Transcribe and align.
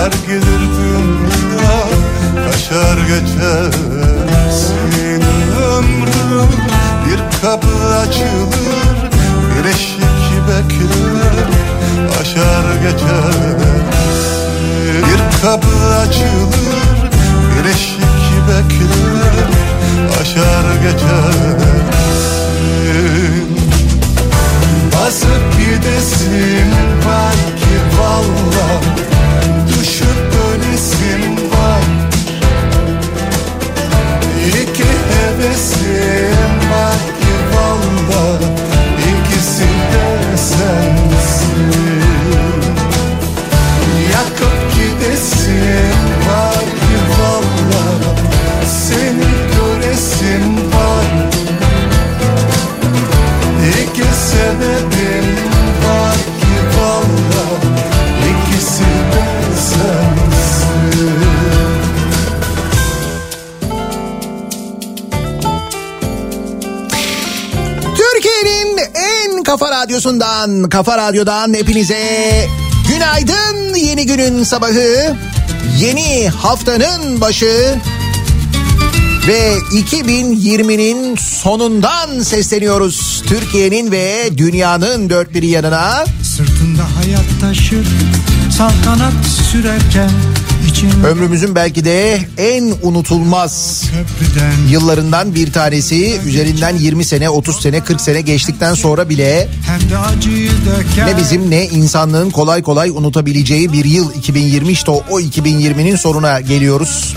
dar 0.00 0.12
gelir 0.26 0.62
dünya 0.76 1.80
Kaçar 2.44 2.98
geçersin 2.98 4.70
ömrüm 5.72 6.50
Bir 7.06 7.20
kapı 7.40 7.74
açılır, 7.96 8.96
bir 9.50 9.64
eşik 9.68 10.20
bekler. 10.48 11.48
Aşar 12.20 12.66
geçersin 12.82 13.82
Bir 15.06 15.20
kapı 15.42 15.76
açılır, 16.02 17.10
bir 17.54 17.64
eşik 17.70 18.22
bekler. 18.48 19.48
Aşar 20.20 20.66
geçersin 20.82 21.80
Basıp 24.92 25.44
gidesim 25.58 26.70
var 27.06 27.34
ki 27.56 27.76
valla 28.00 28.68
Düşüp 29.68 30.29
radyosundan, 69.90 70.68
kafa 70.68 70.98
radyodan 70.98 71.54
hepinize 71.54 72.46
günaydın. 72.88 73.74
Yeni 73.74 74.06
günün 74.06 74.44
sabahı, 74.44 75.16
yeni 75.78 76.28
haftanın 76.28 77.20
başı 77.20 77.78
ve 79.28 79.58
2020'nin 79.72 81.16
sonundan 81.16 82.20
sesleniyoruz. 82.20 83.22
Türkiye'nin 83.26 83.90
ve 83.90 84.30
dünyanın 84.38 85.10
dört 85.10 85.34
bir 85.34 85.42
yanına. 85.42 86.04
Sırtında 86.22 86.82
hayat 86.96 87.40
taşır 87.40 87.86
saltanat 88.58 89.26
sürerken 89.52 90.10
Ömrümüzün 91.06 91.54
belki 91.54 91.84
de 91.84 92.18
en 92.38 92.74
unutulmaz 92.82 93.84
yıllarından 94.70 95.34
bir 95.34 95.52
tanesi. 95.52 96.20
Üzerinden 96.26 96.76
20 96.76 97.04
sene, 97.04 97.30
30 97.30 97.62
sene, 97.62 97.84
40 97.84 98.00
sene 98.00 98.20
geçtikten 98.20 98.74
sonra 98.74 99.08
bile 99.08 99.48
ne 101.06 101.16
bizim 101.16 101.50
ne 101.50 101.66
insanlığın 101.66 102.30
kolay 102.30 102.62
kolay 102.62 102.90
unutabileceği 102.90 103.72
bir 103.72 103.84
yıl 103.84 104.14
2020 104.14 104.72
işte 104.72 104.90
o, 104.90 105.02
o 105.10 105.20
2020'nin 105.20 105.96
sonuna 105.96 106.40
geliyoruz. 106.40 107.14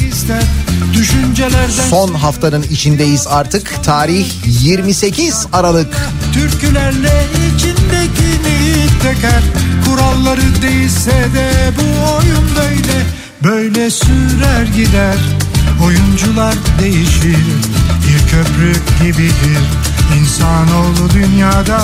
Son 1.89 2.13
haftanın 2.13 2.63
içindeyiz 2.63 3.27
artık. 3.27 3.83
Tarih 3.83 4.25
28 4.63 5.45
Aralık. 5.53 6.07
türkülerle 6.33 7.25
içindekini 7.55 8.75
döker. 9.03 9.43
Kuralları 9.85 10.61
değilse 10.61 11.11
de 11.11 11.71
bu 11.77 12.15
oyun 12.15 12.49
böyle 12.55 13.22
böyle 13.43 13.89
sürer 13.89 14.65
gider. 14.75 15.17
Oyuncular 15.85 16.55
değişir 16.81 17.37
bir 18.07 18.29
köprü 18.31 18.73
gibidir. 19.03 19.63
İnsanoğlu 20.19 21.09
dünyada 21.13 21.81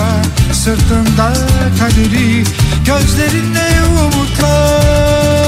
sırtında 0.54 1.34
kaderi 1.80 2.44
gözlerinde 2.86 3.70
umutlar. 4.02 5.39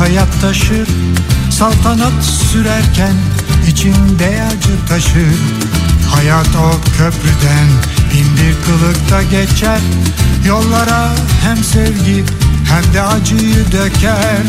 Hayat 0.00 0.40
taşır. 0.40 0.88
Saltanat 1.50 2.24
sürerken 2.52 3.14
içinde 3.68 4.42
acı 4.48 4.86
taşır. 4.88 5.34
Hayat 6.14 6.46
o 6.46 6.70
köprüden 6.98 7.68
bin 8.12 8.36
bir 8.36 8.54
kılıkta 8.64 9.22
geçer. 9.22 9.80
Yollara 10.46 11.08
hem 11.42 11.56
sevgi 11.64 12.24
hem 12.70 12.94
de 12.94 13.02
acıyı 13.02 13.72
döker. 13.72 14.42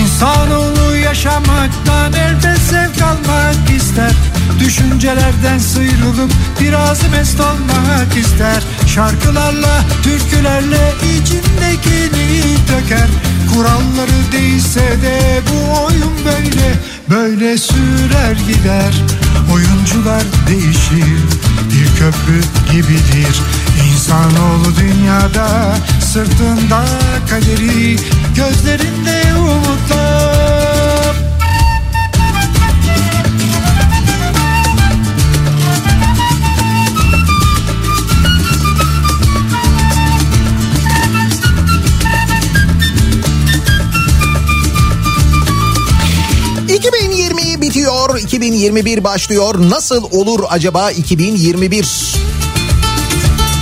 İnsanoğlu 0.00 0.96
yaşamaktan 0.96 2.12
elbet 2.12 2.58
zevk 2.58 3.02
almak 3.02 3.70
ister 3.76 4.12
Düşüncelerden 4.60 5.58
sıyrılıp 5.58 6.32
biraz 6.60 7.10
mest 7.10 7.40
olmak 7.40 8.16
ister. 8.16 8.62
Şarkılarla, 8.86 9.80
türkülerle 10.02 10.92
içindekini 11.02 12.56
döker. 12.68 13.08
Kuralları 13.54 14.32
değilse 14.32 14.80
de 14.80 15.40
bu 15.50 15.84
oyun 15.84 16.12
böyle 16.24 16.74
böyle 17.10 17.58
sürer 17.58 18.36
gider. 18.48 18.94
Oyuncular 19.52 20.22
değişir 20.48 21.22
bir 21.70 21.98
köprü 21.98 22.40
gibidir. 22.72 23.40
İnsanoğlu 23.92 24.76
dünyada 24.80 25.76
sırtında 26.00 26.84
kaderi 27.30 27.96
Gözlerinde 28.36 29.34
umutlar 29.38 30.27
...2020 46.88 47.60
bitiyor, 47.60 48.18
2021 48.18 49.04
başlıyor. 49.04 49.54
Nasıl 49.70 50.04
olur 50.12 50.40
acaba 50.48 50.90
2021? 50.90 52.14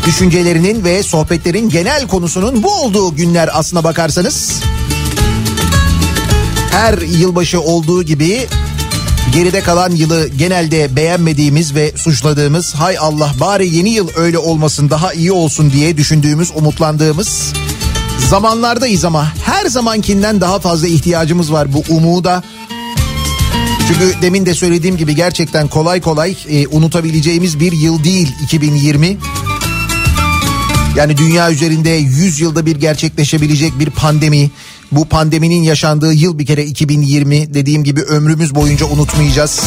Düşüncelerinin 0.06 0.84
ve 0.84 1.02
sohbetlerin 1.02 1.68
genel 1.68 2.08
konusunun 2.08 2.62
bu 2.62 2.74
olduğu 2.74 3.16
günler 3.16 3.50
aslına 3.52 3.84
bakarsanız. 3.84 4.52
Her 6.70 6.98
yılbaşı 6.98 7.60
olduğu 7.60 8.02
gibi 8.02 8.46
geride 9.32 9.60
kalan 9.60 9.90
yılı 9.90 10.28
genelde 10.28 10.96
beğenmediğimiz 10.96 11.74
ve 11.74 11.92
suçladığımız 11.96 12.74
hay 12.74 12.98
Allah 12.98 13.30
bari 13.40 13.76
yeni 13.76 13.90
yıl 13.90 14.08
öyle 14.16 14.38
olmasın 14.38 14.90
daha 14.90 15.12
iyi 15.12 15.32
olsun 15.32 15.72
diye 15.72 15.96
düşündüğümüz 15.96 16.50
umutlandığımız 16.54 17.52
zamanlardayız 18.30 19.04
ama 19.04 19.32
her 19.44 19.66
zamankinden 19.66 20.40
daha 20.40 20.58
fazla 20.58 20.86
ihtiyacımız 20.86 21.52
var 21.52 21.72
bu 21.72 21.82
umuda. 21.88 22.42
Çünkü 23.88 24.22
demin 24.22 24.46
de 24.46 24.54
söylediğim 24.54 24.96
gibi 24.96 25.14
gerçekten 25.14 25.68
kolay 25.68 26.00
kolay 26.00 26.36
e, 26.48 26.66
unutabileceğimiz 26.66 27.60
bir 27.60 27.72
yıl 27.72 28.04
değil 28.04 28.32
2020. 28.44 29.16
Yani 30.96 31.16
dünya 31.16 31.50
üzerinde 31.50 31.90
100 31.90 32.40
yılda 32.40 32.66
bir 32.66 32.76
gerçekleşebilecek 32.76 33.78
bir 33.78 33.90
pandemi. 33.90 34.50
Bu 34.92 35.04
pandeminin 35.04 35.62
yaşandığı 35.62 36.12
yıl 36.12 36.38
bir 36.38 36.46
kere 36.46 36.64
2020 36.64 37.54
dediğim 37.54 37.84
gibi 37.84 38.02
ömrümüz 38.02 38.54
boyunca 38.54 38.86
unutmayacağız. 38.86 39.62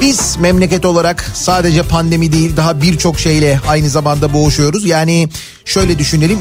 Biz 0.00 0.36
memleket 0.40 0.84
olarak 0.84 1.30
sadece 1.34 1.82
pandemi 1.82 2.32
değil 2.32 2.56
daha 2.56 2.82
birçok 2.82 3.20
şeyle 3.20 3.60
aynı 3.68 3.88
zamanda 3.88 4.32
boğuşuyoruz. 4.32 4.84
Yani 4.84 5.28
şöyle 5.64 5.98
düşünelim 5.98 6.40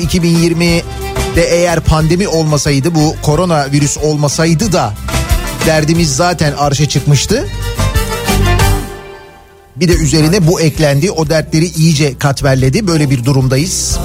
2020'de 1.37 1.43
eğer 1.43 1.79
pandemi 1.79 2.27
olmasaydı 2.27 2.95
bu 2.95 3.15
koronavirüs 3.21 3.97
olmasaydı 3.97 4.71
da 4.71 4.93
derdimiz 5.65 6.15
zaten 6.15 6.53
arşa 6.53 6.89
çıkmıştı. 6.89 7.47
Bir 9.75 9.87
de 9.87 9.93
üzerine 9.93 10.47
bu 10.47 10.61
eklendi 10.61 11.11
o 11.11 11.29
dertleri 11.29 11.65
iyice 11.65 12.17
katmerledi 12.17 12.87
böyle 12.87 13.09
bir 13.09 13.25
durumdayız. 13.25 13.97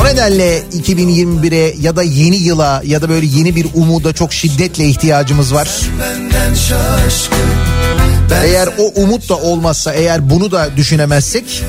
O 0.00 0.04
nedenle 0.04 0.62
2021'e 0.72 1.74
ya 1.80 1.96
da 1.96 2.02
yeni 2.02 2.36
yıla 2.36 2.82
ya 2.84 3.02
da 3.02 3.08
böyle 3.08 3.26
yeni 3.26 3.56
bir 3.56 3.66
umuda 3.74 4.12
çok 4.12 4.32
şiddetle 4.32 4.84
ihtiyacımız 4.84 5.54
var. 5.54 5.68
Eğer 8.44 8.68
o 8.78 9.02
umut 9.02 9.28
da 9.28 9.36
olmazsa 9.36 9.92
eğer 9.92 10.30
bunu 10.30 10.50
da 10.50 10.76
düşünemezsek 10.76 11.62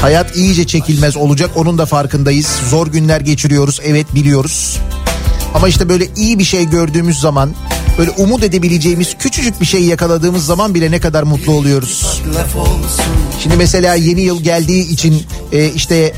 hayat 0.00 0.36
iyice 0.36 0.66
çekilmez 0.66 1.16
olacak 1.16 1.50
onun 1.56 1.78
da 1.78 1.86
farkındayız. 1.86 2.46
Zor 2.70 2.86
günler 2.86 3.20
geçiriyoruz 3.20 3.80
evet 3.84 4.14
biliyoruz. 4.14 4.78
Ama 5.54 5.68
işte 5.68 5.88
böyle 5.88 6.08
iyi 6.16 6.38
bir 6.38 6.44
şey 6.44 6.68
gördüğümüz 6.70 7.20
zaman 7.20 7.54
böyle 7.98 8.10
umut 8.10 8.42
edebileceğimiz 8.42 9.14
küçücük 9.18 9.60
bir 9.60 9.66
şey 9.66 9.84
yakaladığımız 9.84 10.46
zaman 10.46 10.74
bile 10.74 10.90
ne 10.90 11.00
kadar 11.00 11.22
mutlu 11.22 11.52
oluyoruz. 11.52 12.22
Şimdi 13.42 13.56
mesela 13.56 13.94
yeni 13.94 14.20
yıl 14.20 14.42
geldiği 14.42 14.88
için 14.88 15.22
e, 15.52 15.68
işte 15.68 16.12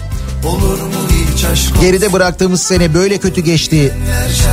geride 1.81 2.13
bıraktığımız 2.13 2.63
sene 2.63 2.95
böyle 2.95 3.19
kötü 3.19 3.41
geçti. 3.41 3.95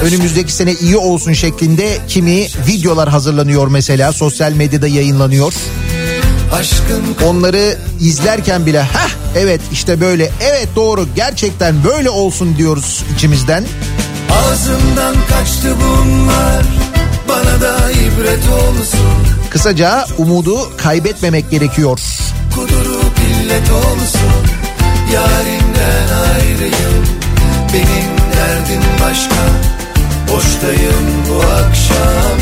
Önümüzdeki 0.03 0.53
sene 0.53 0.73
iyi 0.73 0.97
olsun 0.97 1.33
şeklinde 1.33 1.97
kimi 2.07 2.47
videolar 2.67 3.09
hazırlanıyor 3.09 3.67
mesela 3.67 4.11
sosyal 4.13 4.51
medyada 4.51 4.87
yayınlanıyor. 4.87 5.53
Onları 7.25 7.77
izlerken 8.01 8.65
bile 8.65 8.81
ha 8.81 9.07
evet 9.37 9.61
işte 9.71 10.01
böyle 10.01 10.31
evet 10.41 10.67
doğru 10.75 11.07
gerçekten 11.15 11.75
böyle 11.83 12.09
olsun 12.09 12.57
diyoruz 12.57 13.03
içimizden. 13.15 13.63
Ağzımdan 14.31 15.15
kaçtı 15.29 15.75
bunlar 15.81 16.63
bana 17.29 17.61
da 17.61 17.91
ibret 17.91 18.43
olsun. 18.49 18.99
Kısaca 19.49 20.05
umudu 20.17 20.77
kaybetmemek 20.77 21.51
gerekiyor. 21.51 21.99
Kudurup 22.55 23.13
illet 23.31 23.71
olsun 23.71 24.33
yarimden 25.13 26.07
ayrıyım. 26.33 27.05
Benim 27.73 28.33
derdim 28.37 28.83
başka 29.01 29.43
boştayım 30.31 31.25
bu 31.29 31.41
akşam. 31.41 32.37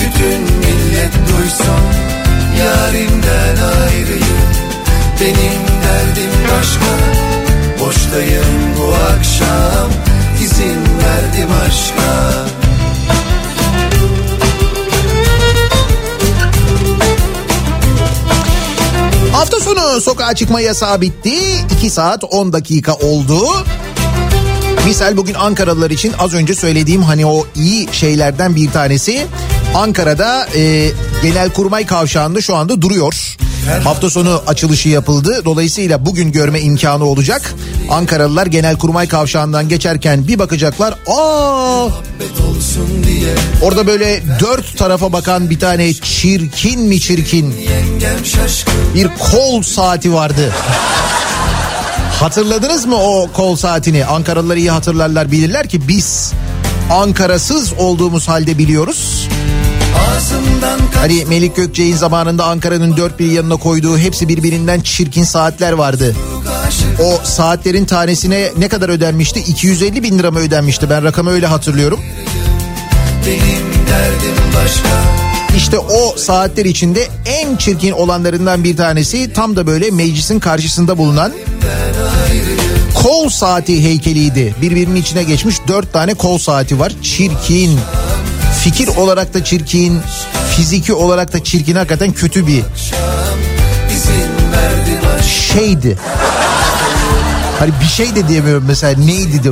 Bütün 0.00 0.40
millet 0.42 1.12
duysun 1.14 2.25
yarimden 2.58 3.56
ayrıyım. 3.56 4.46
Benim 5.20 5.62
derdim 5.82 6.30
başka 6.52 6.92
boştayım 7.80 8.76
bu 8.78 8.94
akşam. 8.94 9.90
İzin 10.42 10.76
verdim 10.76 11.48
aşka. 11.66 12.46
Hafta 19.32 19.60
sonu 19.60 20.00
sokağa 20.00 20.34
çıkma 20.34 20.60
yasağı 20.60 21.00
bitti. 21.00 21.34
2 21.78 21.90
saat 21.90 22.24
10 22.24 22.52
dakika 22.52 22.94
oldu. 22.94 23.48
Misal 24.86 25.16
bugün 25.16 25.34
Ankaralılar 25.34 25.90
için 25.90 26.12
az 26.18 26.34
önce 26.34 26.54
söylediğim 26.54 27.02
hani 27.02 27.26
o 27.26 27.46
iyi 27.54 27.88
şeylerden 27.92 28.56
bir 28.56 28.70
tanesi 28.70 29.26
Ankara'da 29.76 30.46
e, 30.54 30.90
Genelkurmay 31.22 31.86
Kavşağı'nda 31.86 32.40
şu 32.40 32.56
anda 32.56 32.82
duruyor. 32.82 33.36
Hafta 33.84 34.10
sonu 34.10 34.42
açılışı 34.46 34.88
yapıldı. 34.88 35.42
Dolayısıyla 35.44 36.06
bugün 36.06 36.32
görme 36.32 36.60
imkanı 36.60 37.04
olacak. 37.04 37.54
Ankaralılar 37.90 38.46
Genelkurmay 38.46 39.08
Kavşağı'ndan 39.08 39.68
geçerken 39.68 40.28
bir 40.28 40.38
bakacaklar. 40.38 40.94
Aa! 41.06 41.88
Orada 43.62 43.86
böyle 43.86 44.22
dört 44.40 44.78
tarafa 44.78 45.12
bakan 45.12 45.50
bir 45.50 45.58
tane 45.58 45.92
çirkin 45.92 46.80
mi 46.80 47.00
çirkin 47.00 47.54
bir 48.94 49.08
kol 49.32 49.62
saati 49.62 50.12
vardı. 50.12 50.52
Hatırladınız 52.20 52.86
mı 52.86 52.96
o 52.96 53.32
kol 53.32 53.56
saatini? 53.56 54.06
Ankaralılar 54.06 54.56
iyi 54.56 54.70
hatırlarlar 54.70 55.32
bilirler 55.32 55.68
ki 55.68 55.88
biz 55.88 56.32
Ankarasız 56.90 57.72
olduğumuz 57.72 58.28
halde 58.28 58.58
biliyoruz. 58.58 59.28
Hani 60.94 61.24
Melik 61.24 61.56
Gökçe'nin 61.56 61.96
zamanında 61.96 62.44
Ankara'nın 62.44 62.96
dört 62.96 63.18
bir 63.18 63.30
yanına 63.30 63.56
koyduğu 63.56 63.98
hepsi 63.98 64.28
birbirinden 64.28 64.80
çirkin 64.80 65.24
saatler 65.24 65.72
vardı. 65.72 66.16
O 67.02 67.20
saatlerin 67.24 67.84
tanesine 67.84 68.52
ne 68.58 68.68
kadar 68.68 68.88
ödenmişti? 68.88 69.40
250 69.40 70.02
bin 70.02 70.18
lira 70.18 70.30
mı 70.30 70.38
ödenmişti? 70.38 70.90
Ben 70.90 71.04
rakamı 71.04 71.30
öyle 71.30 71.46
hatırlıyorum. 71.46 72.00
Benim 73.26 73.66
derdim 73.88 74.36
başka 74.54 74.88
İşte 75.56 75.78
o 75.78 76.16
saatler 76.16 76.64
içinde 76.64 77.08
en 77.26 77.56
çirkin 77.56 77.92
olanlarından 77.92 78.64
bir 78.64 78.76
tanesi 78.76 79.32
tam 79.32 79.56
da 79.56 79.66
böyle 79.66 79.90
meclisin 79.90 80.40
karşısında 80.40 80.98
bulunan 80.98 81.32
kol 82.94 83.28
saati 83.28 83.84
heykeliydi. 83.84 84.54
Birbirinin 84.62 84.96
içine 84.96 85.22
geçmiş 85.22 85.56
dört 85.68 85.92
tane 85.92 86.14
kol 86.14 86.38
saati 86.38 86.78
var. 86.78 86.92
Çirkin. 87.02 87.78
Fikir 88.64 88.88
olarak 88.88 89.34
da 89.34 89.44
çirkin. 89.44 90.00
Fiziki 90.56 90.92
olarak 90.92 91.32
da 91.32 91.44
çirkin. 91.44 91.74
Hakikaten 91.74 92.12
kötü 92.12 92.46
bir 92.46 92.62
şeydi. 95.22 95.96
Hani 97.58 97.72
bir 97.80 97.86
şey 97.86 98.16
de 98.16 98.28
diyemiyorum 98.28 98.64
mesela 98.68 98.98
neydi 98.98 99.44
de 99.44 99.50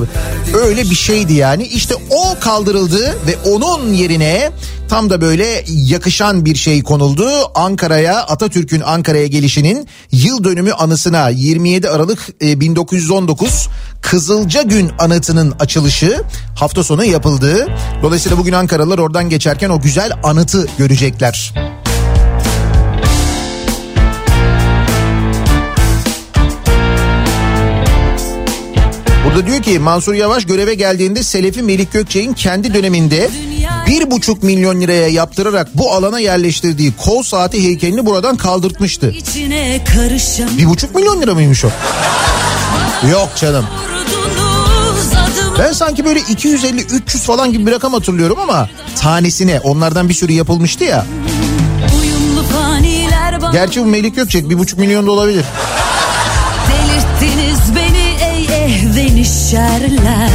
öyle 0.58 0.82
bir 0.82 0.94
şeydi 0.94 1.32
yani 1.32 1.66
işte 1.66 1.94
o 2.10 2.40
kaldırıldı 2.40 3.16
ve 3.26 3.50
onun 3.50 3.92
yerine 3.92 4.50
tam 4.88 5.10
da 5.10 5.20
böyle 5.20 5.64
yakışan 5.68 6.44
bir 6.44 6.54
şey 6.54 6.82
konuldu. 6.82 7.28
Ankara'ya 7.54 8.16
Atatürk'ün 8.22 8.80
Ankara'ya 8.80 9.26
gelişinin 9.26 9.88
yıl 10.12 10.44
dönümü 10.44 10.72
anısına 10.72 11.28
27 11.28 11.88
Aralık 11.88 12.28
e, 12.42 12.60
1919 12.60 13.68
Kızılca 14.02 14.62
Gün 14.62 14.90
anıtının 14.98 15.54
açılışı 15.60 16.22
hafta 16.56 16.84
sonu 16.84 17.04
yapıldı. 17.04 17.66
Dolayısıyla 18.02 18.38
bugün 18.38 18.52
Ankaralılar 18.52 18.98
oradan 18.98 19.28
geçerken 19.28 19.70
o 19.70 19.80
güzel 19.80 20.12
anıtı 20.22 20.68
görecekler. 20.78 21.54
Burada 29.34 29.46
diyor 29.46 29.62
ki 29.62 29.78
Mansur 29.78 30.14
Yavaş 30.14 30.44
göreve 30.46 30.74
geldiğinde 30.74 31.22
Selefi 31.22 31.62
Melik 31.62 31.92
Gökçek'in 31.92 32.32
kendi 32.32 32.74
döneminde 32.74 33.30
bir 33.86 34.10
buçuk 34.10 34.42
milyon 34.42 34.80
liraya 34.80 35.08
yaptırarak 35.08 35.68
bu 35.74 35.92
alana 35.92 36.20
yerleştirdiği 36.20 36.92
kol 37.04 37.22
saati 37.22 37.62
heykelini 37.64 38.06
buradan 38.06 38.36
kaldırtmıştı. 38.36 39.14
Bir 40.58 40.66
buçuk 40.66 40.94
milyon 40.94 41.22
lira 41.22 41.34
mıymış 41.34 41.64
o? 41.64 41.68
Yok 43.10 43.28
canım. 43.36 43.66
Ben 45.58 45.72
sanki 45.72 46.04
böyle 46.04 46.20
250-300 46.20 47.18
falan 47.18 47.52
gibi 47.52 47.66
bir 47.66 47.72
rakam 47.72 47.92
hatırlıyorum 47.92 48.38
ama 48.40 48.68
tanesine 49.00 49.60
onlardan 49.60 50.08
bir 50.08 50.14
sürü 50.14 50.32
yapılmıştı 50.32 50.84
ya. 50.84 51.06
Gerçi 53.52 53.80
bu 53.80 53.86
Melik 53.86 54.16
Gökçek 54.16 54.50
bir 54.50 54.58
buçuk 54.58 54.78
milyon 54.78 55.06
da 55.06 55.10
olabilir. 55.10 55.44
Ey 58.96 59.16
ehven 59.16 59.24
şerler 59.24 60.30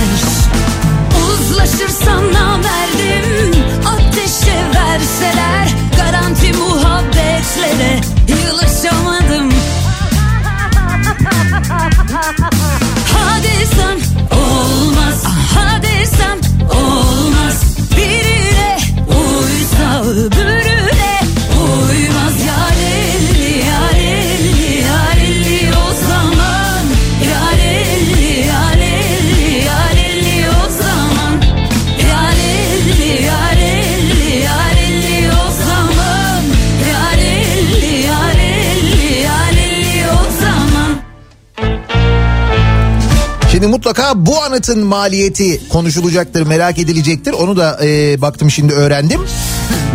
mutlaka 43.80 44.26
bu 44.26 44.42
anıtın 44.44 44.86
maliyeti 44.86 45.70
konuşulacaktır, 45.70 46.42
merak 46.42 46.80
edilecektir. 46.80 47.32
Onu 47.32 47.58
da 47.58 47.80
e, 47.84 48.22
baktım 48.22 48.52
şimdi 48.52 48.74
öğrendim. 48.74 49.22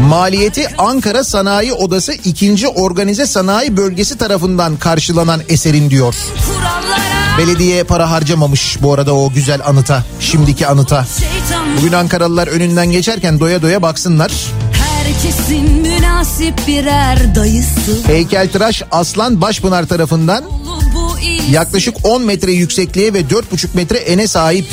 Maliyeti 0.01 0.69
Ankara 0.79 1.25
Sanayi 1.25 1.73
Odası 1.73 2.13
2. 2.13 2.69
Organize 2.69 3.27
Sanayi 3.27 3.77
Bölgesi 3.77 4.19
tarafından 4.19 4.77
karşılanan 4.77 5.41
eserin 5.49 5.91
diyor. 5.91 6.15
Belediye 7.39 7.85
para 7.85 8.11
harcamamış 8.11 8.79
bu 8.83 8.93
arada 8.93 9.15
o 9.15 9.33
güzel 9.33 9.61
anıta, 9.67 10.05
şimdiki 10.21 10.67
anıta. 10.67 11.07
Bugün 11.79 11.93
Ankaralılar 11.93 12.47
önünden 12.47 12.87
geçerken 12.87 13.41
doya 13.41 13.63
doya 13.63 13.83
baksınlar. 13.83 14.33
herkesin 14.73 15.73
münasip 15.73 16.55
birer 16.67 17.35
dayısı 17.35 18.07
Heykeltıraş 18.07 18.83
Aslan 18.91 19.41
Başpınar 19.41 19.87
tarafından 19.87 20.45
yaklaşık 21.51 21.97
10 22.05 22.23
metre 22.23 22.53
yüksekliğe 22.53 23.15
ve 23.15 23.21
4,5 23.21 23.67
metre 23.75 23.99
ene 23.99 24.29
sahip 24.29 24.67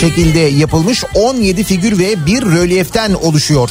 şekilde 0.00 0.38
yapılmış 0.38 1.04
17 1.14 1.64
figür 1.64 1.98
ve 1.98 2.26
bir 2.26 2.42
rölyeften 2.42 3.12
oluşuyor. 3.12 3.70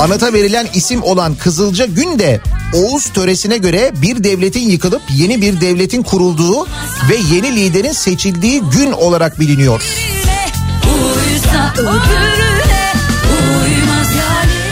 Anıta 0.00 0.32
verilen 0.32 0.68
isim 0.74 1.02
olan 1.02 1.34
Kızılca 1.34 1.86
Gün 1.86 2.18
de 2.18 2.40
Oğuz 2.72 3.08
töresine 3.08 3.58
göre 3.58 3.92
bir 4.02 4.24
devletin 4.24 4.68
yıkılıp 4.68 5.02
yeni 5.14 5.42
bir 5.42 5.60
devletin 5.60 6.02
kurulduğu 6.02 6.66
ve 7.10 7.16
yeni 7.34 7.56
liderin 7.56 7.92
seçildiği 7.92 8.60
gün 8.60 8.92
olarak 8.92 9.40
biliniyor. 9.40 9.82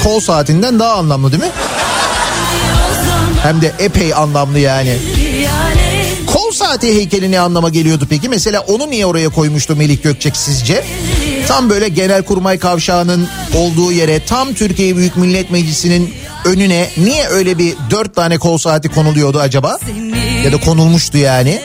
Kol 0.05 0.21
saatinden 0.21 0.79
daha 0.79 0.93
anlamlı 0.93 1.33
değil 1.33 1.43
mi? 1.43 1.51
Hem 3.43 3.61
de 3.63 3.73
epey 3.79 4.15
anlamlı 4.15 4.59
yani. 4.59 4.99
Kol 6.27 6.51
saati 6.53 6.95
heykeli 6.95 7.31
ne 7.31 7.41
anlama 7.41 7.69
geliyordu 7.69 8.07
peki? 8.11 8.29
Mesela 8.29 8.61
onu 8.61 8.91
niye 8.91 9.07
oraya 9.07 9.29
koymuştu 9.29 9.77
Melik 9.77 10.03
Gökçek 10.03 10.37
sizce? 10.37 10.85
Tam 11.49 11.71
böyle 11.71 11.89
Genelkurmay 11.89 12.59
Kavşağı'nın 12.59 13.29
olduğu 13.55 13.93
yere 13.93 14.25
tam 14.25 14.55
Türkiye 14.55 14.97
Büyük 14.97 15.17
Millet 15.17 15.51
Meclisi'nin 15.51 16.15
önüne 16.45 16.91
niye 16.97 17.27
öyle 17.27 17.59
bir 17.59 17.75
dört 17.91 18.15
tane 18.15 18.39
kol 18.39 18.59
saati 18.59 18.89
konuluyordu 18.89 19.41
acaba? 19.41 19.79
Ya 20.45 20.53
da 20.53 20.61
konulmuştu 20.61 21.19
yani. 21.19 21.61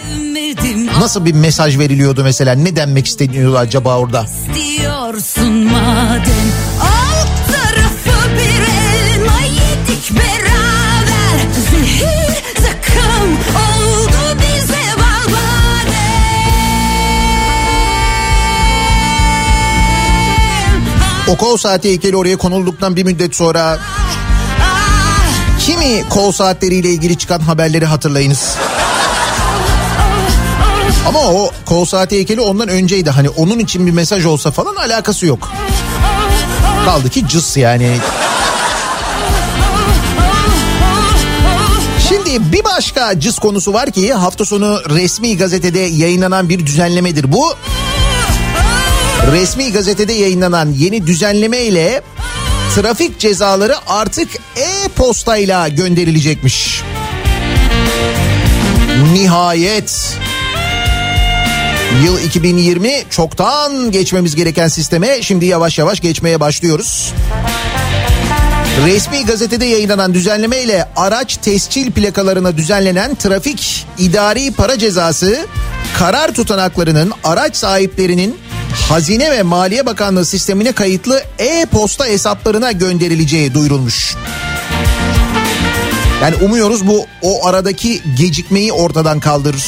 Nasıl 0.99 1.25
bir 1.25 1.33
mesaj 1.33 1.79
veriliyordu 1.79 2.23
mesela? 2.23 2.55
Ne 2.55 2.75
denmek 2.75 3.07
isteniyordu 3.07 3.57
acaba 3.57 3.97
orada? 3.97 4.25
diyorsun 4.55 5.53
madem 5.53 6.44
O 21.27 21.35
kol 21.37 21.57
saati 21.57 21.89
heykeli 21.89 22.17
oraya 22.17 22.37
konulduktan 22.37 22.95
bir 22.95 23.03
müddet 23.03 23.35
sonra 23.35 23.79
kimi 25.59 26.03
kol 26.09 26.31
saatleriyle 26.31 26.89
ilgili 26.89 27.17
çıkan 27.17 27.39
haberleri 27.39 27.85
hatırlayınız. 27.85 28.55
Ama 31.07 31.19
o 31.19 31.51
kol 31.65 31.85
saati 31.85 32.15
heykeli 32.15 32.41
ondan 32.41 32.67
önceydi. 32.67 33.09
Hani 33.09 33.29
onun 33.29 33.59
için 33.59 33.87
bir 33.87 33.91
mesaj 33.91 34.25
olsa 34.25 34.51
falan 34.51 34.75
alakası 34.75 35.25
yok. 35.25 35.51
Kaldı 36.85 37.09
ki 37.09 37.27
cıs 37.27 37.57
yani. 37.57 37.97
Şimdi 42.09 42.51
bir 42.51 42.63
başka 42.63 43.19
cıs 43.19 43.39
konusu 43.39 43.73
var 43.73 43.91
ki 43.91 44.13
hafta 44.13 44.45
sonu 44.45 44.81
resmi 44.89 45.37
gazetede 45.37 45.79
yayınlanan 45.79 46.49
bir 46.49 46.65
düzenlemedir 46.65 47.31
bu. 47.31 47.55
Resmi 49.31 49.71
gazetede 49.71 50.13
yayınlanan 50.13 50.73
yeni 50.77 51.07
düzenleme 51.07 51.57
ile 51.57 52.01
trafik 52.75 53.19
cezaları 53.19 53.75
artık 53.87 54.29
e-postayla 54.55 55.67
gönderilecekmiş. 55.67 56.81
Nihayet 59.13 60.17
Yıl 62.03 62.19
2020 62.19 63.03
çoktan 63.09 63.91
geçmemiz 63.91 64.35
gereken 64.35 64.67
sisteme 64.67 65.21
şimdi 65.21 65.45
yavaş 65.45 65.77
yavaş 65.77 65.99
geçmeye 65.99 66.39
başlıyoruz. 66.39 67.13
Resmi 68.85 69.25
gazetede 69.25 69.65
yayınlanan 69.65 70.13
düzenleme 70.13 70.61
ile 70.61 70.87
araç 70.95 71.37
tescil 71.37 71.91
plakalarına 71.91 72.57
düzenlenen 72.57 73.15
trafik 73.15 73.87
idari 73.97 74.51
para 74.51 74.77
cezası 74.77 75.45
karar 75.97 76.33
tutanaklarının 76.33 77.11
araç 77.23 77.55
sahiplerinin 77.55 78.37
Hazine 78.75 79.31
ve 79.31 79.43
Maliye 79.43 79.85
Bakanlığı 79.85 80.25
sistemine 80.25 80.71
kayıtlı 80.71 81.23
e-posta 81.39 82.05
hesaplarına 82.05 82.71
gönderileceği 82.71 83.53
duyurulmuş. 83.53 84.15
Yani 86.21 86.35
umuyoruz 86.35 86.87
bu 86.87 87.05
o 87.21 87.45
aradaki 87.47 88.01
gecikmeyi 88.17 88.71
ortadan 88.73 89.19
kaldırır. 89.19 89.63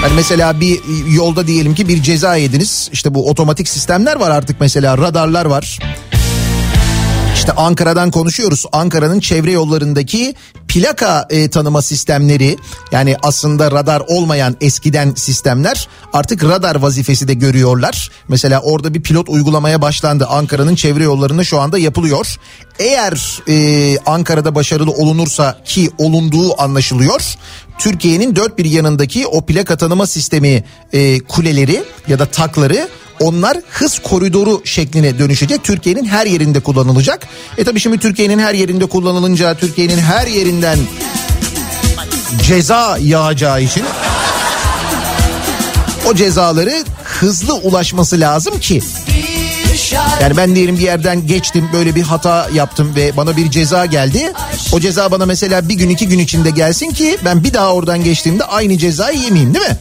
Hani 0.00 0.12
mesela 0.14 0.60
bir 0.60 0.78
yolda 1.12 1.46
diyelim 1.46 1.74
ki 1.74 1.88
bir 1.88 2.02
ceza 2.02 2.36
yediniz. 2.36 2.88
İşte 2.92 3.14
bu 3.14 3.30
otomatik 3.30 3.68
sistemler 3.68 4.16
var 4.16 4.30
artık 4.30 4.60
mesela 4.60 4.98
radarlar 4.98 5.46
var. 5.46 5.78
İşte 7.48 7.60
Ankara'dan 7.60 8.10
konuşuyoruz. 8.10 8.64
Ankara'nın 8.72 9.20
çevre 9.20 9.52
yollarındaki 9.52 10.34
plaka 10.68 11.26
e, 11.30 11.48
tanıma 11.50 11.82
sistemleri 11.82 12.56
yani 12.92 13.16
aslında 13.22 13.70
radar 13.70 14.02
olmayan 14.08 14.56
eskiden 14.60 15.14
sistemler 15.14 15.88
artık 16.12 16.44
radar 16.44 16.76
vazifesi 16.76 17.28
de 17.28 17.34
görüyorlar. 17.34 18.10
Mesela 18.28 18.60
orada 18.60 18.94
bir 18.94 19.02
pilot 19.02 19.28
uygulamaya 19.28 19.82
başlandı. 19.82 20.26
Ankara'nın 20.26 20.74
çevre 20.74 21.04
yollarında 21.04 21.44
şu 21.44 21.60
anda 21.60 21.78
yapılıyor. 21.78 22.36
Eğer 22.78 23.42
e, 23.48 23.98
Ankara'da 24.06 24.54
başarılı 24.54 24.90
olunursa 24.90 25.58
ki 25.64 25.90
olunduğu 25.98 26.62
anlaşılıyor. 26.62 27.34
Türkiye'nin 27.78 28.36
dört 28.36 28.58
bir 28.58 28.64
yanındaki 28.64 29.26
o 29.26 29.46
plaka 29.46 29.76
tanıma 29.76 30.06
sistemi 30.06 30.64
e, 30.92 31.20
kuleleri 31.20 31.82
ya 32.08 32.18
da 32.18 32.26
takları 32.26 32.88
onlar 33.20 33.58
hız 33.70 33.98
koridoru 33.98 34.62
şekline 34.64 35.18
dönüşecek. 35.18 35.64
Türkiye'nin 35.64 36.04
her 36.04 36.26
yerinde 36.26 36.60
kullanılacak. 36.60 37.28
E 37.58 37.64
tabii 37.64 37.80
şimdi 37.80 37.98
Türkiye'nin 37.98 38.38
her 38.38 38.54
yerinde 38.54 38.86
kullanılınca 38.86 39.54
Türkiye'nin 39.54 39.98
her 39.98 40.26
yerinden 40.26 40.78
ceza 42.42 42.98
yağacağı 43.00 43.62
için 43.62 43.84
o 46.06 46.14
cezaları 46.14 46.84
hızlı 47.04 47.54
ulaşması 47.54 48.20
lazım 48.20 48.60
ki 48.60 48.80
yani 50.20 50.36
ben 50.36 50.54
diyelim 50.54 50.78
bir 50.78 50.82
yerden 50.82 51.26
geçtim 51.26 51.68
böyle 51.72 51.94
bir 51.94 52.02
hata 52.02 52.48
yaptım 52.54 52.92
ve 52.96 53.16
bana 53.16 53.36
bir 53.36 53.50
ceza 53.50 53.86
geldi. 53.86 54.32
O 54.72 54.80
ceza 54.80 55.10
bana 55.10 55.26
mesela 55.26 55.68
bir 55.68 55.74
gün 55.74 55.88
iki 55.88 56.08
gün 56.08 56.18
içinde 56.18 56.50
gelsin 56.50 56.90
ki 56.90 57.18
ben 57.24 57.44
bir 57.44 57.54
daha 57.54 57.74
oradan 57.74 58.04
geçtiğimde 58.04 58.44
aynı 58.44 58.78
cezayı 58.78 59.18
yemeyeyim 59.18 59.54
değil 59.54 59.68
mi? 59.68 59.76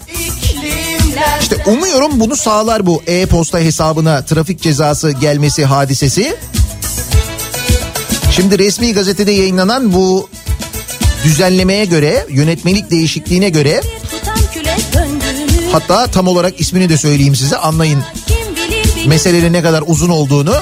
İşte 1.42 1.56
umuyorum 1.66 2.20
bunu 2.20 2.36
sağlar 2.36 2.86
bu 2.86 3.04
e-posta 3.08 3.60
hesabına 3.60 4.26
trafik 4.26 4.62
cezası 4.62 5.12
gelmesi 5.12 5.66
hadisesi. 5.66 6.36
Şimdi 8.32 8.60
resmi 8.60 8.94
gazetede 8.94 9.32
yayınlanan 9.32 9.94
bu 9.94 10.30
düzenlemeye 11.24 11.86
göre 11.86 12.26
yönetmelik 12.30 12.92
değişikliğine 12.92 13.50
göre 13.50 13.82
hatta 15.72 16.08
tam 16.08 16.28
olarak 16.28 16.60
ismini 16.60 16.90
de 16.90 16.98
söyleyeyim 16.98 17.36
size 17.36 17.58
anlayın 17.58 18.04
meselenin 19.08 19.54
ne 19.54 19.62
kadar 19.62 19.84
uzun 19.88 20.10
olduğunu. 20.10 20.54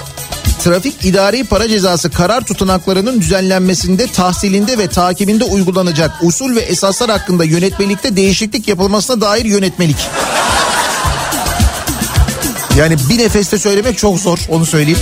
Trafik 0.64 1.06
idari 1.06 1.44
para 1.44 1.68
cezası 1.68 2.10
karar 2.12 2.42
tutanaklarının 2.42 3.22
düzenlenmesinde, 3.22 4.08
tahsilinde 4.08 4.78
ve 4.78 4.88
takibinde 4.88 5.44
uygulanacak 5.44 6.12
usul 6.22 6.56
ve 6.56 6.60
esaslar 6.60 7.10
hakkında 7.10 7.44
yönetmelikte 7.44 8.16
değişiklik 8.16 8.68
yapılmasına 8.68 9.22
dair 9.22 9.46
yönetmelik. 9.46 9.98
Yani 12.77 12.96
bir 13.10 13.17
nefeste 13.17 13.58
söylemek 13.58 13.98
çok 13.98 14.20
zor 14.20 14.39
onu 14.50 14.65
söyleyeyim. 14.65 15.00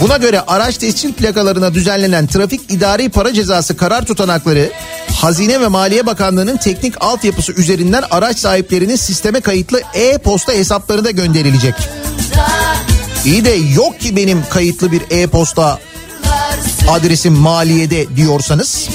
Buna 0.00 0.16
göre 0.16 0.40
araç 0.40 0.76
tescil 0.76 1.12
plakalarına 1.12 1.74
düzenlenen 1.74 2.26
trafik 2.26 2.60
idari 2.72 3.08
para 3.08 3.32
cezası 3.34 3.76
karar 3.76 4.04
tutanakları 4.04 4.72
Hazine 5.20 5.60
ve 5.60 5.68
Maliye 5.68 6.06
Bakanlığı'nın 6.06 6.56
teknik 6.56 7.02
altyapısı 7.04 7.52
üzerinden 7.52 8.04
araç 8.10 8.38
sahiplerinin 8.38 8.96
sisteme 8.96 9.40
kayıtlı 9.40 9.80
e-posta 9.94 10.52
hesaplarına 10.52 11.10
gönderilecek. 11.10 11.74
İyi 13.24 13.44
de 13.44 13.56
yok 13.74 14.00
ki 14.00 14.16
benim 14.16 14.42
kayıtlı 14.50 14.92
bir 14.92 15.02
e-posta 15.10 15.78
adresim 16.90 17.34
maliyede 17.34 18.16
diyorsanız 18.16 18.88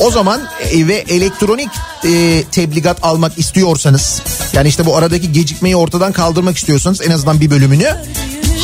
o 0.00 0.10
zaman 0.10 0.48
e, 0.72 0.88
ve 0.88 0.94
elektronik 0.94 1.70
e, 2.04 2.44
tebligat 2.52 3.04
almak 3.04 3.38
istiyorsanız 3.38 4.22
yani 4.52 4.68
işte 4.68 4.86
bu 4.86 4.96
aradaki 4.96 5.32
gecikmeyi 5.32 5.76
ortadan 5.76 6.12
kaldırmak 6.12 6.56
istiyorsanız 6.56 7.00
en 7.00 7.10
azından 7.10 7.40
bir 7.40 7.50
bölümünü 7.50 7.96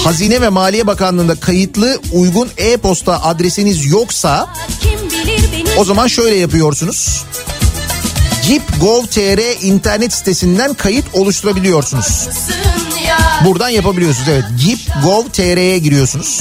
Hazine 0.05 0.41
ve 0.41 0.49
Maliye 0.49 0.87
Bakanlığı'nda 0.87 1.35
kayıtlı 1.35 2.01
uygun 2.13 2.49
e-posta 2.57 3.23
adresiniz 3.23 3.87
yoksa 3.87 4.47
o 5.77 5.85
zaman 5.85 6.07
şöyle 6.07 6.37
yapıyorsunuz. 6.37 7.25
Gip.gov.tr 8.47 9.63
internet 9.63 10.13
sitesinden 10.13 10.75
kayıt 10.75 11.05
oluşturabiliyorsunuz. 11.13 12.29
Buradan 13.45 13.69
yapabiliyorsunuz 13.69 14.29
evet. 14.29 14.45
Gip.gov.tr'ye 14.65 15.79
giriyorsunuz. 15.79 16.41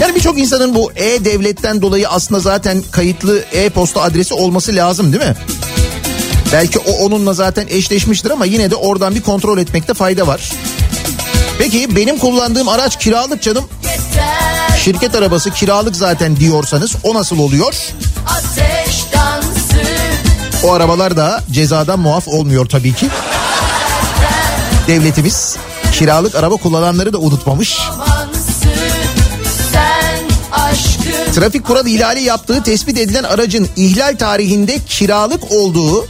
Yani 0.00 0.14
birçok 0.14 0.38
insanın 0.38 0.74
bu 0.74 0.92
e-devletten 0.92 1.82
dolayı 1.82 2.08
aslında 2.08 2.40
zaten 2.40 2.82
kayıtlı 2.90 3.44
e-posta 3.52 4.02
adresi 4.02 4.34
olması 4.34 4.74
lazım 4.74 5.12
değil 5.12 5.24
mi? 5.24 5.36
Belki 6.52 6.78
o 6.78 6.92
onunla 6.92 7.32
zaten 7.32 7.66
eşleşmiştir 7.70 8.30
ama 8.30 8.44
yine 8.44 8.70
de 8.70 8.76
oradan 8.76 9.14
bir 9.14 9.22
kontrol 9.22 9.58
etmekte 9.58 9.94
fayda 9.94 10.26
var. 10.26 10.52
Peki 11.58 11.96
benim 11.96 12.18
kullandığım 12.18 12.68
araç 12.68 12.98
kiralık 12.98 13.42
canım. 13.42 13.64
Şirket 14.78 15.14
arabası 15.14 15.50
kiralık 15.50 15.96
zaten 15.96 16.36
diyorsanız 16.36 16.96
o 17.04 17.14
nasıl 17.14 17.38
oluyor? 17.38 17.74
O 20.64 20.72
arabalar 20.72 21.16
da 21.16 21.40
cezadan 21.50 21.98
muaf 22.00 22.28
olmuyor 22.28 22.66
tabii 22.66 22.94
ki. 22.94 23.08
Devletimiz 24.86 25.56
kiralık 25.92 26.34
araba 26.34 26.56
kullananları 26.56 27.12
da 27.12 27.18
unutmamış. 27.18 27.78
Trafik 31.34 31.66
kural 31.66 31.86
ihlali 31.86 32.22
yaptığı 32.22 32.62
tespit 32.62 32.98
edilen 32.98 33.22
aracın 33.22 33.68
ihlal 33.76 34.16
tarihinde 34.18 34.78
kiralık 34.88 35.52
olduğu 35.52 36.06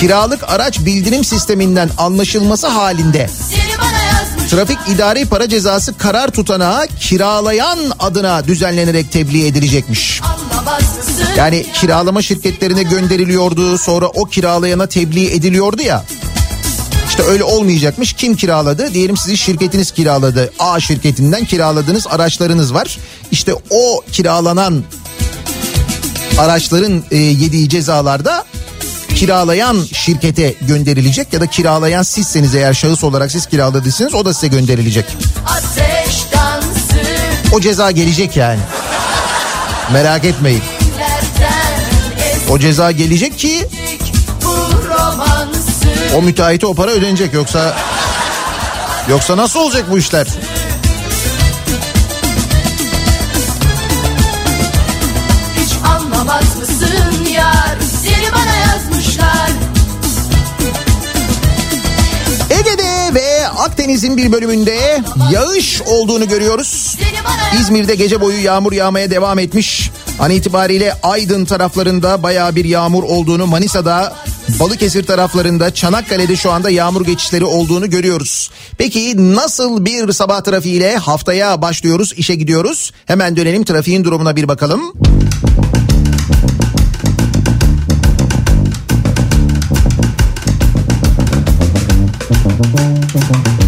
kiralık 0.00 0.50
araç 0.50 0.78
bildirim 0.80 1.24
sisteminden 1.24 1.90
anlaşılması 1.98 2.66
halinde 2.66 3.30
trafik 4.50 4.78
idari 4.94 5.24
para 5.24 5.48
cezası 5.48 5.98
karar 5.98 6.30
tutanağı 6.30 6.86
kiralayan 6.86 7.78
adına 7.98 8.46
düzenlenerek 8.46 9.12
tebliğ 9.12 9.46
edilecekmiş. 9.46 10.20
Yani 11.36 11.66
kiralama 11.74 12.22
şirketlerine 12.22 12.82
gönderiliyordu 12.82 13.78
sonra 13.78 14.06
o 14.06 14.24
kiralayana 14.24 14.86
tebliğ 14.86 15.34
ediliyordu 15.34 15.82
ya. 15.82 16.04
İşte 17.08 17.22
öyle 17.22 17.44
olmayacakmış. 17.44 18.12
Kim 18.12 18.36
kiraladı? 18.36 18.94
Diyelim 18.94 19.16
sizin 19.16 19.34
şirketiniz 19.34 19.90
kiraladı. 19.90 20.52
A 20.58 20.80
şirketinden 20.80 21.44
kiraladığınız 21.44 22.06
araçlarınız 22.06 22.74
var. 22.74 22.98
İşte 23.30 23.54
o 23.70 24.02
kiralanan 24.12 24.84
araçların 26.38 27.02
e, 27.10 27.16
yediği 27.16 27.68
cezalarda 27.68 28.44
kiralayan 29.18 29.84
şirkete 29.92 30.54
gönderilecek 30.60 31.32
ya 31.32 31.40
da 31.40 31.46
kiralayan 31.46 32.02
sizseniz 32.02 32.54
eğer 32.54 32.74
şahıs 32.74 33.04
olarak 33.04 33.30
siz 33.30 33.46
kiraladıysanız 33.46 34.14
o 34.14 34.24
da 34.24 34.34
size 34.34 34.46
gönderilecek. 34.46 35.04
O 37.52 37.60
ceza 37.60 37.90
gelecek 37.90 38.36
yani. 38.36 38.60
Merak 39.92 40.24
etmeyin. 40.24 40.62
O 42.50 42.58
ceza 42.58 42.90
gelecek 42.90 43.38
ki 43.38 43.68
o 46.16 46.22
müteahhite 46.22 46.66
o 46.66 46.74
para 46.74 46.90
ödenecek 46.90 47.34
yoksa 47.34 47.76
yoksa 49.08 49.36
nasıl 49.36 49.60
olacak 49.60 49.84
bu 49.90 49.98
işler? 49.98 50.26
Ve 63.88 63.92
Akdeniz'in 63.92 64.16
bir 64.16 64.32
bölümünde 64.32 65.02
yağış 65.32 65.82
olduğunu 65.82 66.28
görüyoruz. 66.28 66.96
İzmir'de 67.60 67.94
gece 67.94 68.20
boyu 68.20 68.42
yağmur 68.42 68.72
yağmaya 68.72 69.10
devam 69.10 69.38
etmiş. 69.38 69.90
An 70.20 70.30
itibariyle 70.30 70.94
Aydın 71.02 71.44
taraflarında 71.44 72.22
baya 72.22 72.56
bir 72.56 72.64
yağmur 72.64 73.02
olduğunu, 73.02 73.46
Manisa'da, 73.46 74.14
Balıkesir 74.60 75.06
taraflarında, 75.06 75.74
Çanakkale'de 75.74 76.36
şu 76.36 76.50
anda 76.50 76.70
yağmur 76.70 77.04
geçişleri 77.04 77.44
olduğunu 77.44 77.90
görüyoruz. 77.90 78.50
Peki 78.78 79.34
nasıl 79.34 79.84
bir 79.84 80.12
sabah 80.12 80.40
trafiğiyle 80.40 80.96
haftaya 80.96 81.62
başlıyoruz, 81.62 82.12
işe 82.16 82.34
gidiyoruz? 82.34 82.92
Hemen 83.06 83.36
dönelim 83.36 83.64
trafiğin 83.64 84.04
durumuna 84.04 84.36
bir 84.36 84.48
bakalım. 84.48 84.92
Türkiye'nin 92.58 92.98
en 93.62 93.67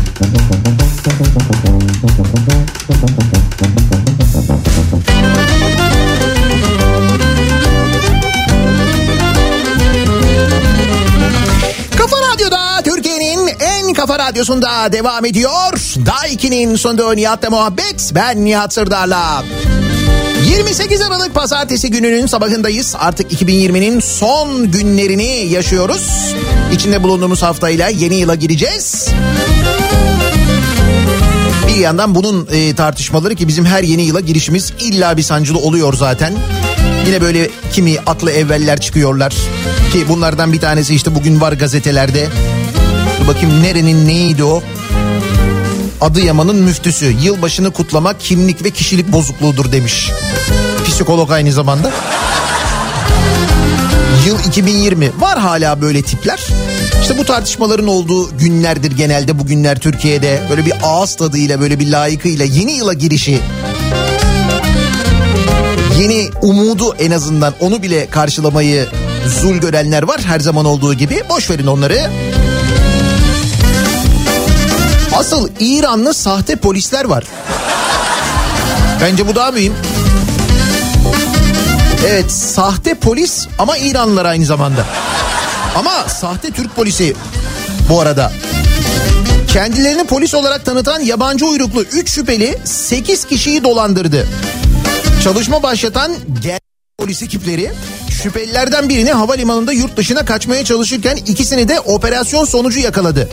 kafa 14.01 14.19
radyosunda 14.19 14.93
devam 14.93 15.25
ediyor. 15.25 15.73
Daiki'nin 16.07 16.77
sonunda 16.77 17.15
Nihat'la 17.15 17.51
muhabbet. 17.51 18.13
Ben 18.15 18.45
Nihat 18.45 18.73
Sırdar'la. 18.73 19.45
28 20.49 21.01
Aralık 21.01 21.35
pazartesi 21.35 21.91
gününün 21.91 22.27
sabahındayız. 22.27 22.97
Artık 22.99 23.33
2020'nin 23.33 24.01
son 24.01 24.71
günlerini 24.71 25.47
yaşıyoruz. 25.51 26.35
İçinde 26.73 27.03
bulunduğumuz 27.03 27.43
haftayla 27.43 27.89
yeni 27.89 28.17
yıla 28.17 28.35
gireceğiz. 28.35 29.09
Bir 31.69 31.75
yandan 31.77 32.15
bunun 32.15 32.49
e, 32.53 32.75
tartışmaları 32.75 33.35
ki 33.35 33.49
bizim 33.49 33.65
her 33.65 33.83
yeni 33.83 34.03
yıla 34.03 34.21
girişimiz 34.21 34.73
illa 34.81 35.17
bir 35.17 35.23
sancılı 35.23 35.59
oluyor 35.59 35.95
zaten. 35.95 36.35
Yine 37.07 37.21
böyle 37.21 37.51
kimi 37.73 37.99
aklı 38.07 38.31
evveller 38.31 38.81
çıkıyorlar. 38.81 39.35
Ki 39.93 40.09
bunlardan 40.09 40.53
bir 40.53 40.61
tanesi 40.61 40.95
işte 40.95 41.15
bugün 41.15 41.41
var 41.41 41.53
gazetelerde. 41.53 42.27
Dur 43.21 43.29
bakayım 43.29 43.63
nerenin 43.63 44.09
neydi 44.09 44.45
o? 44.45 44.63
Adıyaman'ın 46.01 46.57
müftüsü 46.57 47.15
yılbaşını 47.23 47.71
kutlamak 47.71 48.21
kimlik 48.21 48.65
ve 48.65 48.71
kişilik 48.71 49.13
bozukluğudur 49.13 49.73
demiş. 49.73 50.11
Psikolog 50.87 51.31
aynı 51.31 51.53
zamanda. 51.53 51.93
Yıl 54.27 54.39
2020 54.49 55.11
var 55.21 55.39
hala 55.39 55.83
böyle 55.83 56.03
tipler. 56.03 56.41
İşte 57.03 57.19
bu 57.19 57.25
tartışmaların 57.25 57.87
olduğu 57.87 58.39
günlerdir 58.39 58.93
genelde 58.93 59.39
bugünler 59.39 59.79
Türkiye'de. 59.79 60.43
Böyle 60.51 60.67
bir 60.67 60.73
ağız 60.83 61.17
tadıyla 61.17 61.61
böyle 61.61 61.81
bir 61.81 61.91
layıkıyla 61.91 62.45
yeni 62.45 62.73
yıla 62.73 62.93
girişi. 62.93 63.39
Yeni 66.01 66.31
umudu 66.43 66.95
en 66.99 67.11
azından 67.11 67.55
onu 67.61 67.83
bile 67.83 68.07
karşılamayı 68.07 68.89
zul 69.41 69.55
görenler 69.55 70.03
var 70.03 70.21
her 70.21 70.41
zaman 70.41 70.65
olduğu 70.65 70.95
gibi. 70.95 71.23
Boş 71.29 71.51
verin 71.51 71.67
onları. 71.67 72.11
Asıl 75.21 75.49
İranlı 75.61 76.15
sahte 76.15 76.57
polisler 76.57 77.05
var. 77.05 77.25
Bence 79.01 79.29
bu 79.29 79.35
daha 79.35 79.51
mühim. 79.51 79.73
Evet 82.07 82.33
sahte 82.33 82.95
polis 82.95 83.47
ama 83.59 83.77
İranlılar 83.77 84.25
aynı 84.25 84.45
zamanda. 84.47 84.87
Ama 85.77 86.09
sahte 86.09 86.51
Türk 86.51 86.77
polisi 86.77 87.15
bu 87.89 88.01
arada. 88.01 88.33
Kendilerini 89.49 90.05
polis 90.05 90.35
olarak 90.35 90.65
tanıtan 90.65 91.01
yabancı 91.01 91.47
uyruklu 91.47 91.83
3 91.83 92.11
şüpheli 92.11 92.59
8 92.65 93.25
kişiyi 93.25 93.65
dolandırdı. 93.65 94.29
Çalışma 95.25 95.63
başlatan 95.63 96.13
gel 96.43 96.59
polis 96.99 97.23
ekipleri 97.23 97.71
şüphelilerden 98.23 98.89
birini 98.89 99.13
havalimanında 99.13 99.73
yurt 99.73 99.97
dışına 99.97 100.25
kaçmaya 100.25 100.65
çalışırken 100.65 101.17
ikisini 101.17 101.69
de 101.69 101.81
operasyon 101.81 102.45
sonucu 102.45 102.81
yakaladı. 102.81 103.29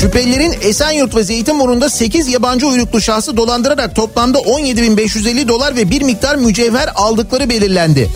Şüphelilerin 0.00 0.54
Esenyurt 0.60 1.16
ve 1.16 1.24
Zeytinburnu'nda 1.24 1.90
8 1.90 2.28
yabancı 2.28 2.66
uyruklu 2.66 3.00
şahsı 3.00 3.36
dolandırarak 3.36 3.96
toplamda 3.96 4.38
17.550 4.38 5.48
dolar 5.48 5.76
ve 5.76 5.90
bir 5.90 6.02
miktar 6.02 6.36
mücevher 6.36 6.88
aldıkları 6.94 7.50
belirlendi. 7.50 8.10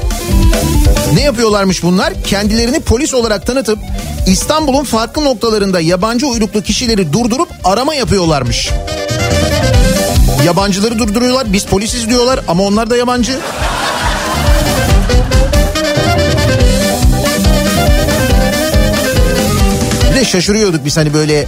Ne 1.14 1.22
yapıyorlarmış 1.22 1.82
bunlar? 1.82 2.22
Kendilerini 2.24 2.80
polis 2.80 3.14
olarak 3.14 3.46
tanıtıp 3.46 3.78
İstanbul'un 4.26 4.84
farklı 4.84 5.24
noktalarında 5.24 5.80
yabancı 5.80 6.26
uyruklu 6.26 6.62
kişileri 6.62 7.12
durdurup 7.12 7.48
arama 7.64 7.94
yapıyorlarmış. 7.94 8.70
Yabancıları 10.44 10.98
durduruyorlar 10.98 11.52
biz 11.52 11.64
polisiz 11.64 12.08
diyorlar 12.08 12.40
ama 12.48 12.62
onlar 12.62 12.90
da 12.90 12.96
yabancı. 12.96 13.38
De 20.18 20.24
şaşırıyorduk 20.24 20.84
biz 20.84 20.96
hani 20.96 21.14
böyle 21.14 21.46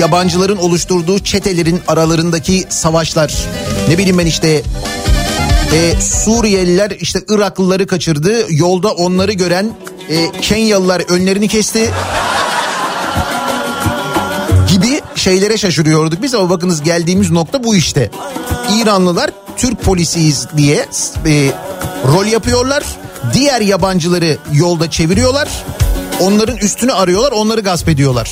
yabancıların 0.00 0.56
oluşturduğu 0.56 1.18
çetelerin 1.18 1.80
aralarındaki 1.88 2.64
savaşlar. 2.68 3.34
Ne 3.88 3.98
bileyim 3.98 4.18
ben 4.18 4.26
işte 4.26 4.62
e, 5.72 6.00
Suriyeliler 6.00 6.90
işte 6.90 7.20
Iraklıları 7.28 7.86
kaçırdı. 7.86 8.46
Yolda 8.48 8.90
onları 8.92 9.32
gören 9.32 9.72
e, 10.10 10.32
Kenyalılar 10.40 11.02
önlerini 11.08 11.48
kesti. 11.48 11.90
Gibi 14.72 15.00
şeylere 15.14 15.56
şaşırıyorduk 15.56 16.22
biz 16.22 16.34
ama 16.34 16.50
bakınız 16.50 16.82
geldiğimiz 16.82 17.30
nokta 17.30 17.64
bu 17.64 17.76
işte. 17.76 18.10
İranlılar 18.76 19.30
Türk 19.56 19.82
polisiyiz 19.82 20.46
diye 20.56 20.86
e, 21.26 21.52
rol 22.06 22.26
yapıyorlar. 22.26 22.84
Diğer 23.34 23.60
yabancıları 23.60 24.36
yolda 24.52 24.90
çeviriyorlar. 24.90 25.48
Onların 26.20 26.56
üstünü 26.56 26.92
arıyorlar, 26.92 27.32
onları 27.32 27.60
gasp 27.60 27.88
ediyorlar. 27.88 28.30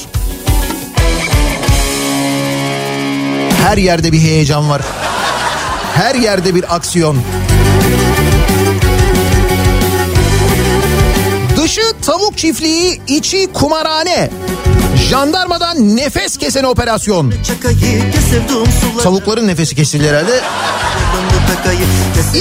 Her 3.63 3.79
yerde 3.79 4.13
bir 4.13 4.19
heyecan 4.21 4.71
var. 4.71 4.83
Her 5.95 6.15
yerde 6.15 6.55
bir 6.55 6.75
aksiyon. 6.77 7.17
Dışı 11.57 11.83
tavuk 12.03 12.39
çiftliği, 12.39 13.01
içi 13.09 13.49
kumarhane. 13.53 14.31
Jandarmadan 15.11 15.97
nefes 15.97 16.37
kesen 16.37 16.65
operasyon. 16.65 17.35
Tavukların 19.03 19.49
nefesi 19.49 19.77
kesildi 19.77 20.09
herhalde. 20.09 20.41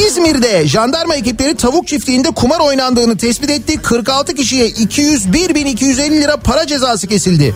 İzmir'de 0.07 0.67
jandarma 0.67 1.15
ekipleri 1.15 1.55
tavuk 1.55 1.87
çiftliğinde 1.87 2.31
kumar 2.31 2.59
oynandığını 2.59 3.17
tespit 3.17 3.49
etti. 3.49 3.77
46 3.81 4.35
kişiye 4.35 4.69
201.250 4.69 6.11
lira 6.11 6.37
para 6.37 6.67
cezası 6.67 7.07
kesildi. 7.07 7.55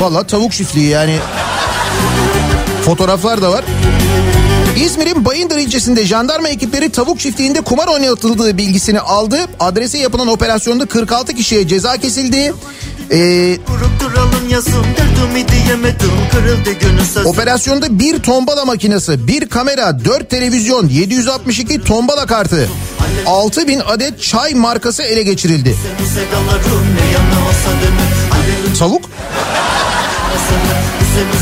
Valla 0.00 0.26
tavuk 0.26 0.52
çiftliği 0.52 0.88
yani. 0.88 1.18
Fotoğraflar 2.84 3.42
da 3.42 3.52
var. 3.52 3.64
İzmir'in 4.76 5.24
Bayındır 5.24 5.58
ilçesinde 5.58 6.06
jandarma 6.06 6.48
ekipleri 6.48 6.90
tavuk 6.90 7.20
çiftliğinde 7.20 7.60
kumar 7.60 7.88
oynatıldığı 7.88 8.58
bilgisini 8.58 9.00
aldı. 9.00 9.36
Adrese 9.60 9.98
yapılan 9.98 10.28
operasyonda 10.28 10.86
46 10.86 11.34
kişiye 11.34 11.68
ceza 11.68 11.96
kesildi. 11.96 12.54
Ee, 13.12 13.58
operasyonda 17.28 17.98
bir 17.98 18.18
tombala 18.18 18.64
makinesi, 18.64 19.26
bir 19.26 19.48
kamera, 19.48 20.04
4 20.04 20.30
televizyon, 20.30 20.88
762 20.88 21.80
tombala 21.84 22.26
kartı, 22.26 22.68
6000 23.26 23.80
adet 23.86 24.22
çay 24.22 24.54
markası 24.54 25.02
ele 25.02 25.22
geçirildi. 25.22 25.76
Tavuk? 28.78 29.02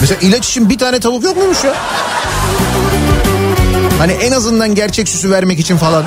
Mesela 0.00 0.20
ilaç 0.20 0.48
için 0.48 0.70
bir 0.70 0.78
tane 0.78 1.00
tavuk 1.00 1.24
yok 1.24 1.36
muymuş 1.36 1.64
ya? 1.64 1.74
Hani 3.98 4.12
en 4.12 4.32
azından 4.32 4.74
gerçek 4.74 5.08
süsü 5.08 5.30
vermek 5.30 5.58
için 5.58 5.76
falan. 5.76 6.04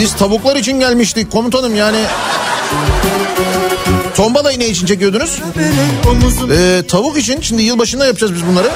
Biz 0.00 0.16
tavuklar 0.16 0.56
için 0.56 0.80
gelmiştik 0.80 1.32
komutanım 1.32 1.74
yani. 1.74 1.98
Tombalayı 4.16 4.60
ne 4.60 4.66
için 4.68 4.86
çekiyordunuz? 4.86 5.38
Ee, 6.52 6.82
tavuk 6.88 7.18
için. 7.18 7.40
Şimdi 7.40 7.62
yılbaşında 7.62 8.06
yapacağız 8.06 8.34
biz 8.34 8.46
bunları. 8.46 8.70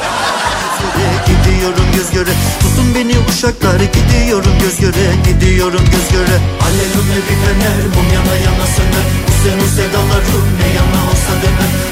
Gidiyorum 1.26 1.86
göz 1.96 2.10
göre 2.10 2.30
Tutun 2.60 2.94
beni 2.94 3.14
uşaklar 3.28 3.80
Gidiyorum 3.80 4.52
göz 4.60 4.80
göre 4.80 5.14
Gidiyorum 5.28 5.80
göz 5.84 6.18
göre 6.18 6.38
Alelum 6.62 7.08
bir 7.16 7.34
fener 7.34 7.86
Mum 7.86 8.14
yana 8.14 8.36
yana 8.36 8.66
söner 8.76 9.06
Senin 9.44 9.68
sedalarım 9.68 10.48
ne 10.60 10.68
yana 10.68 11.10
olsa 11.10 11.32
döner 11.42 11.84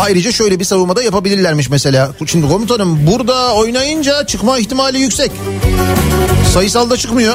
Ayrıca 0.00 0.32
şöyle 0.32 0.60
bir 0.60 0.64
savunmada 0.64 1.02
yapabilirlermiş 1.02 1.70
mesela. 1.70 2.10
Şimdi 2.26 2.48
komutanım 2.48 3.06
burada 3.06 3.54
oynayınca 3.54 4.26
çıkma 4.26 4.58
ihtimali 4.58 4.98
yüksek. 4.98 5.32
Sayısalda 6.54 6.96
çıkmıyor. 6.96 7.34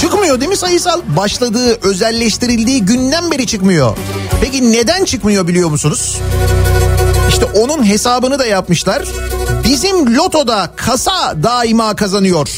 Çıkmıyor 0.00 0.40
değil 0.40 0.50
mi 0.50 0.56
sayısal? 0.56 1.00
Başladığı, 1.16 1.78
özelleştirildiği 1.88 2.84
günden 2.84 3.30
beri 3.30 3.46
çıkmıyor. 3.46 3.96
Peki 4.40 4.72
neden 4.72 5.04
çıkmıyor 5.04 5.48
biliyor 5.48 5.70
musunuz? 5.70 6.18
İşte 7.28 7.44
onun 7.44 7.86
hesabını 7.86 8.38
da 8.38 8.46
yapmışlar. 8.46 9.02
Bizim 9.64 10.16
lotoda 10.16 10.70
kasa 10.76 11.42
daima 11.42 11.96
kazanıyor. 11.96 12.48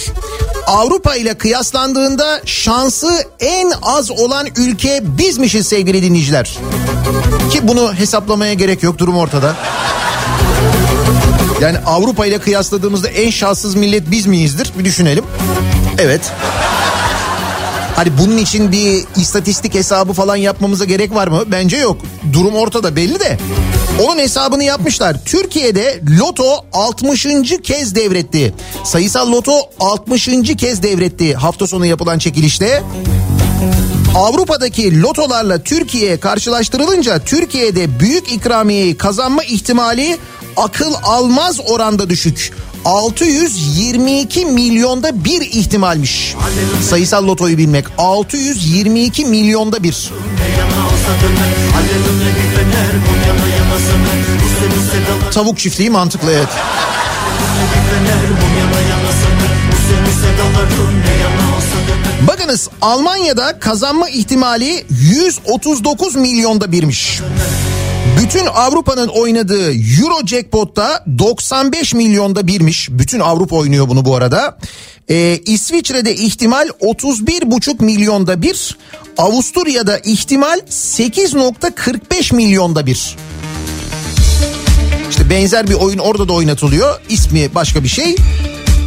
Avrupa 0.67 1.15
ile 1.15 1.35
kıyaslandığında 1.35 2.41
şansı 2.45 3.25
en 3.41 3.73
az 3.83 4.11
olan 4.11 4.47
ülke 4.57 5.01
bizmişiz 5.03 5.67
sevgili 5.67 6.03
dinleyiciler. 6.03 6.59
Ki 7.53 7.69
bunu 7.69 7.95
hesaplamaya 7.95 8.55
gerek 8.55 8.83
yok 8.83 8.99
durum 8.99 9.17
ortada. 9.17 9.55
Yani 11.61 11.79
Avrupa 11.87 12.27
ile 12.27 12.39
kıyasladığımızda 12.39 13.09
en 13.09 13.31
şanssız 13.31 13.75
millet 13.75 14.11
biz 14.11 14.27
miyizdir? 14.27 14.73
Bir 14.79 14.85
düşünelim. 14.85 15.25
Evet. 15.99 16.33
Hani 17.97 18.19
bunun 18.19 18.37
için 18.37 18.73
bir 18.73 19.05
istatistik 19.17 19.75
hesabı 19.75 20.13
falan 20.13 20.37
yapmamıza 20.37 20.85
gerek 20.85 21.15
var 21.15 21.29
mı? 21.29 21.43
Bence 21.47 21.77
yok. 21.77 21.97
Durum 22.33 22.55
ortada 22.55 22.97
belli 22.97 23.21
de. 23.21 23.39
Onun 24.05 24.19
hesabını 24.19 24.65
yapmışlar. 24.65 25.25
Türkiye'de 25.25 26.01
loto 26.19 26.65
60. 26.73 27.27
kez 27.63 27.95
devretti. 27.95 28.55
Sayısal 28.85 29.33
loto 29.33 29.53
60. 29.81 30.29
kez 30.59 30.83
devretti 30.83 31.35
hafta 31.35 31.67
sonu 31.67 31.87
yapılan 31.87 32.19
çekilişte. 32.19 32.83
Avrupa'daki 34.15 35.03
lotolarla 35.03 35.63
Türkiye 35.63 36.21
karşılaştırılınca 36.21 37.19
Türkiye'de 37.19 38.01
büyük 38.01 38.33
ikramiyeyi 38.33 38.97
kazanma 38.97 39.45
ihtimali 39.45 40.19
akıl 40.57 40.95
almaz 41.03 41.61
oranda 41.67 42.11
düşük. 42.11 42.53
622 42.87 44.47
milyonda 44.47 45.25
bir 45.25 45.41
ihtimalmiş. 45.41 46.35
Sayısal 46.83 47.27
lotoyu 47.27 47.59
bilmek 47.59 47.85
622 47.99 49.25
milyonda 49.27 49.83
bir. 49.83 50.13
Tavuk 55.33 55.59
çiftliği 55.59 55.91
mantıklı 55.91 56.33
evet. 56.33 56.49
Bakınız 62.27 62.69
Almanya'da 62.83 63.59
kazanma 63.59 64.09
ihtimali 64.09 64.87
139 64.91 66.17
milyonda 66.17 66.73
birmiş. 66.73 67.21
Bütün 68.17 68.47
Avrupa'nın 68.47 69.09
oynadığı 69.09 69.73
Euro 69.73 70.27
Jackpot'ta 70.27 71.05
95 71.19 71.95
milyonda 71.95 72.47
birmiş. 72.47 72.89
Bütün 72.91 73.21
Avrupa 73.21 73.57
oynuyor 73.57 73.89
bunu 73.89 74.05
bu 74.05 74.17
arada. 74.17 74.59
Ee, 75.11 75.41
İsviçre'de 75.47 76.15
ihtimal 76.15 76.69
31,5 76.69 77.85
milyonda 77.85 78.43
bir. 78.43 78.79
Avusturya'da 79.19 79.99
ihtimal 79.99 80.59
8.45 80.71 82.35
milyonda 82.35 82.87
bir. 82.87 83.17
İşte 85.11 85.31
benzer 85.31 85.69
bir 85.69 85.75
oyun 85.75 85.99
orada 85.99 86.29
da 86.29 86.33
oynatılıyor. 86.33 87.01
İsmi 87.09 87.55
başka 87.55 87.83
bir 87.83 87.89
şey. 87.89 88.17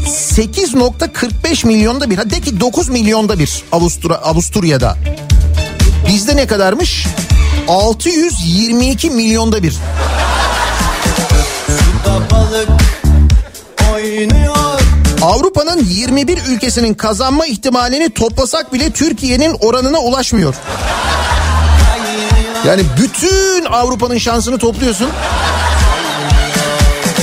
8.45 0.07 1.67
milyonda 1.67 2.09
bir. 2.09 2.17
Ha 2.17 2.29
de 2.29 2.41
ki 2.41 2.59
9 2.59 2.89
milyonda 2.89 3.39
bir 3.39 3.63
Avusturya, 3.71 4.17
Avusturya'da. 4.17 4.97
Bizde 6.07 6.35
ne 6.35 6.47
kadarmış? 6.47 7.05
622 7.69 9.09
milyonda 9.09 9.63
bir. 9.63 9.75
Avrupa'nın 15.21 15.85
21 15.85 16.37
ülkesinin 16.47 16.93
kazanma 16.93 17.45
ihtimalini 17.45 18.09
toplasak 18.09 18.73
bile 18.73 18.91
Türkiye'nin 18.91 19.57
oranına 19.59 19.99
ulaşmıyor. 19.99 20.55
Yani 22.65 22.81
bütün 22.97 23.65
Avrupa'nın 23.65 24.17
şansını 24.17 24.57
topluyorsun. 24.57 25.09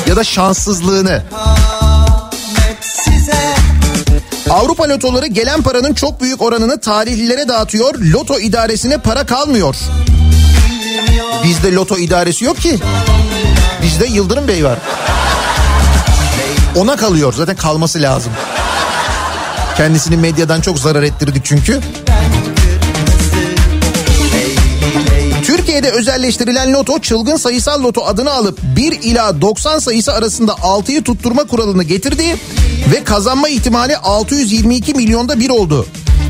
Ya 0.06 0.16
da 0.16 0.24
şanssızlığını. 0.24 1.22
Avrupa 4.50 4.88
lotoları 4.88 5.26
gelen 5.26 5.62
paranın 5.62 5.94
çok 5.94 6.20
büyük 6.20 6.42
oranını 6.42 6.80
talihlilere 6.80 7.48
dağıtıyor. 7.48 7.94
Loto 7.94 8.38
idaresine 8.38 8.98
para 8.98 9.26
kalmıyor. 9.26 9.76
Bizde 11.44 11.72
loto 11.72 11.98
idaresi 11.98 12.44
yok 12.44 12.57
ki. 12.57 12.79
Bizde 13.83 14.07
Yıldırım 14.07 14.48
Bey 14.48 14.64
var. 14.64 14.79
Ona 16.76 16.96
kalıyor 16.96 17.33
zaten 17.33 17.57
kalması 17.57 18.02
lazım. 18.02 18.33
Kendisini 19.76 20.16
medyadan 20.16 20.61
çok 20.61 20.79
zarar 20.79 21.02
ettirdik 21.02 21.44
çünkü. 21.44 21.81
Türkiye'de 25.76 25.98
özelleştirilen 25.98 26.72
loto 26.72 26.98
çılgın 26.98 27.36
sayısal 27.36 27.82
loto 27.82 28.04
adını 28.04 28.30
alıp 28.32 28.58
1 28.76 28.92
ila 29.02 29.40
90 29.40 29.78
sayısı 29.78 30.12
arasında 30.12 30.52
6'yı 30.52 31.02
tutturma 31.02 31.44
kuralını 31.44 31.82
getirdi 31.82 32.36
ve 32.92 33.04
kazanma 33.04 33.48
ihtimali 33.48 33.96
622 33.96 34.94
milyonda 34.94 35.40
bir 35.40 35.50
oldu. 35.50 35.86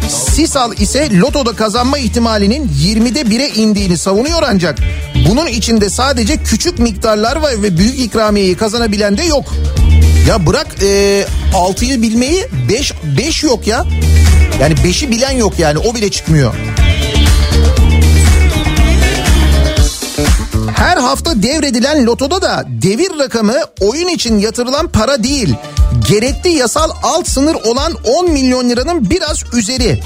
Sisal 0.08 0.72
ise 0.72 1.18
lotoda 1.18 1.52
kazanma 1.52 1.98
ihtimalinin 1.98 2.68
20'de 2.82 3.20
1'e 3.20 3.48
indiğini 3.48 3.98
savunuyor 3.98 4.42
ancak 4.46 4.78
bunun 5.28 5.46
içinde 5.46 5.90
sadece 5.90 6.36
küçük 6.36 6.78
miktarlar 6.78 7.36
var 7.36 7.62
ve 7.62 7.78
büyük 7.78 7.98
ikramiyeyi 7.98 8.56
kazanabilen 8.56 9.18
de 9.18 9.22
yok. 9.22 9.54
Ya 10.28 10.46
bırak 10.46 10.66
e, 10.82 11.24
6'yı 11.54 12.02
bilmeyi 12.02 12.46
5 12.68 12.92
5 13.18 13.42
yok 13.42 13.66
ya. 13.66 13.84
Yani 14.60 14.74
5'i 14.74 15.10
bilen 15.10 15.32
yok 15.32 15.58
yani 15.58 15.78
o 15.78 15.94
bile 15.94 16.10
çıkmıyor. 16.10 16.54
Her 20.76 20.96
hafta 20.96 21.42
devredilen 21.42 22.06
lotoda 22.06 22.42
da 22.42 22.64
devir 22.68 23.18
rakamı 23.18 23.54
oyun 23.80 24.08
için 24.08 24.38
yatırılan 24.38 24.88
para 24.88 25.22
değil. 25.22 25.54
Gerekli 26.08 26.50
yasal 26.50 26.90
alt 27.02 27.28
sınır 27.28 27.54
olan 27.54 27.92
10 28.04 28.30
milyon 28.30 28.68
liranın 28.68 29.10
biraz 29.10 29.42
üzeri. 29.52 30.00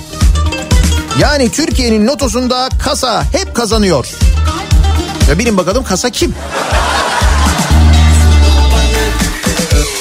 Yani 1.21 1.51
Türkiye'nin 1.51 2.07
lotosunda 2.07 2.69
kasa 2.85 3.25
hep 3.33 3.55
kazanıyor. 3.55 4.07
Ya 5.29 5.39
bilin 5.39 5.57
bakalım 5.57 5.85
kasa 5.85 6.11
kim? 6.11 6.35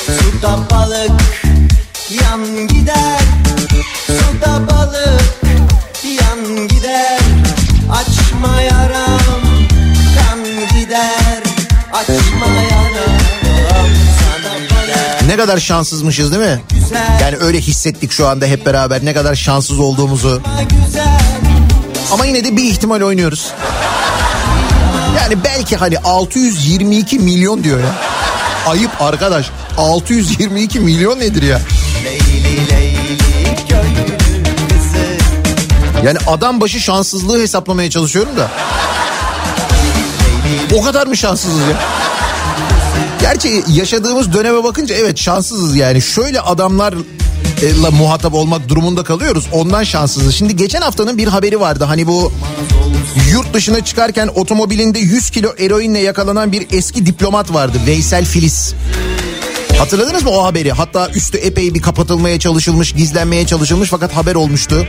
Suda 0.05 0.59
balık 0.71 1.11
yan 2.09 2.67
gider 2.67 2.78
Suda 2.78 2.78
kadar 15.49 15.59
şanssızmışız 15.59 16.31
değil 16.31 16.43
mi? 16.43 16.61
Yani 17.21 17.37
öyle 17.37 17.61
hissettik 17.61 18.11
şu 18.11 18.27
anda 18.27 18.45
hep 18.45 18.65
beraber 18.65 19.05
ne 19.05 19.13
kadar 19.13 19.35
şanssız 19.35 19.79
olduğumuzu. 19.79 20.41
Ama 22.11 22.25
yine 22.25 22.43
de 22.43 22.57
bir 22.57 22.63
ihtimal 22.63 23.01
oynuyoruz. 23.01 23.51
Yani 25.17 25.43
belki 25.43 25.75
hani 25.75 25.97
622 25.97 27.19
milyon 27.19 27.63
diyor 27.63 27.79
ya. 27.79 27.95
Ayıp 28.67 29.01
arkadaş. 29.01 29.49
622 29.77 30.79
milyon 30.79 31.19
nedir 31.19 31.43
ya? 31.43 31.61
Yani 36.03 36.17
adam 36.27 36.61
başı 36.61 36.79
şanssızlığı 36.79 37.41
hesaplamaya 37.41 37.89
çalışıyorum 37.89 38.37
da. 38.37 38.51
O 40.75 40.81
kadar 40.81 41.07
mı 41.07 41.17
şanssızız 41.17 41.59
ya? 41.59 41.77
Gerçi 43.33 43.63
yaşadığımız 43.73 44.33
döneme 44.33 44.63
bakınca 44.63 44.95
evet 44.95 45.17
şanssızız 45.17 45.75
yani. 45.75 46.01
Şöyle 46.01 46.41
adamlarla 46.41 47.91
muhatap 47.91 48.33
olmak 48.33 48.69
durumunda 48.69 49.03
kalıyoruz. 49.03 49.47
Ondan 49.51 49.83
şanssızız. 49.83 50.35
Şimdi 50.35 50.55
geçen 50.55 50.81
haftanın 50.81 51.17
bir 51.17 51.27
haberi 51.27 51.59
vardı. 51.59 51.83
Hani 51.83 52.07
bu 52.07 52.31
yurt 53.31 53.53
dışına 53.53 53.85
çıkarken 53.85 54.27
otomobilinde 54.35 54.99
100 54.99 55.29
kilo 55.29 55.49
eroinle 55.59 55.99
yakalanan 55.99 56.51
bir 56.51 56.67
eski 56.71 57.05
diplomat 57.05 57.53
vardı. 57.53 57.77
Veysel 57.87 58.25
Filiz. 58.25 58.73
Hatırladınız 59.77 60.23
mı 60.23 60.29
o 60.29 60.45
haberi? 60.45 60.71
Hatta 60.71 61.09
üstü 61.09 61.37
epey 61.37 61.73
bir 61.73 61.81
kapatılmaya 61.81 62.39
çalışılmış, 62.39 62.91
gizlenmeye 62.91 63.45
çalışılmış 63.45 63.89
fakat 63.89 64.15
haber 64.15 64.35
olmuştu. 64.35 64.87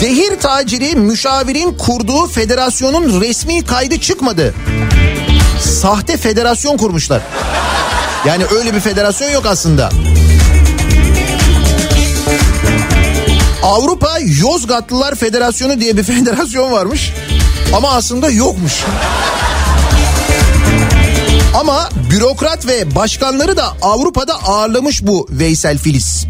Zehir 0.00 0.40
taciri 0.40 0.96
müşavirin 0.96 1.74
kurduğu 1.78 2.26
federasyonun 2.26 3.20
resmi 3.20 3.64
kaydı 3.64 4.00
çıkmadı. 4.00 4.54
Sahte 5.60 6.16
federasyon 6.16 6.76
kurmuşlar. 6.76 7.22
Yani 8.26 8.44
öyle 8.58 8.74
bir 8.74 8.80
federasyon 8.80 9.30
yok 9.30 9.46
aslında. 9.46 9.90
Avrupa 13.62 14.18
Yozgatlılar 14.18 15.14
Federasyonu 15.14 15.80
diye 15.80 15.96
bir 15.96 16.02
federasyon 16.14 16.72
varmış. 16.72 17.12
Ama 17.74 17.88
aslında 17.88 18.30
yokmuş. 18.30 18.84
Ama 21.54 21.88
bürokrat 22.10 22.66
ve 22.66 22.94
başkanları 22.94 23.56
da 23.56 23.64
Avrupa'da 23.82 24.34
ağırlamış 24.34 25.06
bu 25.06 25.28
Veysel 25.30 25.78
Filiz. 25.78 26.26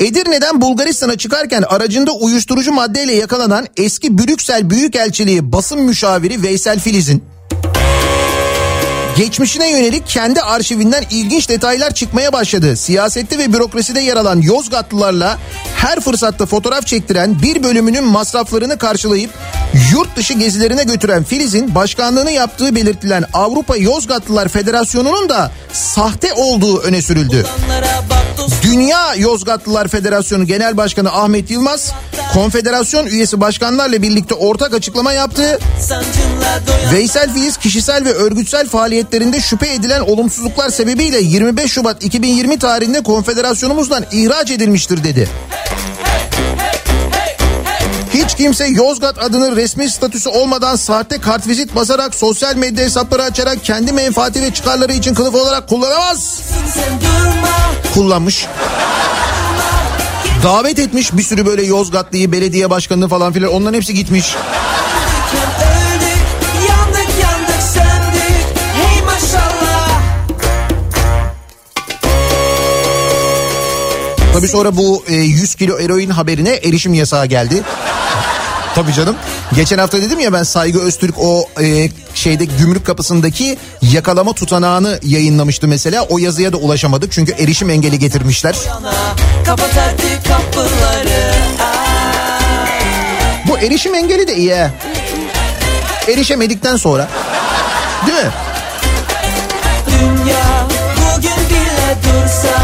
Edirne'den 0.00 0.60
Bulgaristan'a 0.60 1.16
çıkarken 1.16 1.62
aracında 1.62 2.12
uyuşturucu 2.12 2.72
maddeyle 2.72 3.14
yakalanan 3.14 3.66
eski 3.76 4.18
Brüksel 4.18 4.70
Büyükelçiliği 4.70 5.52
basın 5.52 5.80
müşaviri 5.80 6.42
Veysel 6.42 6.80
Filiz'in 6.80 7.24
geçmişine 9.16 9.70
yönelik 9.70 10.06
kendi 10.06 10.40
arşivinden 10.40 11.04
ilginç 11.10 11.48
detaylar 11.48 11.94
çıkmaya 11.94 12.32
başladı. 12.32 12.76
Siyasette 12.76 13.38
ve 13.38 13.52
bürokraside 13.52 14.00
yer 14.00 14.16
alan 14.16 14.40
Yozgatlılarla 14.40 15.38
her 15.76 16.00
fırsatta 16.00 16.46
fotoğraf 16.46 16.86
çektiren 16.86 17.42
bir 17.42 17.62
bölümünün 17.62 18.04
masraflarını 18.04 18.78
karşılayıp 18.78 19.30
yurt 19.92 20.16
dışı 20.16 20.34
gezilerine 20.34 20.84
götüren 20.84 21.24
Filiz'in 21.24 21.74
başkanlığını 21.74 22.30
yaptığı 22.30 22.74
belirtilen 22.74 23.24
Avrupa 23.32 23.76
Yozgatlılar 23.76 24.48
Federasyonu'nun 24.48 25.28
da 25.28 25.50
sahte 25.72 26.32
olduğu 26.32 26.80
öne 26.80 27.02
sürüldü. 27.02 27.46
Dünya 28.62 29.14
Yozgatlılar 29.14 29.88
Federasyonu 29.88 30.46
Genel 30.46 30.76
Başkanı 30.76 31.12
Ahmet 31.12 31.50
Yılmaz, 31.50 31.92
konfederasyon 32.34 33.06
üyesi 33.06 33.40
başkanlarla 33.40 34.02
birlikte 34.02 34.34
ortak 34.34 34.74
açıklama 34.74 35.12
yaptı. 35.12 35.58
Veysel 36.92 37.34
Filiz 37.34 37.56
kişisel 37.56 38.04
ve 38.04 38.12
örgütsel 38.12 38.68
faaliyetlerinde 39.06 39.40
şüphe 39.40 39.74
edilen 39.74 40.00
olumsuzluklar 40.00 40.70
sebebiyle 40.70 41.20
25 41.20 41.72
Şubat 41.72 42.04
2020 42.04 42.58
tarihinde 42.58 43.02
konfederasyonumuzdan 43.02 44.04
ihraç 44.12 44.50
edilmiştir 44.50 45.04
dedi. 45.04 45.28
Hiç 48.14 48.34
kimse 48.34 48.66
Yozgat 48.66 49.18
adının 49.18 49.56
resmi 49.56 49.90
statüsü 49.90 50.28
olmadan 50.28 50.76
sahte 50.76 51.20
kartvizit 51.20 51.74
basarak 51.74 52.14
sosyal 52.14 52.56
medya 52.56 52.84
hesapları 52.84 53.22
açarak 53.22 53.64
kendi 53.64 53.92
menfaati 53.92 54.42
ve 54.42 54.54
çıkarları 54.54 54.92
için 54.92 55.14
kılıf 55.14 55.34
olarak 55.34 55.68
kullanamaz. 55.68 56.40
Kullanmış. 57.94 58.46
Davet 60.42 60.78
etmiş 60.78 61.12
bir 61.12 61.22
sürü 61.22 61.46
böyle 61.46 61.62
Yozgatlıyı, 61.62 62.32
belediye 62.32 62.70
başkanını 62.70 63.08
falan 63.08 63.32
filan 63.32 63.52
onların 63.52 63.74
hepsi 63.74 63.94
gitmiş. 63.94 64.36
Tabii 74.36 74.48
sonra 74.48 74.76
bu 74.76 75.04
e, 75.08 75.14
100 75.14 75.54
kilo 75.54 75.78
eroin 75.78 76.10
haberine 76.10 76.50
erişim 76.50 76.94
yasağı 76.94 77.26
geldi. 77.26 77.62
Tabii 78.74 78.92
canım. 78.92 79.16
Geçen 79.54 79.78
hafta 79.78 80.02
dedim 80.02 80.20
ya 80.20 80.32
ben 80.32 80.42
Saygı 80.42 80.80
Öztürk 80.80 81.18
o 81.18 81.48
e, 81.62 81.90
şeyde 82.14 82.44
gümrük 82.44 82.86
kapısındaki 82.86 83.58
yakalama 83.82 84.32
tutanağını 84.32 85.00
yayınlamıştı 85.02 85.68
mesela. 85.68 86.02
O 86.02 86.18
yazıya 86.18 86.52
da 86.52 86.56
ulaşamadık 86.56 87.12
çünkü 87.12 87.32
erişim 87.32 87.70
engeli 87.70 87.98
getirmişler. 87.98 88.56
Yana 88.66 88.94
kapıları. 89.46 91.32
Bu 93.48 93.58
erişim 93.58 93.94
engeli 93.94 94.28
de 94.28 94.36
iyi 94.36 94.54
he. 94.54 94.70
Erişemedikten 96.08 96.76
sonra. 96.76 97.08
Değil 98.06 98.18
mi? 98.18 98.30
Dünya 99.88 100.66
bugün 100.96 101.48
bile 101.50 101.96
dursa 102.02 102.58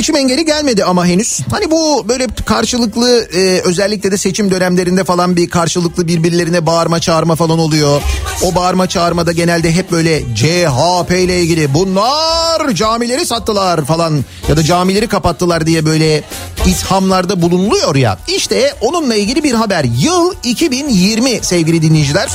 engeli 0.00 0.18
engeli 0.18 0.44
gelmedi 0.44 0.84
ama 0.84 1.06
henüz. 1.06 1.40
Hani 1.50 1.70
bu 1.70 2.08
böyle 2.08 2.26
karşılıklı 2.46 3.28
e, 3.34 3.60
özellikle 3.64 4.12
de 4.12 4.16
seçim 4.16 4.50
dönemlerinde 4.50 5.04
falan 5.04 5.36
bir 5.36 5.50
karşılıklı 5.50 6.08
birbirlerine 6.08 6.66
bağırma 6.66 7.00
çağırma 7.00 7.36
falan 7.36 7.58
oluyor. 7.58 8.02
O 8.42 8.54
bağırma 8.54 8.88
çağırmada 8.88 9.32
genelde 9.32 9.74
hep 9.74 9.92
böyle 9.92 10.22
CHP 10.34 11.10
ile 11.10 11.40
ilgili 11.40 11.74
bunlar 11.74 12.74
camileri 12.74 13.26
sattılar 13.26 13.84
falan 13.84 14.24
ya 14.48 14.56
da 14.56 14.62
camileri 14.62 15.08
kapattılar 15.08 15.66
diye 15.66 15.86
böyle 15.86 16.22
ithamlarda 16.66 17.42
bulunuluyor 17.42 17.94
ya. 17.94 18.18
İşte 18.28 18.74
onunla 18.80 19.14
ilgili 19.14 19.44
bir 19.44 19.54
haber. 19.54 19.84
Yıl 19.84 20.34
2020 20.44 21.38
sevgili 21.42 21.82
dinleyiciler. 21.82 22.30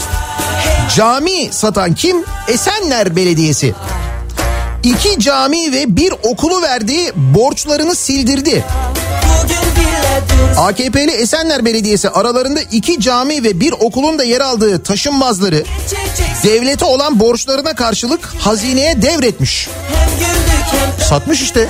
Cami 0.96 1.48
satan 1.52 1.96
kim? 1.96 2.18
Esenler 2.48 3.16
Belediyesi. 3.16 3.74
İki 4.86 5.20
cami 5.20 5.72
ve 5.72 5.96
bir 5.96 6.14
okulu 6.24 6.62
verdiği 6.62 7.12
borçlarını 7.16 7.96
sildirdi. 7.96 8.64
AKP'li 10.58 11.12
Esenler 11.12 11.66
Belediyesi 11.66 12.10
aralarında 12.10 12.62
iki 12.62 13.00
cami 13.00 13.44
ve 13.44 13.60
bir 13.60 13.72
okulun 13.72 14.20
da 14.20 14.24
yer 14.24 14.42
aldığı 14.42 14.84
taşınmazları 14.84 15.64
devlete 16.44 16.86
olan 16.86 17.20
borçlarına 17.20 17.76
karşılık 17.76 18.26
hazineye 18.40 19.02
devretmiş. 19.02 19.70
Satmış 21.10 21.42
işte. 21.42 21.68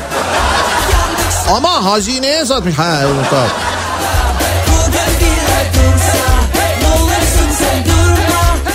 Ama 1.51 1.85
hazineye 1.85 2.45
satmış. 2.45 2.75
Ha 2.77 3.01
tamam. 3.29 3.49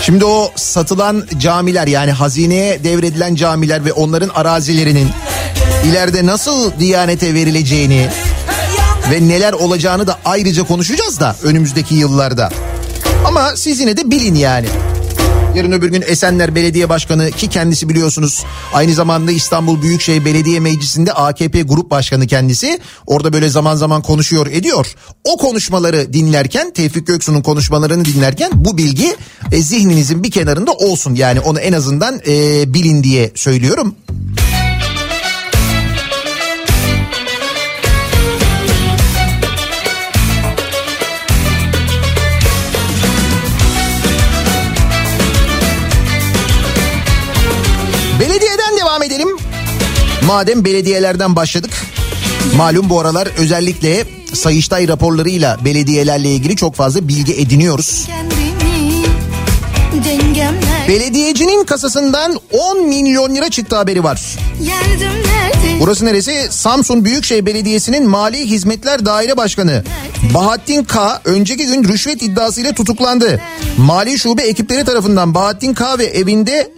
Şimdi 0.02 0.24
o 0.24 0.52
satılan 0.56 1.26
camiler 1.38 1.86
yani 1.86 2.10
hazineye 2.12 2.84
devredilen 2.84 3.34
camiler 3.34 3.84
ve 3.84 3.92
onların 3.92 4.28
arazilerinin 4.28 5.08
ileride 5.84 6.26
nasıl 6.26 6.78
Diyanete 6.78 7.34
verileceğini 7.34 8.08
ve 9.10 9.28
neler 9.28 9.52
olacağını 9.52 10.06
da 10.06 10.18
ayrıca 10.24 10.62
konuşacağız 10.62 11.20
da 11.20 11.36
önümüzdeki 11.42 11.94
yıllarda. 11.94 12.50
Ama 13.24 13.56
siz 13.56 13.80
yine 13.80 13.96
de 13.96 14.10
bilin 14.10 14.34
yani. 14.34 14.66
Yarın 15.54 15.72
öbür 15.72 15.88
gün 15.88 16.04
Esenler 16.06 16.54
Belediye 16.54 16.88
Başkanı 16.88 17.30
ki 17.30 17.48
kendisi 17.48 17.88
biliyorsunuz 17.88 18.44
aynı 18.72 18.94
zamanda 18.94 19.32
İstanbul 19.32 19.82
Büyükşehir 19.82 20.24
Belediye 20.24 20.60
Meclisi'nde 20.60 21.12
AKP 21.12 21.62
Grup 21.62 21.90
Başkanı 21.90 22.26
kendisi. 22.26 22.80
Orada 23.06 23.32
böyle 23.32 23.48
zaman 23.48 23.76
zaman 23.76 24.02
konuşuyor 24.02 24.46
ediyor. 24.46 24.94
O 25.24 25.36
konuşmaları 25.36 26.12
dinlerken 26.12 26.72
Tevfik 26.72 27.06
Göksu'nun 27.06 27.42
konuşmalarını 27.42 28.04
dinlerken 28.04 28.50
bu 28.54 28.78
bilgi 28.78 29.16
e, 29.52 29.62
zihninizin 29.62 30.22
bir 30.22 30.30
kenarında 30.30 30.72
olsun. 30.72 31.14
Yani 31.14 31.40
onu 31.40 31.60
en 31.60 31.72
azından 31.72 32.20
e, 32.26 32.64
bilin 32.74 33.04
diye 33.04 33.30
söylüyorum. 33.34 33.94
Madem 50.30 50.64
belediyelerden 50.64 51.36
başladık. 51.36 51.70
Malum 52.56 52.90
bu 52.90 53.00
aralar 53.00 53.28
özellikle 53.38 54.04
Sayıştay 54.34 54.88
raporlarıyla 54.88 55.58
belediyelerle 55.64 56.28
ilgili 56.28 56.56
çok 56.56 56.74
fazla 56.74 57.08
bilgi 57.08 57.34
ediniyoruz. 57.34 58.06
kendimi 58.06 58.50
Belediyecinin 60.88 61.64
kasasından 61.64 62.40
10 62.50 62.88
milyon 62.88 63.34
lira 63.34 63.50
çıktı 63.50 63.76
haberi 63.76 64.04
var. 64.04 64.36
Burası 65.80 66.06
neresi? 66.06 66.48
Samsun 66.50 67.04
Büyükşehir 67.04 67.46
Belediyesi'nin 67.46 68.08
Mali 68.08 68.50
Hizmetler 68.50 69.06
Daire 69.06 69.36
Başkanı 69.36 69.84
Bahattin 70.34 70.84
K. 70.84 71.20
önceki 71.24 71.66
gün 71.66 71.84
rüşvet 71.84 72.22
iddiasıyla 72.22 72.72
tutuklandı. 72.72 73.40
Mali 73.78 74.18
şube 74.18 74.42
ekipleri 74.42 74.84
tarafından 74.84 75.34
Bahattin 75.34 75.74
K. 75.74 75.98
ve 75.98 76.04
evinde 76.04 76.72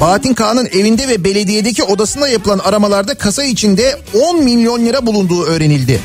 Bahattin 0.00 0.34
K'nın 0.34 0.66
evinde 0.66 1.08
ve 1.08 1.24
belediyedeki 1.24 1.82
odasında 1.82 2.28
yapılan 2.28 2.58
aramalarda 2.58 3.14
kasa 3.14 3.44
içinde 3.44 4.00
10 4.22 4.44
milyon 4.44 4.86
lira 4.86 5.06
bulunduğu 5.06 5.44
öğrenildi. 5.44 6.00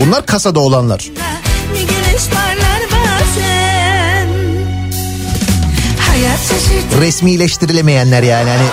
Bunlar 0.00 0.26
kasada 0.26 0.60
olanlar. 0.60 1.10
Resmileştirilemeyenler 7.00 8.22
yani 8.22 8.50
hani 8.50 8.66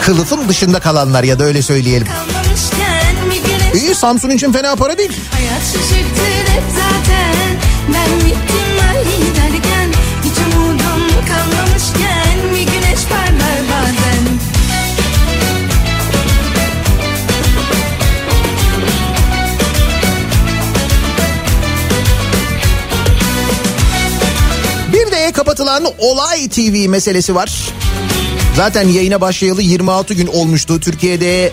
kılıfın 0.00 0.48
dışında 0.48 0.80
kalanlar 0.80 1.24
ya 1.24 1.38
da 1.38 1.44
öyle 1.44 1.62
söyleyelim. 1.62 2.08
İyi 3.74 3.94
Samsun 3.94 4.30
için 4.30 4.52
fena 4.52 4.76
para 4.76 4.98
değil. 4.98 5.12
hayat 5.32 5.62
şaşırtır 5.62 6.52
hep 6.52 6.62
zaten 6.74 7.34
ben 7.88 8.26
bittim 8.26 8.61
kapatılan 25.42 25.84
Olay 25.98 26.48
TV 26.48 26.88
meselesi 26.88 27.34
var. 27.34 27.68
Zaten 28.56 28.88
yayına 28.88 29.20
başlayalı 29.20 29.62
26 29.62 30.14
gün 30.14 30.26
olmuştu. 30.26 30.80
Türkiye'de 30.80 31.52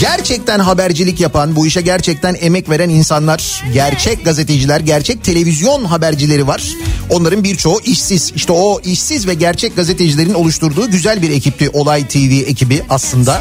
gerçekten 0.00 0.58
habercilik 0.58 1.20
yapan, 1.20 1.56
bu 1.56 1.66
işe 1.66 1.80
gerçekten 1.80 2.36
emek 2.40 2.70
veren 2.70 2.88
insanlar, 2.88 3.64
gerçek 3.72 4.24
gazeteciler, 4.24 4.80
gerçek 4.80 5.24
televizyon 5.24 5.84
habercileri 5.84 6.46
var. 6.46 6.62
Onların 7.10 7.44
birçoğu 7.44 7.80
işsiz. 7.84 8.32
İşte 8.36 8.52
o 8.52 8.80
işsiz 8.84 9.26
ve 9.26 9.34
gerçek 9.34 9.76
gazetecilerin 9.76 10.34
oluşturduğu 10.34 10.90
güzel 10.90 11.22
bir 11.22 11.30
ekipti 11.30 11.70
Olay 11.70 12.08
TV 12.08 12.32
ekibi 12.46 12.82
aslında. 12.90 13.40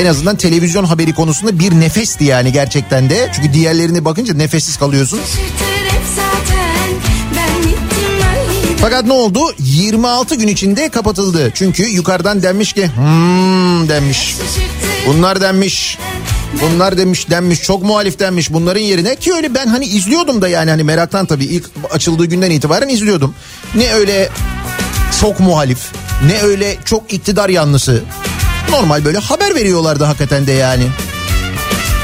En 0.00 0.06
azından 0.06 0.36
televizyon 0.36 0.84
haberi 0.84 1.14
konusunda 1.14 1.58
bir 1.58 1.72
nefesti 1.72 2.24
yani 2.24 2.52
gerçekten 2.52 3.10
de. 3.10 3.30
Çünkü 3.34 3.52
diğerlerine 3.52 4.04
bakınca 4.04 4.34
nefessiz 4.34 4.76
kalıyorsun. 4.76 5.20
Fakat 8.88 9.06
ne 9.06 9.12
oldu? 9.12 9.40
26 9.58 10.34
gün 10.34 10.48
içinde 10.48 10.88
kapatıldı. 10.88 11.50
Çünkü 11.54 11.88
yukarıdan 11.88 12.42
denmiş 12.42 12.72
ki 12.72 12.86
hmm 12.86 13.88
denmiş. 13.88 14.36
Bunlar 15.06 15.40
denmiş. 15.40 15.98
Bunlar 16.62 16.98
demiş 16.98 17.30
denmiş 17.30 17.62
çok 17.62 17.82
muhalif 17.82 18.18
denmiş 18.18 18.52
bunların 18.52 18.80
yerine 18.80 19.16
ki 19.16 19.34
öyle 19.34 19.54
ben 19.54 19.66
hani 19.66 19.84
izliyordum 19.84 20.42
da 20.42 20.48
yani 20.48 20.70
hani 20.70 20.84
meraktan 20.84 21.26
tabii 21.26 21.44
ilk 21.44 21.70
açıldığı 21.90 22.24
günden 22.26 22.50
itibaren 22.50 22.88
izliyordum. 22.88 23.34
Ne 23.74 23.92
öyle 23.92 24.28
çok 25.20 25.40
muhalif 25.40 25.78
ne 26.26 26.40
öyle 26.42 26.76
çok 26.84 27.12
iktidar 27.12 27.48
yanlısı. 27.48 28.02
Normal 28.70 29.04
böyle 29.04 29.18
haber 29.18 29.54
veriyorlardı 29.54 30.04
hakikaten 30.04 30.46
de 30.46 30.52
yani. 30.52 30.86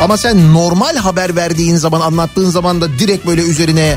Ama 0.03 0.16
sen 0.16 0.55
normal 0.55 0.97
haber 0.97 1.37
verdiğin 1.37 1.76
zaman 1.76 2.01
anlattığın 2.01 2.51
zaman 2.51 2.80
da 2.80 2.99
direkt 2.99 3.26
böyle 3.26 3.43
üzerine 3.43 3.97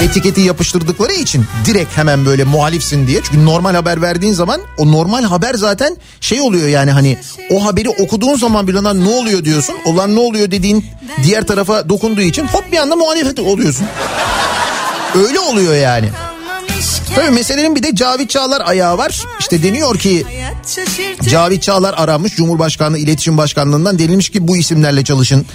etiketi 0.00 0.40
yapıştırdıkları 0.40 1.12
için 1.12 1.44
direkt 1.64 1.96
hemen 1.96 2.26
böyle 2.26 2.44
muhalifsin 2.44 3.06
diye. 3.06 3.20
Çünkü 3.22 3.44
normal 3.44 3.74
haber 3.74 4.02
verdiğin 4.02 4.32
zaman 4.32 4.60
o 4.78 4.92
normal 4.92 5.22
haber 5.24 5.54
zaten 5.54 5.96
şey 6.20 6.40
oluyor 6.40 6.68
yani 6.68 6.90
hani 6.90 7.18
o 7.50 7.64
haberi 7.64 7.88
okuduğun 7.88 8.36
zaman 8.36 8.68
bir 8.68 8.74
anda 8.74 8.94
ne 8.94 9.08
oluyor 9.08 9.44
diyorsun. 9.44 9.74
Olan 9.84 10.14
ne 10.14 10.20
oluyor 10.20 10.50
dediğin 10.50 10.86
diğer 11.22 11.46
tarafa 11.46 11.88
dokunduğu 11.88 12.20
için 12.20 12.46
hop 12.46 12.72
bir 12.72 12.78
anda 12.78 12.96
muhalefet 12.96 13.38
oluyorsun. 13.40 13.86
Öyle 15.14 15.40
oluyor 15.40 15.74
yani. 15.74 16.08
Tabii 17.18 17.30
meselenin 17.30 17.76
bir 17.76 17.82
de 17.82 17.94
Cavit 17.94 18.30
Çağlar 18.30 18.62
ayağı 18.64 18.98
var. 18.98 19.24
İşte 19.40 19.62
deniyor 19.62 19.98
ki 19.98 20.24
Cavit 21.30 21.62
Çağlar 21.62 21.94
aranmış 21.96 22.36
Cumhurbaşkanlığı 22.36 22.98
İletişim 22.98 23.38
Başkanlığından 23.38 23.98
denilmiş 23.98 24.28
ki 24.28 24.48
bu 24.48 24.56
isimlerle 24.56 25.04
çalışın. 25.04 25.46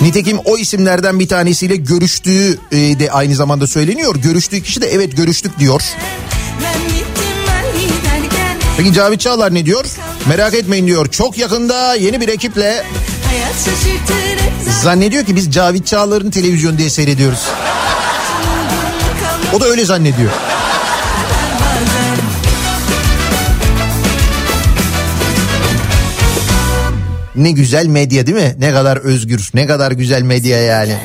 Nitekim 0.00 0.38
o 0.44 0.58
isimlerden 0.58 1.20
bir 1.20 1.28
tanesiyle 1.28 1.76
görüştüğü 1.76 2.58
e, 2.72 2.76
de 2.76 3.10
aynı 3.12 3.34
zamanda 3.34 3.66
söyleniyor. 3.66 4.16
Görüştüğü 4.16 4.62
kişi 4.62 4.82
de 4.82 4.86
evet 4.86 5.16
görüştük 5.16 5.58
diyor. 5.58 5.82
Peki 8.76 8.92
Cavit 8.92 9.20
Çağlar 9.20 9.54
ne 9.54 9.66
diyor? 9.66 9.84
Merak 10.28 10.54
etmeyin 10.54 10.86
diyor. 10.86 11.06
Çok 11.08 11.38
yakında 11.38 11.94
yeni 11.94 12.20
bir 12.20 12.28
ekiple 12.28 12.84
zannediyor 14.82 15.24
ki 15.24 15.36
biz 15.36 15.50
Cavit 15.50 15.86
Çağlar'ın 15.86 16.30
televizyon 16.30 16.78
diye 16.78 16.90
seyrediyoruz. 16.90 17.46
O 19.52 19.60
da 19.60 19.66
öyle 19.66 19.84
zannediyor. 19.84 20.30
Ne 27.36 27.50
güzel 27.50 27.86
medya 27.86 28.26
değil 28.26 28.36
mi? 28.36 28.56
Ne 28.58 28.72
kadar 28.72 28.96
özgür, 28.96 29.50
ne 29.54 29.66
kadar 29.66 29.92
güzel 29.92 30.22
medya 30.22 30.58
yani. 30.60 30.96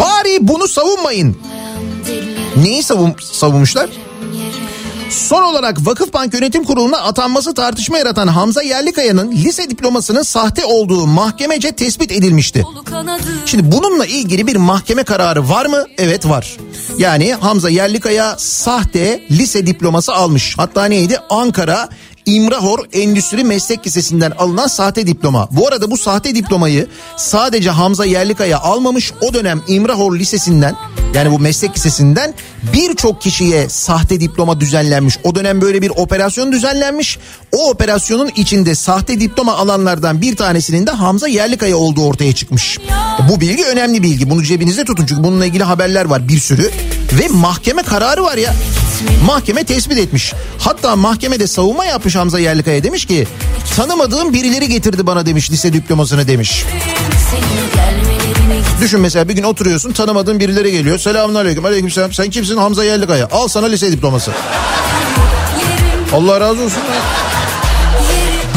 Bari 0.00 0.38
bunu 0.40 0.68
savunmayın. 0.68 1.36
Neyi 2.56 2.82
savun, 2.82 3.14
savunmuşlar? 3.32 3.90
Son 5.10 5.42
olarak 5.42 5.86
Vakıfbank 5.86 6.34
Yönetim 6.34 6.64
Kurulu'na 6.64 6.96
atanması 6.98 7.54
tartışma 7.54 7.98
yaratan 7.98 8.28
Hamza 8.28 8.62
Yerlikaya'nın 8.62 9.32
lise 9.32 9.70
diplomasının 9.70 10.22
sahte 10.22 10.64
olduğu 10.64 11.06
mahkemece 11.06 11.72
tespit 11.72 12.12
edilmişti. 12.12 12.64
Şimdi 13.46 13.72
bununla 13.72 14.06
ilgili 14.06 14.46
bir 14.46 14.56
mahkeme 14.56 15.02
kararı 15.02 15.48
var 15.48 15.66
mı? 15.66 15.84
Evet 15.98 16.28
var. 16.28 16.56
Yani 16.98 17.34
Hamza 17.34 17.70
Yerlikaya 17.70 18.34
sahte 18.38 19.22
lise 19.30 19.66
diploması 19.66 20.14
almış. 20.14 20.54
Hatta 20.58 20.84
neydi? 20.84 21.18
Ankara 21.30 21.88
İmrahor 22.26 22.78
Endüstri 22.92 23.44
Meslek 23.44 23.86
Lisesi'nden 23.86 24.30
alınan 24.30 24.66
sahte 24.66 25.06
diploma. 25.06 25.48
Bu 25.50 25.68
arada 25.68 25.90
bu 25.90 25.98
sahte 25.98 26.34
diplomayı 26.34 26.86
sadece 27.16 27.70
Hamza 27.70 28.04
Yerlikaya 28.04 28.60
almamış. 28.60 29.12
O 29.20 29.34
dönem 29.34 29.62
İmrahor 29.68 30.18
Lisesi'nden 30.18 30.76
yani 31.14 31.30
bu 31.30 31.38
meslek 31.38 31.76
lisesinden 31.76 32.34
birçok 32.74 33.20
kişiye 33.20 33.68
sahte 33.68 34.20
diploma 34.20 34.60
düzenlenmiş. 34.60 35.18
O 35.24 35.34
dönem 35.34 35.60
böyle 35.60 35.82
bir 35.82 35.90
operasyon 35.90 36.52
düzenlenmiş. 36.52 37.18
O 37.52 37.70
operasyonun 37.70 38.30
içinde 38.36 38.74
sahte 38.74 39.20
diploma 39.20 39.56
alanlardan 39.56 40.20
bir 40.20 40.36
tanesinin 40.36 40.86
de 40.86 40.90
Hamza 40.90 41.28
Yerlikaya 41.28 41.76
olduğu 41.76 42.04
ortaya 42.04 42.32
çıkmış. 42.32 42.78
Bu 43.28 43.40
bilgi 43.40 43.64
önemli 43.64 44.02
bilgi. 44.02 44.30
Bunu 44.30 44.42
cebinizde 44.42 44.84
tutun 44.84 45.06
çünkü 45.06 45.24
bununla 45.24 45.46
ilgili 45.46 45.64
haberler 45.64 46.04
var 46.04 46.28
bir 46.28 46.38
sürü. 46.38 46.70
Ve 47.12 47.28
mahkeme 47.28 47.82
kararı 47.82 48.24
var 48.24 48.36
ya. 48.36 48.54
Mahkeme 49.26 49.64
tespit 49.64 49.98
etmiş. 49.98 50.32
Hatta 50.58 50.96
mahkemede 50.96 51.46
savunma 51.46 51.84
yapmış 51.84 52.16
Hamza 52.16 52.38
Yerlikaya 52.38 52.84
demiş 52.84 53.06
ki 53.06 53.26
tanımadığım 53.76 54.32
birileri 54.32 54.68
getirdi 54.68 55.06
bana 55.06 55.26
demiş 55.26 55.50
lise 55.50 55.72
diplomasını 55.72 56.28
demiş. 56.28 56.64
Düşün 58.80 59.00
mesela 59.00 59.28
bir 59.28 59.34
gün 59.34 59.42
oturuyorsun 59.42 59.92
tanımadığın 59.92 60.40
birileri 60.40 60.72
geliyor. 60.72 60.98
Selamun 60.98 61.34
aleyküm 61.34 61.64
aleyküm 61.64 61.90
selam 61.90 62.12
sen 62.12 62.30
kimsin 62.30 62.56
Hamza 62.56 62.84
Yerlikaya 62.84 63.28
al 63.32 63.48
sana 63.48 63.66
lise 63.66 63.92
diploması. 63.92 64.30
Allah 66.12 66.40
razı 66.40 66.62
olsun. 66.62 66.82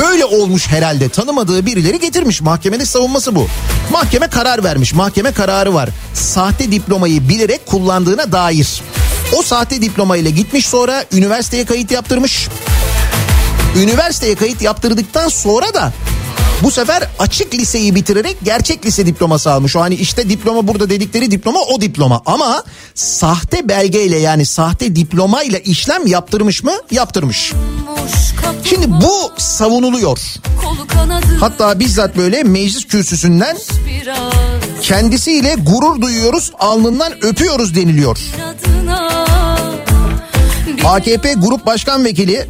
Böyle 0.02 0.26
olmuş 0.26 0.68
herhalde 0.68 1.10
tanımadığı 1.10 1.66
birileri 1.66 2.00
getirmiş 2.00 2.42
mahkemede 2.42 2.86
savunması 2.86 3.36
bu. 3.36 3.48
Mahkeme 3.92 4.28
karar 4.28 4.64
vermiş 4.64 4.94
mahkeme 4.94 5.32
kararı 5.32 5.74
var. 5.74 5.90
Sahte 6.14 6.72
diplomayı 6.72 7.30
bilerek 7.30 7.66
kullandığına 7.66 8.32
dair. 8.32 8.82
O 9.36 9.42
sahte 9.42 9.82
diplomayla 9.82 10.30
gitmiş 10.30 10.68
sonra 10.68 11.06
üniversiteye 11.12 11.66
kayıt 11.66 11.92
yaptırmış. 11.92 12.48
Üniversiteye 13.78 14.36
kayıt 14.36 14.62
yaptırdıktan 14.62 15.30
sonra 15.30 15.74
da 15.74 15.94
bu 16.64 16.72
sefer 16.72 17.04
açık 17.20 17.54
liseyi 17.54 17.96
bitirerek 17.96 18.38
gerçek 18.44 18.86
lise 18.86 19.06
diploması 19.06 19.52
almış. 19.52 19.76
O 19.76 19.82
hani 19.82 19.96
işte 19.96 20.30
diploma 20.30 20.68
burada 20.68 20.90
dedikleri 20.90 21.32
diploma 21.32 21.60
o 21.60 21.82
diploma. 21.82 22.22
Ama 22.26 22.64
sahte 22.96 23.70
belgeyle 23.70 24.18
yani 24.18 24.46
sahte 24.46 24.96
diplomayla 24.96 25.60
işlem 25.60 26.08
yaptırmış 26.08 26.64
mı? 26.64 26.74
Yaptırmış. 26.92 27.54
Şimdi 28.64 28.92
bu 28.92 29.32
savunuluyor. 29.38 30.20
Hatta 31.40 31.80
bizzat 31.80 32.18
böyle 32.18 32.44
meclis 32.44 32.86
kürsüsünden 32.86 33.58
kendisiyle 34.82 35.56
gurur 35.56 36.02
duyuyoruz 36.02 36.52
alnından 36.60 37.26
öpüyoruz 37.26 37.76
deniliyor. 37.76 38.18
AKP 40.88 41.34
Grup 41.34 41.66
Başkan 41.66 42.06
Vekili 42.06 42.48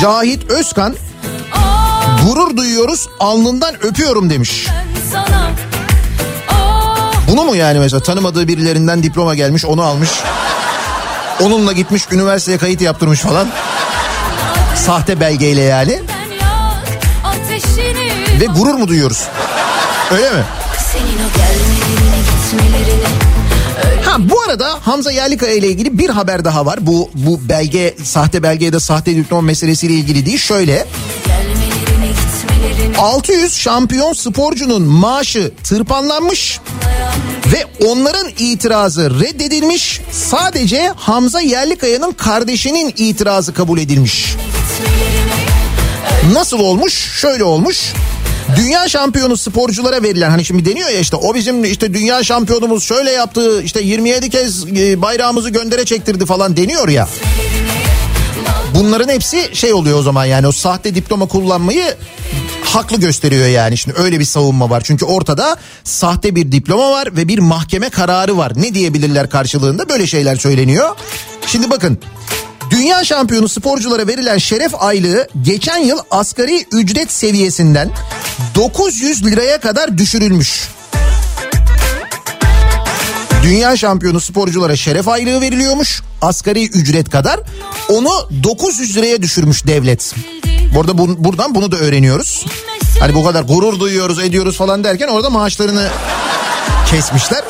Cahit 0.00 0.50
Özkan 0.50 0.94
gurur 2.24 2.56
duyuyoruz 2.56 3.08
alnından 3.20 3.74
öpüyorum 3.84 4.30
demiş. 4.30 4.66
Ah 6.50 7.12
Bunu 7.28 7.44
mu 7.44 7.56
yani 7.56 7.78
mesela 7.78 8.02
tanımadığı 8.02 8.48
birilerinden 8.48 9.02
diploma 9.02 9.34
gelmiş 9.34 9.64
onu 9.64 9.82
almış. 9.82 10.10
Onunla 11.40 11.72
gitmiş 11.72 12.02
üniversiteye 12.10 12.58
kayıt 12.58 12.80
yaptırmış 12.80 13.20
falan. 13.20 13.48
Sahte 14.76 15.20
belgeyle 15.20 15.62
yani. 15.62 16.02
Ve 18.40 18.46
gurur 18.46 18.74
mu 18.74 18.88
duyuyoruz? 18.88 19.24
Öyle 20.12 20.30
mi? 20.30 20.44
Senin 20.92 21.04
o 21.04 21.28
gelmelerini 21.36 22.18
gitmelerini 22.52 23.23
Ha 24.14 24.30
bu 24.30 24.40
arada 24.40 24.78
Hamza 24.82 25.10
Yerlikaya 25.12 25.54
ile 25.54 25.68
ilgili 25.68 25.98
bir 25.98 26.10
haber 26.10 26.44
daha 26.44 26.66
var. 26.66 26.86
Bu 26.86 27.10
bu 27.14 27.48
belge 27.48 27.94
sahte 28.04 28.42
belge 28.42 28.64
ya 28.64 28.72
da 28.72 28.80
sahte 28.80 29.16
diploma 29.16 29.42
meselesiyle 29.42 29.94
ilgili 29.94 30.26
değil. 30.26 30.38
Şöyle 30.38 30.86
Gelmelerini 31.26 32.10
gitmelerini 32.46 32.96
600 32.98 33.56
şampiyon 33.56 34.12
sporcunun 34.12 34.82
maaşı 34.82 35.52
tırpanlanmış 35.64 36.60
ve 37.52 37.86
onların 37.86 38.28
itirazı 38.38 39.20
reddedilmiş. 39.20 40.00
Sadece 40.12 40.92
Hamza 40.96 41.40
Yerlikaya'nın 41.40 42.12
kardeşinin 42.12 42.94
itirazı 42.96 43.54
kabul 43.54 43.78
edilmiş. 43.78 44.36
Nasıl 46.32 46.58
olmuş? 46.58 47.12
Şöyle 47.20 47.44
olmuş. 47.44 47.92
Dünya 48.56 48.88
şampiyonu 48.88 49.36
sporculara 49.36 50.02
verilen 50.02 50.30
hani 50.30 50.44
şimdi 50.44 50.64
deniyor 50.64 50.88
ya 50.88 50.98
işte 50.98 51.16
o 51.16 51.34
bizim 51.34 51.64
işte 51.64 51.94
dünya 51.94 52.24
şampiyonumuz 52.24 52.84
şöyle 52.84 53.10
yaptı 53.10 53.62
işte 53.62 53.80
27 53.80 54.30
kez 54.30 54.66
e, 54.66 55.02
bayrağımızı 55.02 55.50
göndere 55.50 55.84
çektirdi 55.84 56.26
falan 56.26 56.56
deniyor 56.56 56.88
ya. 56.88 57.08
Bunların 58.74 59.08
hepsi 59.08 59.50
şey 59.52 59.72
oluyor 59.72 59.98
o 59.98 60.02
zaman 60.02 60.24
yani 60.24 60.46
o 60.46 60.52
sahte 60.52 60.94
diploma 60.94 61.26
kullanmayı 61.26 61.96
haklı 62.64 63.00
gösteriyor 63.00 63.46
yani. 63.46 63.78
Şimdi 63.78 63.96
öyle 63.98 64.20
bir 64.20 64.24
savunma 64.24 64.70
var. 64.70 64.82
Çünkü 64.84 65.04
ortada 65.04 65.56
sahte 65.84 66.34
bir 66.34 66.52
diploma 66.52 66.90
var 66.90 67.16
ve 67.16 67.28
bir 67.28 67.38
mahkeme 67.38 67.90
kararı 67.90 68.36
var. 68.36 68.52
Ne 68.56 68.74
diyebilirler 68.74 69.30
karşılığında? 69.30 69.88
Böyle 69.88 70.06
şeyler 70.06 70.36
söyleniyor. 70.36 70.88
Şimdi 71.46 71.70
bakın 71.70 71.98
Dünya 72.70 73.04
şampiyonu 73.04 73.48
sporculara 73.48 74.06
verilen 74.06 74.38
şeref 74.38 74.82
aylığı 74.82 75.28
geçen 75.42 75.78
yıl 75.78 75.98
asgari 76.10 76.64
ücret 76.72 77.12
seviyesinden 77.12 77.90
900 78.54 79.24
liraya 79.24 79.60
kadar 79.60 79.98
düşürülmüş. 79.98 80.68
Dünya 83.42 83.76
şampiyonu 83.76 84.20
sporculara 84.20 84.76
şeref 84.76 85.08
aylığı 85.08 85.40
veriliyormuş 85.40 86.02
asgari 86.22 86.66
ücret 86.66 87.10
kadar. 87.10 87.40
Onu 87.88 88.28
900 88.42 88.96
liraya 88.96 89.22
düşürmüş 89.22 89.66
devlet. 89.66 90.14
Burada 90.74 90.98
bu, 90.98 91.24
buradan 91.24 91.54
bunu 91.54 91.72
da 91.72 91.76
öğreniyoruz. 91.76 92.46
Hani 93.00 93.14
bu 93.14 93.24
kadar 93.24 93.42
gurur 93.42 93.80
duyuyoruz 93.80 94.18
ediyoruz 94.18 94.56
falan 94.56 94.84
derken 94.84 95.08
orada 95.08 95.30
maaşlarını 95.30 95.88
kesmişler. 96.90 97.44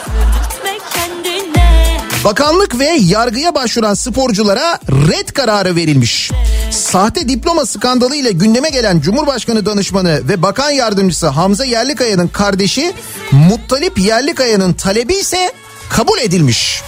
Bakanlık 2.25 2.79
ve 2.79 2.87
yargıya 2.87 3.55
başvuran 3.55 3.95
sporculara 3.95 4.79
red 4.89 5.29
kararı 5.29 5.77
verilmiş. 5.77 6.31
Sahte 6.71 7.29
diploma 7.29 7.67
skandalı 7.67 8.17
ile 8.17 8.33
gündeme 8.33 8.71
gelen 8.71 9.01
Cumhurbaşkanı 9.01 9.67
danışmanı 9.67 10.29
ve 10.29 10.43
bakan 10.43 10.71
yardımcısı 10.71 11.27
Hamza 11.29 11.65
Yerlikaya'nın 11.65 12.29
kardeşi 12.29 12.93
Muttalip 13.33 13.99
Yerlikaya'nın 13.99 14.73
talebi 14.73 15.15
ise 15.15 15.53
kabul 15.89 16.19
edilmiş. 16.19 16.83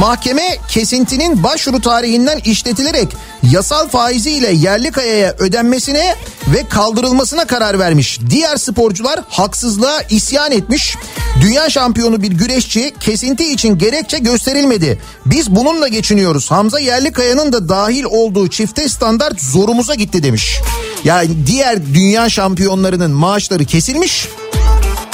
Mahkeme 0.00 0.58
kesintinin 0.68 1.42
başvuru 1.42 1.80
tarihinden 1.80 2.38
işletilerek 2.38 3.08
yasal 3.50 3.88
faiziyle 3.88 4.52
Yerlikaya'ya 4.52 5.34
ödenmesine 5.38 6.14
ve 6.46 6.68
kaldırılmasına 6.68 7.44
karar 7.44 7.78
vermiş. 7.78 8.20
Diğer 8.30 8.56
sporcular 8.56 9.20
haksızlığa 9.28 10.02
isyan 10.10 10.52
etmiş. 10.52 10.96
Dünya 11.44 11.70
şampiyonu 11.70 12.22
bir 12.22 12.30
güreşçi 12.30 12.94
kesinti 13.00 13.52
için 13.52 13.78
gerekçe 13.78 14.18
gösterilmedi. 14.18 15.00
Biz 15.26 15.50
bununla 15.50 15.88
geçiniyoruz. 15.88 16.50
Hamza 16.50 16.78
Yerlikaya'nın 16.78 17.52
da 17.52 17.68
dahil 17.68 18.04
olduğu 18.04 18.48
çifte 18.48 18.88
standart 18.88 19.40
zorumuza 19.40 19.94
gitti 19.94 20.22
demiş. 20.22 20.60
Yani 21.04 21.46
diğer 21.46 21.86
dünya 21.94 22.28
şampiyonlarının 22.28 23.10
maaşları 23.10 23.64
kesilmiş. 23.64 24.28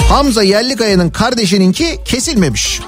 Hamza 0.08 0.42
Yerlikaya'nın 0.42 1.10
kardeşininki 1.10 1.98
kesilmemiş. 2.04 2.80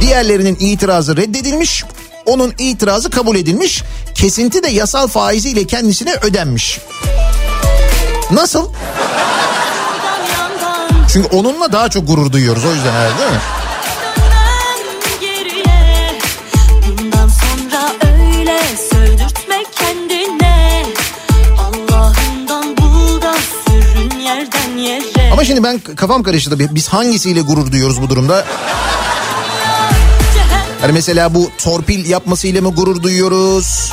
Diğerlerinin 0.00 0.56
itirazı 0.60 1.16
reddedilmiş. 1.16 1.84
Onun 2.26 2.52
itirazı 2.58 3.10
kabul 3.10 3.36
edilmiş. 3.36 3.82
Kesinti 4.14 4.62
de 4.62 4.68
yasal 4.68 5.08
faiziyle 5.08 5.64
kendisine 5.64 6.14
ödenmiş. 6.22 6.80
Nasıl? 8.30 8.68
Çünkü 11.16 11.36
onunla 11.36 11.72
daha 11.72 11.88
çok 11.88 12.06
gurur 12.06 12.32
duyuyoruz 12.32 12.64
o 12.64 12.74
yüzden 12.74 12.92
herhalde 12.92 13.18
değil 13.18 13.30
mi? 13.30 13.38
Ama 25.32 25.44
şimdi 25.44 25.62
ben 25.62 25.78
kafam 25.78 26.22
karıştı 26.22 26.50
tabii. 26.50 26.68
Biz 26.70 26.88
hangisiyle 26.88 27.40
gurur 27.40 27.72
duyuyoruz 27.72 28.02
bu 28.02 28.10
durumda? 28.10 28.44
Hani 30.80 30.92
mesela 30.92 31.34
bu 31.34 31.50
torpil 31.58 32.10
yapmasıyla 32.10 32.62
mı 32.62 32.74
gurur 32.74 33.02
duyuyoruz? 33.02 33.92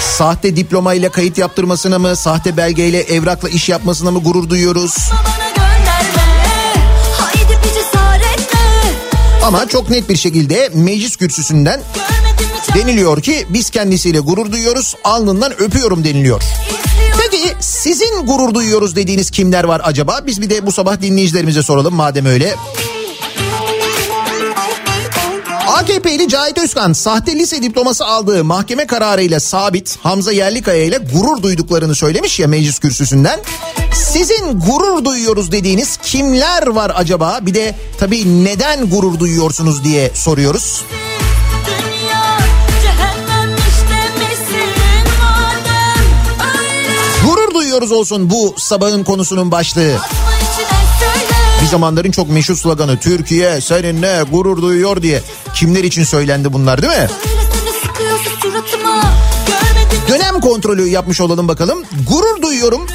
Sahte 0.00 0.56
diplomayla 0.56 1.12
kayıt 1.12 1.38
yaptırmasına 1.38 1.98
mı, 1.98 2.16
sahte 2.16 2.56
belgeyle 2.56 3.00
evrakla 3.00 3.48
iş 3.48 3.68
yapmasına 3.68 4.10
mı 4.10 4.22
gurur 4.22 4.48
duyuyoruz? 4.48 5.10
Ama 9.42 9.68
çok 9.68 9.90
net 9.90 10.08
bir 10.08 10.16
şekilde 10.16 10.70
meclis 10.74 11.16
kürsüsünden 11.16 11.80
deniliyor 12.74 13.22
ki 13.22 13.46
biz 13.48 13.70
kendisiyle 13.70 14.18
gurur 14.18 14.52
duyuyoruz 14.52 14.96
alnından 15.04 15.52
öpüyorum 15.62 16.04
deniliyor. 16.04 16.42
Peki 17.20 17.54
sizin 17.60 18.26
gurur 18.26 18.54
duyuyoruz 18.54 18.96
dediğiniz 18.96 19.30
kimler 19.30 19.64
var 19.64 19.80
acaba? 19.84 20.20
Biz 20.26 20.42
bir 20.42 20.50
de 20.50 20.66
bu 20.66 20.72
sabah 20.72 21.00
dinleyicilerimize 21.00 21.62
soralım 21.62 21.94
madem 21.94 22.26
öyle. 22.26 22.54
AKP'li 25.82 26.28
Cahit 26.28 26.58
Özkan 26.58 26.92
sahte 26.92 27.36
lise 27.36 27.62
diploması 27.62 28.06
aldığı 28.06 28.44
mahkeme 28.44 28.86
kararıyla 28.86 29.40
sabit 29.40 29.98
Hamza 30.02 30.32
Yerlikaya 30.32 30.84
ile 30.84 30.98
gurur 30.98 31.42
duyduklarını 31.42 31.94
söylemiş 31.94 32.40
ya 32.40 32.48
meclis 32.48 32.78
kürsüsünden. 32.78 33.40
Sizin 33.94 34.60
gurur 34.60 35.04
duyuyoruz 35.04 35.52
dediğiniz 35.52 35.96
kimler 35.96 36.66
var 36.66 36.92
acaba? 36.94 37.38
Bir 37.42 37.54
de 37.54 37.74
tabii 37.98 38.44
neden 38.44 38.90
gurur 38.90 39.18
duyuyorsunuz 39.18 39.84
diye 39.84 40.10
soruyoruz. 40.14 40.84
Gurur 47.26 47.54
duyuyoruz 47.54 47.92
olsun 47.92 48.30
bu 48.30 48.54
sabahın 48.58 49.04
konusunun 49.04 49.50
başlığı. 49.50 49.94
Atma 49.94 50.31
Bir 51.62 51.66
zamanların 51.66 52.10
çok 52.10 52.30
meşhur 52.30 52.54
sloganı 52.56 53.00
Türkiye 53.00 53.60
seninle 53.60 54.22
gurur 54.30 54.62
duyuyor 54.62 55.02
diye. 55.02 55.22
Kimler 55.54 55.84
için 55.84 56.04
söylendi 56.04 56.52
bunlar 56.52 56.82
değil 56.82 56.92
mi? 56.92 57.08
Dönem 60.08 60.40
kontrolü 60.40 60.88
yapmış 60.88 61.20
olalım 61.20 61.48
bakalım. 61.48 61.84
Gurur 62.08 62.42
duyuyorum. 62.42 62.86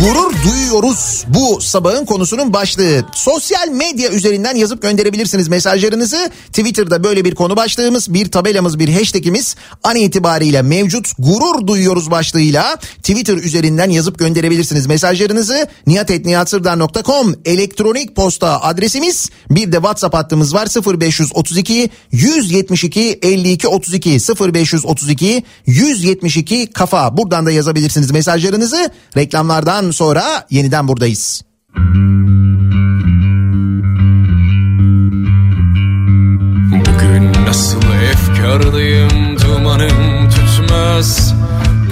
Gurur 0.00 0.32
duyuyoruz 0.44 1.24
bu 1.28 1.60
sabahın 1.60 2.04
konusunun 2.04 2.52
başlığı. 2.52 3.04
Sosyal 3.14 3.68
medya 3.68 4.10
üzerinden 4.10 4.56
yazıp 4.56 4.82
gönderebilirsiniz 4.82 5.48
mesajlarınızı. 5.48 6.30
Twitter'da 6.46 7.04
böyle 7.04 7.24
bir 7.24 7.34
konu 7.34 7.56
başlığımız, 7.56 8.14
bir 8.14 8.30
tabelamız, 8.30 8.78
bir 8.78 8.88
hashtagimiz 8.88 9.56
an 9.82 9.96
itibariyle 9.96 10.62
mevcut. 10.62 11.12
Gurur 11.18 11.66
duyuyoruz 11.66 12.10
başlığıyla 12.10 12.76
Twitter 12.76 13.36
üzerinden 13.36 13.90
yazıp 13.90 14.18
gönderebilirsiniz 14.18 14.86
mesajlarınızı. 14.86 15.66
niyatetniyatsırdar.com 15.86 17.34
elektronik 17.44 18.16
posta 18.16 18.62
adresimiz. 18.62 19.30
Bir 19.50 19.72
de 19.72 19.76
WhatsApp 19.76 20.14
hattımız 20.14 20.54
var 20.54 20.68
0532 21.00 21.90
172 22.12 23.18
52 23.22 23.68
32 23.68 24.10
0532 24.10 25.42
172 25.66 26.66
kafa. 26.66 27.16
Buradan 27.16 27.46
da 27.46 27.50
yazabilirsiniz 27.50 28.10
mesajlarınızı. 28.10 28.90
Reklamlardan 29.16 29.89
sonra. 29.92 30.46
Yeniden 30.50 30.88
buradayız. 30.88 31.42
Bugün 36.72 37.32
nasıl 37.46 37.82
efkarlıyım 38.12 39.38
dumanım 39.40 40.30
tutmaz. 40.30 41.34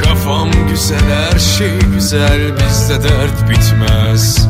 Kafam 0.05 0.51
güzel 0.71 1.01
her 1.11 1.39
şey 1.39 1.79
güzel 1.95 2.57
bizde 2.57 3.03
dert 3.09 3.51
bitmez. 3.51 4.49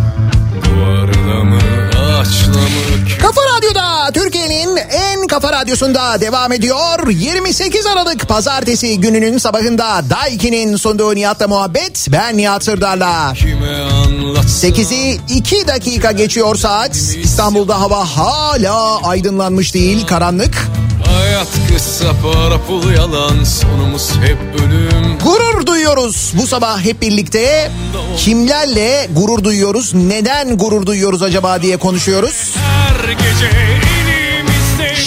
Duvarla 0.65 1.45
mı 1.45 1.59
ağaçla 1.99 2.53
mı 2.53 3.09
Kafa 3.21 3.41
Radyo'da 3.57 3.88
Türkiye'nin 4.13 4.77
en 4.77 5.27
kafa 5.27 5.53
radyosunda 5.53 6.21
devam 6.21 6.53
ediyor. 6.53 7.09
28 7.09 7.87
Aralık 7.87 8.29
pazartesi 8.29 9.01
gününün 9.01 9.39
sabahında 9.39 10.03
Daiki'nin 10.11 10.77
sunduğu 10.77 11.15
Nihat'la 11.15 11.49
muhabbet. 11.49 12.07
Ben 12.13 12.37
Nihat 12.37 12.65
Sırdar'la. 12.65 13.33
kime 13.35 13.83
anlatsam 13.83 14.71
8'i 14.71 15.21
2 15.29 15.67
dakika 15.67 16.13
geçiyor 16.13 16.57
saat. 16.57 16.97
İstanbul'da 16.97 17.81
hava 17.81 18.05
hala 18.05 19.03
aydınlanmış 19.03 19.75
değil, 19.75 20.07
karanlık. 20.07 20.69
Hayat 21.07 21.49
kısa 21.73 22.13
para 22.23 22.59
pul 22.67 22.93
yalan 22.93 23.45
sonumuz 23.45 24.11
hep 24.23 24.39
ölüm 24.63 24.98
Gurur 25.25 25.67
duyuyoruz 25.67 26.33
bu 26.35 26.47
sabah 26.47 26.81
hep 26.81 27.03
birlikte. 27.03 27.71
Kimlerle 28.17 29.09
gurur 29.13 29.45
duyuyoruz? 29.45 29.95
Neden 29.95 30.59
gurur 30.59 30.87
duyuyoruz 30.87 31.23
acaba 31.23 31.63
diye 31.63 31.77
konuşuyoruz. 31.77 32.55
Her 32.57 33.13
gece 33.13 33.51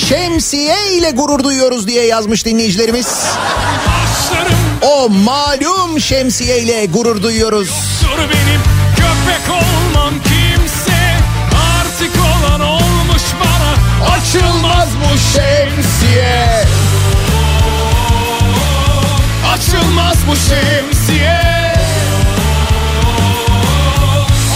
Şemsiye 0.09 0.75
ile 0.93 1.11
gurur 1.11 1.43
duyuyoruz 1.43 1.87
diye 1.87 2.05
yazmış 2.05 2.45
dinleyicilerimiz. 2.45 3.07
O 4.81 5.09
malum 5.09 5.99
şemsiye 5.99 6.59
ile 6.59 6.85
gurur 6.85 7.23
duyuyoruz. 7.23 7.69
Dur 8.03 8.17
benim 8.17 8.61
köpek 8.95 9.49
olmam 9.49 10.13
kimse 10.23 11.15
Artık 11.79 12.11
olan 12.15 12.61
olmuş 12.61 13.23
bana 13.43 13.75
Açılmaz 14.13 14.87
bu 15.03 15.17
şemsiye. 15.17 16.50
Açılmaz 19.71 20.17
bu 20.27 20.35
şemsiye 20.35 21.41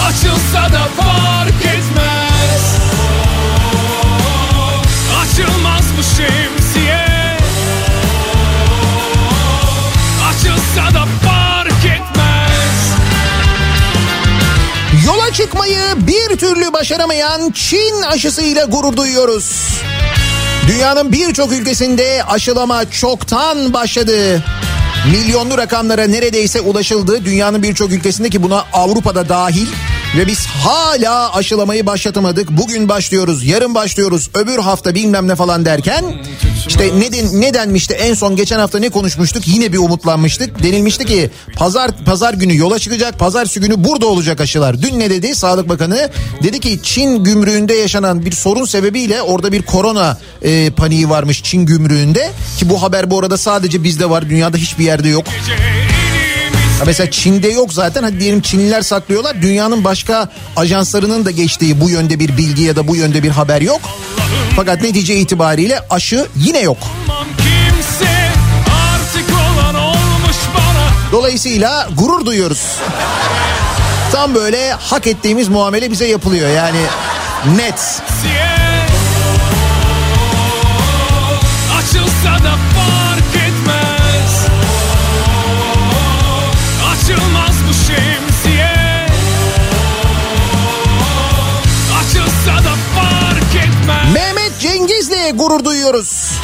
Açılsa 0.07 0.73
da 0.73 0.87
fark 0.97 1.65
etmez 1.65 2.75
Açılmaz 5.21 5.83
bu 5.97 6.03
şemsiye 6.03 7.05
Açılsa 10.29 10.93
da 10.93 11.05
fark 11.25 11.85
etmez 11.85 12.93
Yola 15.05 15.33
çıkmayı 15.33 15.79
bir 15.97 16.37
türlü 16.37 16.73
başaramayan 16.73 17.51
Çin 17.51 18.01
aşısıyla 18.01 18.65
gurur 18.65 18.97
duyuyoruz. 18.97 19.81
Dünyanın 20.67 21.11
birçok 21.11 21.51
ülkesinde 21.51 22.23
aşılama 22.23 22.91
çoktan 22.91 23.73
başladı. 23.73 24.43
Milyonlu 25.11 25.57
rakamlara 25.57 26.07
neredeyse 26.07 26.61
ulaşıldı. 26.61 27.25
Dünyanın 27.25 27.63
birçok 27.63 27.91
ülkesinde 27.91 28.29
ki 28.29 28.43
buna 28.43 28.65
Avrupa'da 28.73 29.29
dahil. 29.29 29.67
Ve 30.17 30.27
biz 30.27 30.45
hala 30.45 31.35
aşılamayı 31.35 31.85
başlatamadık. 31.85 32.51
Bugün 32.51 32.89
başlıyoruz, 32.89 33.43
yarın 33.43 33.75
başlıyoruz, 33.75 34.29
öbür 34.33 34.57
hafta 34.57 34.95
bilmem 34.95 35.27
ne 35.27 35.35
falan 35.35 35.65
derken... 35.65 36.05
işte 36.67 36.91
neden, 36.99 37.41
ne 37.41 37.53
denmişti 37.53 37.93
en 37.93 38.13
son 38.13 38.35
geçen 38.35 38.59
hafta 38.59 38.79
ne 38.79 38.89
konuşmuştuk? 38.89 39.47
Yine 39.47 39.73
bir 39.73 39.77
umutlanmıştık. 39.77 40.63
Denilmişti 40.63 41.05
ki 41.05 41.29
pazar 41.55 41.91
pazar 42.05 42.33
günü 42.33 42.57
yola 42.57 42.79
çıkacak, 42.79 43.19
pazartesi 43.19 43.59
günü 43.59 43.83
burada 43.83 44.05
olacak 44.05 44.41
aşılar. 44.41 44.81
Dün 44.81 44.99
ne 44.99 45.09
dedi 45.09 45.35
Sağlık 45.35 45.69
Bakanı? 45.69 46.09
Dedi 46.43 46.59
ki 46.59 46.79
Çin 46.83 47.23
gümrüğünde 47.23 47.73
yaşanan 47.73 48.25
bir 48.25 48.31
sorun 48.31 48.65
sebebiyle 48.65 49.21
orada 49.21 49.51
bir 49.51 49.61
korona 49.61 50.17
e, 50.41 50.69
paniği 50.69 51.09
varmış 51.09 51.43
Çin 51.43 51.65
gümrüğünde. 51.65 52.31
Ki 52.57 52.69
bu 52.69 52.81
haber 52.81 53.11
bu 53.11 53.19
arada 53.19 53.37
sadece 53.37 53.83
bizde 53.83 54.09
var, 54.09 54.29
dünyada 54.29 54.57
hiçbir 54.57 54.83
yerde 54.83 55.09
yok. 55.09 55.25
Gece 55.25 55.84
Ha 56.79 56.83
mesela 56.85 57.11
Çin'de 57.11 57.47
yok 57.47 57.73
zaten 57.73 58.03
hadi 58.03 58.19
diyelim 58.19 58.41
Çinliler 58.41 58.81
saklıyorlar. 58.81 59.41
Dünyanın 59.41 59.83
başka 59.83 60.29
ajanslarının 60.55 61.25
da 61.25 61.31
geçtiği 61.31 61.81
bu 61.81 61.89
yönde 61.89 62.19
bir 62.19 62.37
bilgi 62.37 62.63
ya 62.63 62.75
da 62.75 62.87
bu 62.87 62.95
yönde 62.95 63.23
bir 63.23 63.29
haber 63.29 63.61
yok. 63.61 63.81
Fakat 64.55 64.81
netice 64.81 65.15
itibariyle 65.15 65.79
aşı 65.89 66.27
yine 66.35 66.59
yok. 66.59 66.77
Dolayısıyla 71.11 71.89
gurur 71.97 72.25
duyuyoruz. 72.25 72.61
Tam 74.11 74.35
böyle 74.35 74.73
hak 74.73 75.07
ettiğimiz 75.07 75.49
muamele 75.49 75.91
bize 75.91 76.07
yapılıyor 76.07 76.49
yani 76.49 76.81
net. 77.57 77.79
Siye 78.21 78.54
Etmez 95.85 96.37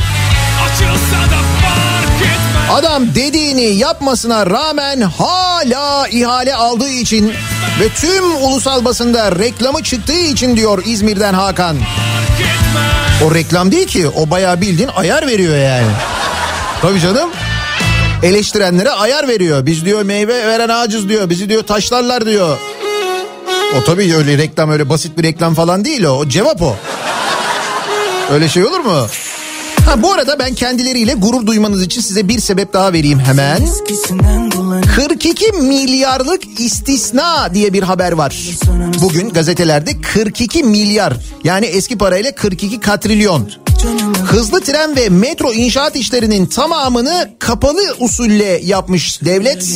Adam 2.71 3.15
dediğini 3.15 3.61
yapmasına 3.61 4.45
rağmen 4.45 5.01
hala 5.01 6.07
ihale 6.07 6.55
aldığı 6.55 6.89
için 6.89 7.33
ve 7.79 7.89
tüm 7.95 8.35
ulusal 8.43 8.85
basında 8.85 9.31
reklamı 9.31 9.83
çıktığı 9.83 10.19
için 10.19 10.57
diyor 10.57 10.83
İzmir'den 10.85 11.33
Hakan. 11.33 11.77
O 13.25 13.35
reklam 13.35 13.71
değil 13.71 13.87
ki 13.87 14.07
o 14.07 14.29
bayağı 14.29 14.61
bildiğin 14.61 14.89
ayar 14.95 15.27
veriyor 15.27 15.55
yani. 15.57 15.91
Tabii 16.81 16.99
canım. 16.99 17.29
Eleştirenlere 18.23 18.91
ayar 18.91 19.27
veriyor. 19.27 19.65
Biz 19.65 19.85
diyor 19.85 20.01
meyve 20.01 20.47
veren 20.47 20.69
ağacız 20.69 21.09
diyor. 21.09 21.29
Bizi 21.29 21.49
diyor 21.49 21.63
taşlarlar 21.63 22.25
diyor. 22.25 22.57
O 23.79 23.83
tabii 23.83 24.15
öyle 24.15 24.37
reklam 24.37 24.71
öyle 24.71 24.89
basit 24.89 25.17
bir 25.17 25.23
reklam 25.23 25.55
falan 25.55 25.85
değil 25.85 26.03
o. 26.03 26.11
O 26.11 26.29
cevap 26.29 26.61
o. 26.61 26.75
Öyle 28.31 28.49
şey 28.49 28.65
olur 28.65 28.79
mu? 28.79 29.07
Ha 29.85 30.03
bu 30.03 30.11
arada 30.11 30.39
ben 30.39 30.53
kendileriyle 30.55 31.13
gurur 31.13 31.45
duymanız 31.45 31.83
için 31.83 32.01
size 32.01 32.27
bir 32.27 32.39
sebep 32.39 32.73
daha 32.73 32.93
vereyim 32.93 33.19
hemen. 33.19 33.67
42 34.95 35.51
milyarlık 35.51 36.59
istisna 36.59 37.53
diye 37.53 37.73
bir 37.73 37.83
haber 37.83 38.11
var. 38.11 38.49
Bugün 39.01 39.29
gazetelerde 39.29 40.01
42 40.13 40.63
milyar 40.63 41.13
yani 41.43 41.65
eski 41.65 41.97
parayla 41.97 42.35
42 42.35 42.79
katrilyon. 42.79 43.49
Hızlı 44.25 44.61
tren 44.61 44.95
ve 44.95 45.09
metro 45.09 45.53
inşaat 45.53 45.95
işlerinin 45.95 46.45
tamamını 46.45 47.29
kapalı 47.39 47.95
usulle 47.99 48.59
yapmış 48.63 49.21
devlet. 49.25 49.67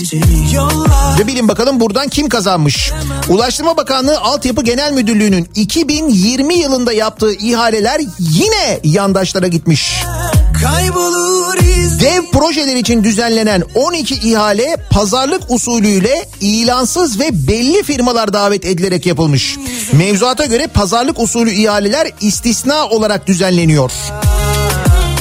Ve 1.19 1.27
bilin 1.27 1.47
bakalım 1.47 1.79
buradan 1.79 2.07
kim 2.07 2.29
kazanmış? 2.29 2.91
Ulaştırma 3.29 3.77
Bakanlığı 3.77 4.19
Altyapı 4.19 4.63
Genel 4.63 4.93
Müdürlüğü'nün 4.93 5.49
2020 5.55 6.55
yılında 6.55 6.93
yaptığı 6.93 7.33
ihaleler 7.33 8.01
yine 8.19 8.79
yandaşlara 8.83 9.47
gitmiş. 9.47 10.03
Kaybolur 10.63 11.64
Dev 11.75 12.21
projeler 12.31 12.75
için 12.75 13.03
düzenlenen 13.03 13.63
12 13.75 14.15
ihale 14.15 14.77
pazarlık 14.89 15.41
usulüyle 15.51 16.29
ilansız 16.41 17.19
ve 17.19 17.47
belli 17.47 17.83
firmalar 17.83 18.33
davet 18.33 18.65
edilerek 18.65 19.05
yapılmış. 19.05 19.57
Mevzuata 19.93 20.45
göre 20.45 20.67
pazarlık 20.67 21.19
usulü 21.19 21.51
ihaleler 21.51 22.11
istisna 22.21 22.87
olarak 22.87 23.27
düzenleniyor. 23.27 23.91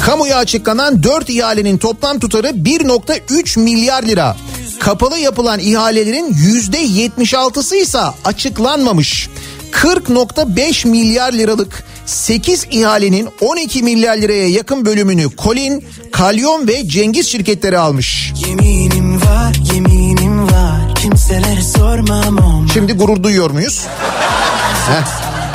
Kamuya 0.05 0.37
açıklanan 0.37 1.03
4 1.03 1.31
ihalenin 1.31 1.79
toplam 1.79 2.19
tutarı 2.19 2.49
1.3 2.49 3.59
milyar 3.61 4.03
lira. 4.03 4.37
Kapalı 4.81 5.19
yapılan 5.19 5.61
ihalelerin 5.61 6.35
%76'sı 6.35 7.77
ise 7.77 8.01
açıklanmamış. 8.25 9.29
40.5 9.73 10.89
milyar 10.89 11.33
liralık 11.33 11.85
8 12.07 12.67
ihalenin 12.71 13.29
12 13.41 13.83
milyar 13.83 14.17
liraya 14.17 14.49
yakın 14.49 14.87
bölümünü 14.87 15.37
Kolin, 15.37 15.85
Kalyon 16.13 16.69
ve 16.69 16.89
Cengiz 16.89 17.29
şirketleri 17.29 17.79
almış. 17.79 18.33
Yeminim 18.47 19.21
var 19.23 19.57
yeminim 19.75 20.45
var 20.45 20.95
Kimselere 20.95 21.63
sormam 21.63 22.39
om 22.39 22.69
Şimdi 22.73 22.93
gurur 22.93 23.23
duyuyor 23.23 23.51
muyuz? 23.51 23.87
Heh. 24.89 25.05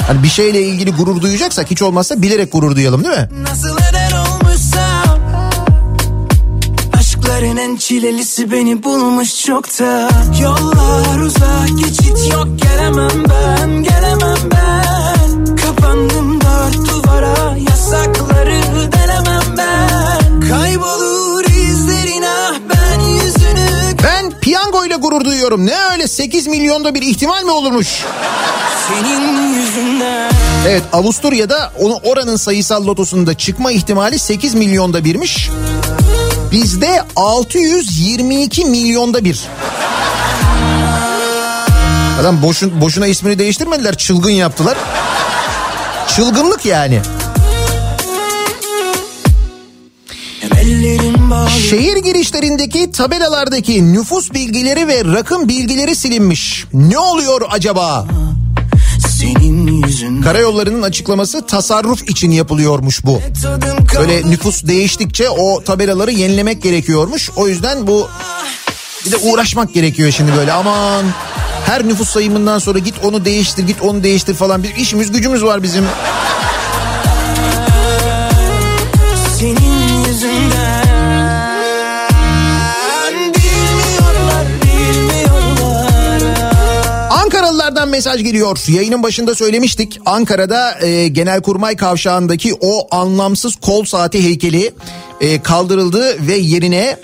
Hani 0.07 0.23
bir 0.23 0.29
şeyle 0.29 0.61
ilgili 0.61 0.91
gurur 0.91 1.21
duyacaksak 1.21 1.71
hiç 1.71 1.81
olmazsa 1.81 2.21
bilerek 2.21 2.51
gurur 2.51 2.75
duyalım 2.75 3.03
değil 3.03 3.17
mi? 3.17 3.29
Nasıl 3.41 3.77
eder 3.77 4.11
olmuşsam 4.11 5.19
Aşkların 6.99 7.57
en 7.57 7.75
çilelisi 7.75 8.51
beni 8.51 8.83
bulmuş 8.83 9.45
çokta 9.45 10.09
Yollar 10.41 11.19
uzak 11.19 11.69
geçit 11.79 12.31
yok 12.33 12.47
gelemem 12.61 13.23
ben 13.29 13.83
Gelemem 13.83 14.37
ben 14.51 15.55
Kapandım 15.55 16.38
duyuyorum. 25.29 25.65
Ne 25.65 25.73
öyle 25.91 26.07
8 26.07 26.47
milyonda 26.47 26.95
bir 26.95 27.01
ihtimal 27.01 27.43
mi 27.43 27.51
olurmuş? 27.51 28.05
Senin 28.87 29.53
yüzünden 29.53 30.31
Evet 30.67 30.83
Avusturya'da 30.93 31.71
onu 31.79 31.93
oranın 32.03 32.35
sayısal 32.35 32.87
lotosunda 32.87 33.33
çıkma 33.33 33.71
ihtimali 33.71 34.19
8 34.19 34.53
milyonda 34.53 35.03
birmiş. 35.03 35.49
Bizde 36.51 37.03
622 37.15 38.65
milyonda 38.65 39.23
bir. 39.23 39.43
Adam 42.21 42.41
boşun, 42.41 42.81
boşuna 42.81 43.07
ismini 43.07 43.39
değiştirmediler 43.39 43.97
çılgın 43.97 44.31
yaptılar. 44.31 44.77
Çılgınlık 46.15 46.65
yani. 46.65 47.01
Ellerim 50.61 51.18
Şehir 51.47 51.97
girişlerindeki 51.97 52.91
tabelalardaki 52.91 53.93
nüfus 53.93 54.33
bilgileri 54.33 54.87
ve 54.87 55.05
rakım 55.05 55.47
bilgileri 55.49 55.95
silinmiş. 55.95 56.65
Ne 56.73 56.99
oluyor 56.99 57.41
acaba? 57.49 58.07
Karayollarının 60.21 60.81
açıklaması 60.81 61.45
tasarruf 61.45 62.09
için 62.09 62.31
yapılıyormuş 62.31 63.05
bu. 63.05 63.21
Böyle 63.99 64.29
nüfus 64.29 64.63
değiştikçe 64.63 65.29
o 65.29 65.63
tabelaları 65.63 66.11
yenilemek 66.11 66.63
gerekiyormuş. 66.63 67.29
O 67.35 67.47
yüzden 67.47 67.87
bu 67.87 68.09
bir 69.05 69.11
de 69.11 69.17
uğraşmak 69.17 69.73
gerekiyor 69.73 70.11
şimdi 70.11 70.31
böyle 70.37 70.53
aman 70.53 71.05
her 71.65 71.87
nüfus 71.87 72.09
sayımından 72.09 72.59
sonra 72.59 72.79
git 72.79 72.95
onu 73.03 73.25
değiştir 73.25 73.63
git 73.67 73.81
onu 73.81 74.03
değiştir 74.03 74.33
falan 74.33 74.63
bir 74.63 74.75
işimiz 74.75 75.11
gücümüz 75.11 75.43
var 75.43 75.63
bizim. 75.63 75.85
Mesaj 87.89 88.23
geliyor. 88.23 88.59
Yayının 88.67 89.03
başında 89.03 89.35
söylemiştik. 89.35 89.99
Ankara'da 90.05 90.85
e, 90.85 91.07
Genelkurmay 91.07 91.75
Kavşağı'ndaki 91.75 92.53
o 92.61 92.95
anlamsız 92.95 93.55
kol 93.55 93.85
saati 93.85 94.23
heykeli 94.23 94.73
e, 95.21 95.41
kaldırıldı 95.41 96.27
ve 96.27 96.35
yerine 96.35 96.97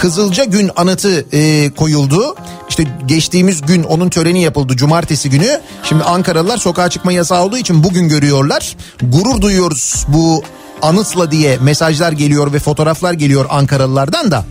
Kızılca 0.00 0.44
Gün 0.44 0.70
anıtı 0.76 1.26
e, 1.32 1.70
koyuldu. 1.70 2.36
İşte 2.68 2.84
geçtiğimiz 3.06 3.62
gün 3.62 3.82
onun 3.82 4.08
töreni 4.08 4.42
yapıldı 4.42 4.76
cumartesi 4.76 5.30
günü. 5.30 5.60
Şimdi 5.84 6.04
Ankaralılar 6.04 6.58
sokağa 6.58 6.90
çıkma 6.90 7.12
yasağı 7.12 7.44
olduğu 7.44 7.58
için 7.58 7.84
bugün 7.84 8.08
görüyorlar. 8.08 8.76
Gurur 9.02 9.40
duyuyoruz 9.40 10.06
bu 10.08 10.42
anıtla 10.82 11.30
diye 11.30 11.58
mesajlar 11.58 12.12
geliyor 12.12 12.52
ve 12.52 12.58
fotoğraflar 12.58 13.12
geliyor 13.12 13.46
Ankaralılardan 13.48 14.30
da. 14.30 14.44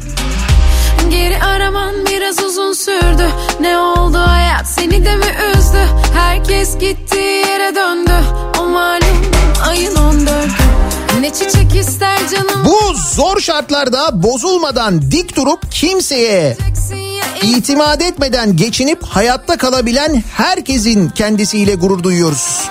Sürdü 3.00 3.30
Ne 3.62 3.78
oldu 3.78 4.18
hayat? 4.18 4.68
Seni 4.68 5.06
de 5.06 5.16
mi 5.16 5.26
üzdü? 5.58 5.86
Herkes 6.14 6.78
gittiği 6.78 7.46
yere 7.48 7.76
döndü. 7.76 8.14
O 8.60 8.66
malum 8.66 9.32
ayın 9.68 9.96
14'ü 9.96 11.22
Ne 11.22 11.34
çiçek 11.34 11.76
ister 11.76 12.18
canım? 12.32 12.66
Bu 12.66 12.94
zor 13.16 13.40
şartlarda 13.40 14.24
bozulmadan 14.24 15.12
dik 15.12 15.36
durup 15.36 15.72
kimseye 15.72 16.58
itimat 17.42 18.02
etmeden 18.02 18.56
geçinip 18.58 19.04
hayatta 19.04 19.58
kalabilen 19.58 20.24
herkesin 20.38 21.10
kendisiyle 21.10 21.76
gurur 21.76 22.04
duyuyoruz. 22.04 22.70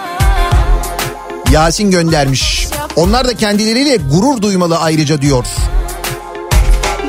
Yasin 1.53 1.91
göndermiş. 1.91 2.69
Onlar 2.97 3.29
da 3.29 3.35
kendileriyle 3.35 3.97
gurur 3.97 4.43
duymalı 4.43 4.79
ayrıca 4.79 5.23
diyor. 5.23 5.45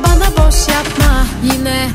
Bana 0.04 0.48
boş 0.48 0.56
yapma 0.68 1.26
yine 1.54 1.88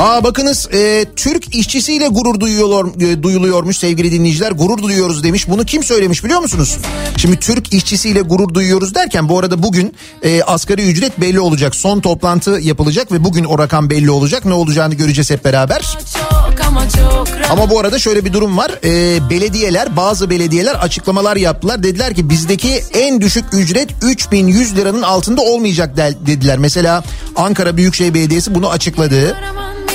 Aa 0.00 0.24
bakınız 0.24 0.68
e, 0.74 1.04
Türk 1.16 1.54
işçisiyle 1.54 2.08
gurur 2.08 2.40
duyuyor, 2.40 3.00
e, 3.02 3.22
duyuluyormuş 3.22 3.76
sevgili 3.76 4.12
dinleyiciler. 4.12 4.52
Gurur 4.52 4.82
duyuyoruz 4.82 5.24
demiş. 5.24 5.48
Bunu 5.48 5.64
kim 5.64 5.82
söylemiş 5.84 6.24
biliyor 6.24 6.40
musunuz? 6.40 6.76
Şimdi 7.16 7.36
Türk 7.40 7.72
işçisiyle 7.72 8.20
gurur 8.20 8.54
duyuyoruz 8.54 8.94
derken 8.94 9.28
bu 9.28 9.38
arada 9.38 9.62
bugün 9.62 9.94
e, 10.22 10.42
asgari 10.42 10.90
ücret 10.90 11.20
belli 11.20 11.40
olacak. 11.40 11.76
Son 11.76 12.00
toplantı 12.00 12.50
yapılacak 12.50 13.12
ve 13.12 13.24
bugün 13.24 13.44
o 13.44 13.58
rakam 13.58 13.90
belli 13.90 14.10
olacak. 14.10 14.44
Ne 14.44 14.54
olacağını 14.54 14.94
göreceğiz 14.94 15.30
hep 15.30 15.44
beraber. 15.44 15.82
Çok 16.14 16.66
ama 16.66 16.88
çok 16.88 17.28
Ama 17.50 17.70
bu 17.70 17.80
arada 17.80 17.98
şöyle 17.98 18.24
bir 18.24 18.32
durum 18.32 18.56
var. 18.58 18.70
Ee, 18.84 19.30
belediyeler 19.30 19.96
bazı 19.96 20.30
belediyeler 20.30 20.74
açıklamalar 20.74 21.36
yaptılar. 21.36 21.82
Dediler 21.82 22.14
ki 22.14 22.30
bizdeki 22.30 22.84
en 22.94 23.20
düşük 23.20 23.44
ücret 23.52 23.88
3100 24.02 24.76
liranın 24.76 25.02
altında 25.02 25.40
olmayacak 25.40 25.96
de- 25.96 26.14
dediler. 26.26 26.58
Mesela 26.58 27.04
Ankara 27.36 27.76
Büyükşehir 27.76 28.14
Belediyesi 28.14 28.54
bunu 28.54 28.70
açıkladı. 28.70 28.97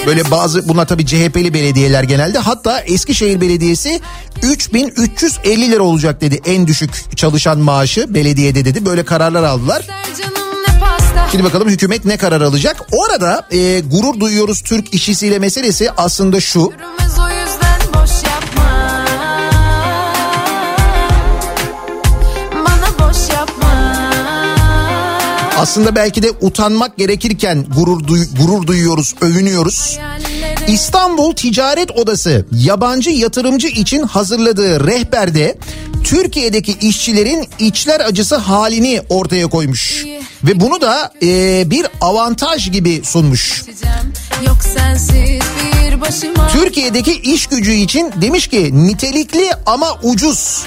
Böyle 0.06 0.32
bazı 0.32 0.70
bunlar 0.70 0.88
tabii 0.88 1.06
CHP'li 1.06 1.54
belediyeler 1.54 2.04
genelde. 2.04 2.40
Hatta 2.40 2.80
Eskişehir 2.80 3.42
Belediyesi 3.42 4.02
3350 4.44 5.72
lira 5.72 5.84
olacak 5.84 6.22
dedi 6.22 6.42
en 6.46 6.68
düşük 6.68 7.18
çalışan 7.18 7.60
maaşı 7.60 8.14
belediyede 8.14 8.66
dedi. 8.66 8.86
Böyle 8.86 9.06
kararlar 9.06 9.44
aldılar. 9.44 9.86
Şimdi 11.32 11.44
bakalım 11.44 11.70
hükümet 11.70 12.06
ne 12.06 12.18
karar 12.18 12.42
alacak. 12.42 12.88
Orada 12.92 13.48
e, 13.52 13.80
gurur 13.80 14.20
duyuyoruz 14.20 14.62
Türk 14.62 14.94
işçisiyle 14.94 15.40
meselesi 15.40 15.92
aslında 15.98 16.40
şu. 16.42 16.72
Aslında 25.64 25.96
belki 25.96 26.24
de 26.24 26.32
utanmak 26.42 26.98
gerekirken 26.98 27.66
gurur 27.78 28.00
duy- 28.08 28.38
gurur 28.38 28.68
duyuyoruz, 28.68 29.16
övünüyoruz. 29.22 30.00
İstanbul 30.68 31.34
Ticaret 31.36 31.92
Odası 31.92 32.46
yabancı 32.52 33.10
yatırımcı 33.10 33.68
için 33.68 34.04
hazırladığı 34.04 34.88
rehberde 34.88 35.58
Türkiye'deki 36.04 36.72
işçilerin 36.82 37.48
içler 37.60 38.00
acısı 38.00 38.36
halini 38.36 39.02
ortaya 39.10 39.48
koymuş. 39.48 40.06
Ve 40.44 40.60
bunu 40.60 40.82
da 40.82 41.14
e, 41.24 41.64
bir 41.72 41.86
avantaj 42.02 42.72
gibi 42.72 43.02
sunmuş. 43.04 43.64
Türkiye'deki 46.52 47.14
iş 47.22 47.48
gücü 47.48 47.72
için 47.74 48.12
demiş 48.22 48.48
ki 48.48 48.70
nitelikli 48.88 49.52
ama 49.66 49.98
ucuz. 50.04 50.64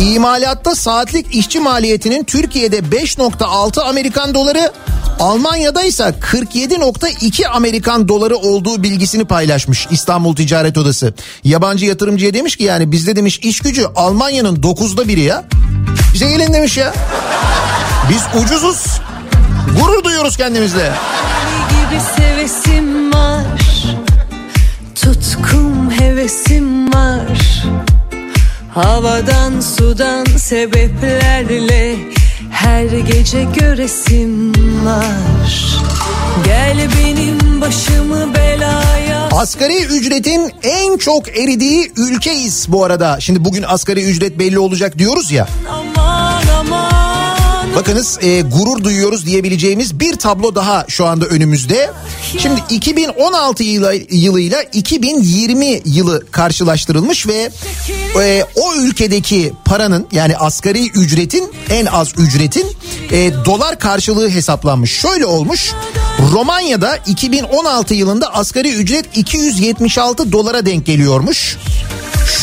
İmalatta 0.00 0.74
saatlik 0.74 1.34
işçi 1.34 1.60
maliyetinin 1.60 2.24
Türkiye'de 2.24 2.78
5.6 2.78 3.82
Amerikan 3.82 4.34
doları, 4.34 4.72
Almanya'da 5.20 5.82
ise 5.82 6.14
47.2 6.32 7.46
Amerikan 7.46 8.08
doları 8.08 8.36
olduğu 8.36 8.82
bilgisini 8.82 9.24
paylaşmış 9.24 9.86
İstanbul 9.90 10.36
Ticaret 10.36 10.78
Odası. 10.78 11.14
Yabancı 11.44 11.86
yatırımcıya 11.86 12.34
demiş 12.34 12.56
ki 12.56 12.64
yani 12.64 12.92
bizde 12.92 13.16
demiş 13.16 13.38
iş 13.38 13.60
gücü 13.60 13.86
Almanya'nın 13.96 14.56
9'da 14.56 15.08
biri 15.08 15.20
ya. 15.20 15.44
Bize 16.14 16.30
gelin 16.30 16.52
demiş 16.52 16.76
ya. 16.76 16.94
Biz 18.10 18.42
ucuzuz. 18.42 18.84
Gurur 19.80 20.04
duyuyoruz 20.04 20.36
kendimizle. 20.36 20.92
gibi 21.70 22.00
sevesim 22.16 23.12
var 23.12 23.44
Tutkum 24.94 25.90
hevesim 25.90 26.94
var 26.94 27.64
Havadan 28.74 29.60
sudan 29.60 30.24
sebeplerle 30.24 31.96
Her 32.50 32.84
gece 32.84 33.44
göresim 33.44 34.52
var 34.84 35.80
Gel 36.44 36.76
benim 36.98 37.60
başımı 37.60 38.34
belaya 38.34 39.28
Asgari 39.32 39.84
ücretin 39.84 40.52
en 40.62 40.96
çok 40.96 41.28
eridiği 41.28 41.92
ülkeyiz 41.96 42.66
bu 42.68 42.84
arada. 42.84 43.20
Şimdi 43.20 43.44
bugün 43.44 43.62
asgari 43.62 44.04
ücret 44.04 44.38
belli 44.38 44.58
olacak 44.58 44.98
diyoruz 44.98 45.30
ya. 45.30 45.48
Aman 45.70 45.93
Bakınız 47.76 48.18
e, 48.22 48.40
gurur 48.40 48.84
duyuyoruz 48.84 49.26
diyebileceğimiz 49.26 50.00
bir 50.00 50.16
tablo 50.16 50.54
daha 50.54 50.84
şu 50.88 51.06
anda 51.06 51.26
önümüzde. 51.26 51.90
Şimdi 52.38 52.60
2016 52.70 53.62
yılı, 53.64 53.94
yılıyla 54.10 54.62
2020 54.62 55.80
yılı 55.84 56.26
karşılaştırılmış 56.30 57.26
ve 57.26 57.50
e, 58.20 58.44
o 58.56 58.74
ülkedeki 58.74 59.52
paranın 59.64 60.06
yani 60.12 60.36
asgari 60.36 60.90
ücretin 60.90 61.52
en 61.70 61.86
az 61.86 62.12
ücretin 62.18 62.66
e, 63.10 63.32
dolar 63.44 63.78
karşılığı 63.78 64.30
hesaplanmış. 64.30 64.92
Şöyle 64.92 65.26
olmuş 65.26 65.72
Romanya'da 66.32 66.96
2016 66.96 67.94
yılında 67.94 68.34
asgari 68.34 68.74
ücret 68.74 69.16
276 69.16 70.32
dolara 70.32 70.66
denk 70.66 70.86
geliyormuş. 70.86 71.56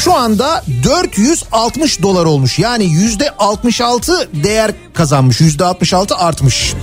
Şu 0.04 0.14
anda 0.14 0.64
460 0.84 2.02
dolar 2.02 2.26
olmuş. 2.26 2.60
Yani 2.60 2.86
yüzde 2.86 3.30
66 3.38 4.30
değer 4.34 4.72
kazanmış. 4.94 5.42
Yüzde 5.42 5.66
66 5.66 6.16
artmış. 6.16 6.74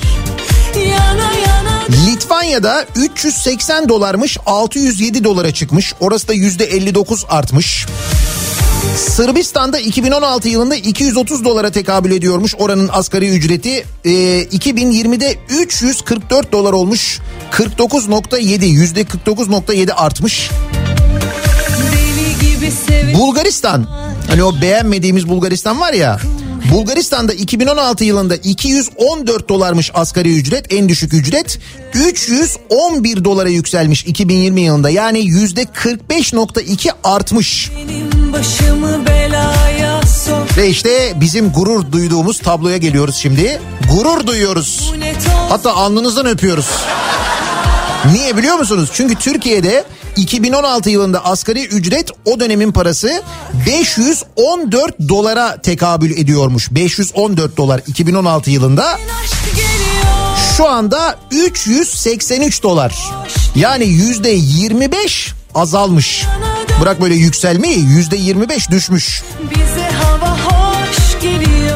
yana 0.76 1.32
yana 1.32 1.68
Litvanya'da 2.06 2.84
380 2.96 3.88
dolarmış 3.88 4.38
607 4.46 5.24
dolara 5.24 5.52
çıkmış. 5.52 5.94
Orası 6.00 6.28
da 6.28 6.32
yüzde 6.32 6.64
59 6.64 7.24
artmış. 7.28 7.86
Sırbistan'da 8.98 9.78
2016 9.78 10.48
yılında 10.48 10.74
230 10.76 11.44
dolara 11.44 11.70
tekabül 11.70 12.10
ediyormuş 12.10 12.54
oranın 12.58 12.90
asgari 12.92 13.28
ücreti. 13.28 13.86
Ee, 14.04 14.10
2020'de 14.42 15.38
344 15.48 16.52
dolar 16.52 16.72
olmuş. 16.72 17.20
49.7 17.50 18.64
yüzde 18.64 19.02
49.7 19.02 19.92
artmış. 19.92 20.50
Bulgaristan 23.14 23.86
hani 24.28 24.44
o 24.44 24.60
beğenmediğimiz 24.60 25.28
Bulgaristan 25.28 25.80
var 25.80 25.92
ya 25.92 26.18
Bulgaristan'da 26.72 27.32
2016 27.32 28.04
yılında 28.04 28.36
214 28.36 29.48
dolarmış 29.48 29.90
asgari 29.94 30.38
ücret 30.38 30.72
en 30.72 30.88
düşük 30.88 31.14
ücret 31.14 31.58
311 31.94 33.24
dolara 33.24 33.48
yükselmiş 33.48 34.04
2020 34.04 34.60
yılında. 34.60 34.90
Yani 34.90 35.18
yüzde 35.18 35.62
45.2 35.62 36.90
artmış. 37.04 37.70
Ve 40.56 40.68
işte 40.68 41.12
bizim 41.20 41.52
gurur 41.52 41.92
duyduğumuz 41.92 42.38
tabloya 42.38 42.76
geliyoruz 42.76 43.16
şimdi. 43.16 43.60
Gurur 43.92 44.26
duyuyoruz. 44.26 44.92
Hatta 45.48 45.74
alnınızdan 45.74 46.26
öpüyoruz 46.26 46.66
niye 48.12 48.36
biliyor 48.36 48.54
musunuz 48.54 48.90
çünkü 48.92 49.14
Türkiye'de 49.14 49.84
2016 50.16 50.90
yılında 50.90 51.24
asgari 51.24 51.66
ücret 51.66 52.10
o 52.24 52.40
dönemin 52.40 52.72
parası 52.72 53.22
514 53.66 55.08
dolara 55.08 55.62
tekabül 55.62 56.10
ediyormuş. 56.10 56.70
514 56.70 57.56
dolar 57.56 57.80
2016 57.86 58.50
yılında. 58.50 58.98
Şu 60.56 60.68
anda 60.68 61.18
383 61.30 62.62
dolar. 62.62 62.94
Yani 63.54 63.84
yüzde 63.84 64.30
25 64.30 65.32
azalmış. 65.54 66.24
Bırak 66.80 67.00
böyle 67.00 67.14
yükselmeyi 67.14 67.84
yüzde 67.84 68.16
25 68.16 68.70
düşmüş. 68.70 69.22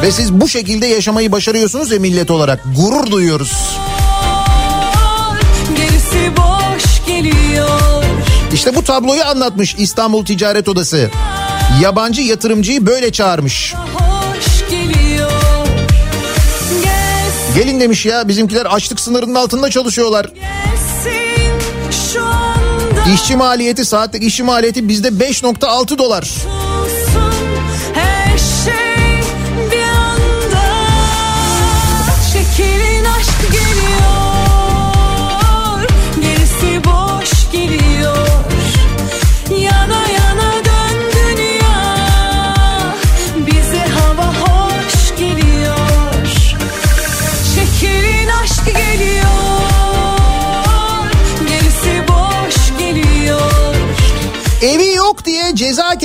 Ve 0.01 0.11
siz 0.11 0.33
bu 0.33 0.47
şekilde 0.47 0.87
yaşamayı 0.87 1.31
başarıyorsunuz 1.31 1.91
ya 1.91 1.99
millet 1.99 2.31
olarak. 2.31 2.63
Gurur 2.77 3.11
duyuyoruz. 3.11 3.51
Boş 6.31 7.05
geliyor 7.07 8.03
İşte 8.53 8.75
bu 8.75 8.83
tabloyu 8.83 9.23
anlatmış 9.23 9.75
İstanbul 9.77 10.25
Ticaret 10.25 10.69
Odası. 10.69 11.09
Yabancı 11.81 12.21
yatırımcıyı 12.21 12.85
böyle 12.85 13.11
çağırmış. 13.11 13.73
Gelin 17.55 17.79
demiş 17.79 18.05
ya 18.05 18.27
bizimkiler 18.27 18.65
açlık 18.65 18.99
sınırının 18.99 19.35
altında 19.35 19.69
çalışıyorlar. 19.69 20.29
şu 22.13 22.25
İşçi 23.13 23.35
maliyeti 23.35 23.85
saatlik 23.85 24.23
işçi 24.23 24.43
maliyeti 24.43 24.87
bizde 24.87 25.07
5.6 25.07 25.97
dolar. 25.97 26.23
olsun 26.23 26.72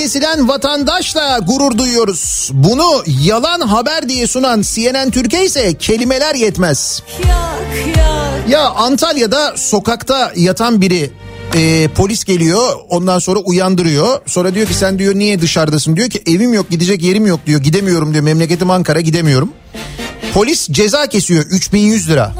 kesilen 0.09 0.47
vatandaşla 0.47 1.39
gurur 1.39 1.77
duyuyoruz. 1.77 2.51
Bunu 2.53 3.03
yalan 3.21 3.61
haber 3.61 4.09
diye 4.09 4.27
sunan 4.27 4.61
CNN 4.61 5.11
Türkiye 5.11 5.45
ise 5.45 5.73
kelimeler 5.73 6.35
yetmez. 6.35 7.03
Ya 8.49 8.69
Antalya'da 8.69 9.57
sokakta 9.57 10.31
yatan 10.35 10.81
biri 10.81 11.11
e, 11.55 11.87
polis 11.87 12.23
geliyor 12.23 12.75
ondan 12.89 13.19
sonra 13.19 13.39
uyandırıyor. 13.39 14.21
Sonra 14.25 14.55
diyor 14.55 14.67
ki 14.67 14.73
sen 14.73 14.99
diyor 14.99 15.15
niye 15.15 15.41
dışarıdasın 15.41 15.95
diyor 15.95 16.09
ki 16.09 16.23
evim 16.27 16.53
yok 16.53 16.69
gidecek 16.69 17.03
yerim 17.03 17.27
yok 17.27 17.39
diyor 17.45 17.61
gidemiyorum 17.61 18.13
diyor 18.13 18.23
memleketim 18.23 18.71
Ankara 18.71 19.01
gidemiyorum. 19.01 19.53
Polis 20.33 20.69
ceza 20.69 21.07
kesiyor 21.07 21.45
3100 21.45 22.09
lira. 22.09 22.33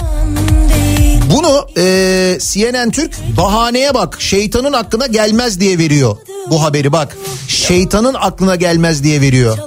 Bunu 1.29 1.67
e, 1.77 2.37
CNN 2.41 2.91
Türk 2.91 3.37
bahaneye 3.37 3.93
bak 3.93 4.21
şeytanın 4.21 4.73
aklına 4.73 5.07
gelmez 5.07 5.59
diye 5.59 5.77
veriyor 5.77 6.17
bu 6.49 6.63
haberi 6.63 6.91
bak. 6.91 7.17
Şeytanın 7.47 8.13
aklına 8.13 8.55
gelmez 8.55 9.03
diye 9.03 9.21
veriyor. 9.21 9.57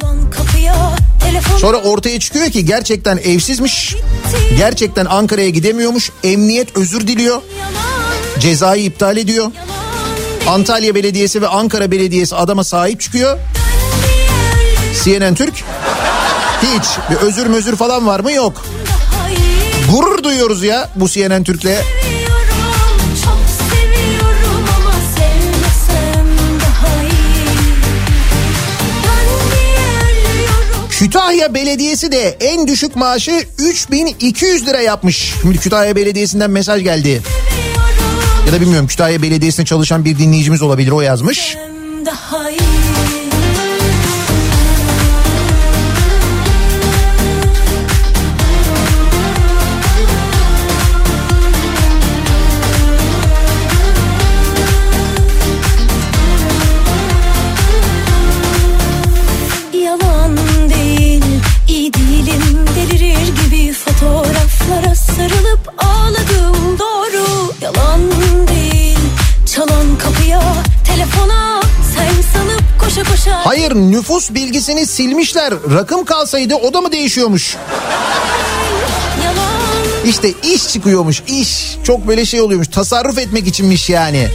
Sonra 1.60 1.76
ortaya 1.76 2.20
çıkıyor 2.20 2.50
ki 2.50 2.64
gerçekten 2.64 3.16
evsizmiş. 3.16 3.96
Gerçekten 4.56 5.06
Ankara'ya 5.06 5.48
gidemiyormuş. 5.48 6.10
Emniyet 6.24 6.76
özür 6.76 7.06
diliyor. 7.06 7.42
Cezayı 8.38 8.84
iptal 8.84 9.16
ediyor. 9.16 9.50
Antalya 10.48 10.94
Belediyesi 10.94 11.42
ve 11.42 11.48
Ankara 11.48 11.90
Belediyesi 11.90 12.36
adama 12.36 12.64
sahip 12.64 13.00
çıkıyor. 13.00 13.38
CNN 15.04 15.34
Türk 15.34 15.54
hiç 16.62 16.84
bir 17.10 17.16
özür 17.16 17.46
mözür 17.46 17.76
falan 17.76 18.06
var 18.06 18.20
mı 18.20 18.32
yok. 18.32 18.64
Gurur 19.92 20.24
duyuyoruz 20.24 20.64
ya 20.64 20.88
bu 20.96 21.08
CNN 21.08 21.44
Türk'le. 21.44 21.66
Kütahya 30.90 31.54
Belediyesi 31.54 32.12
de 32.12 32.36
en 32.40 32.66
düşük 32.68 32.96
maaşı 32.96 33.44
3200 33.58 34.66
lira 34.66 34.80
yapmış. 34.80 35.34
Şimdi 35.42 35.58
Kütahya 35.58 35.96
Belediyesi'nden 35.96 36.50
mesaj 36.50 36.82
geldi. 36.82 37.22
Ya 38.46 38.52
da 38.52 38.60
bilmiyorum 38.60 38.86
Kütahya 38.86 39.22
Belediyesi'nde 39.22 39.66
çalışan 39.66 40.04
bir 40.04 40.18
dinleyicimiz 40.18 40.62
olabilir 40.62 40.90
o 40.90 41.00
yazmış. 41.00 41.56
daha 42.06 42.50
iyi 42.50 42.71
Hayır 73.44 73.74
nüfus 73.74 74.30
bilgisini 74.30 74.86
silmişler. 74.86 75.54
Rakım 75.74 76.04
kalsaydı 76.04 76.54
o 76.54 76.74
da 76.74 76.80
mı 76.80 76.92
değişiyormuş? 76.92 77.56
İşte 80.04 80.32
iş 80.42 80.68
çıkıyormuş 80.68 81.22
iş. 81.26 81.76
Çok 81.84 82.08
böyle 82.08 82.26
şey 82.26 82.40
oluyormuş. 82.40 82.68
Tasarruf 82.68 83.18
etmek 83.18 83.46
içinmiş 83.46 83.90
yani. 83.90 84.28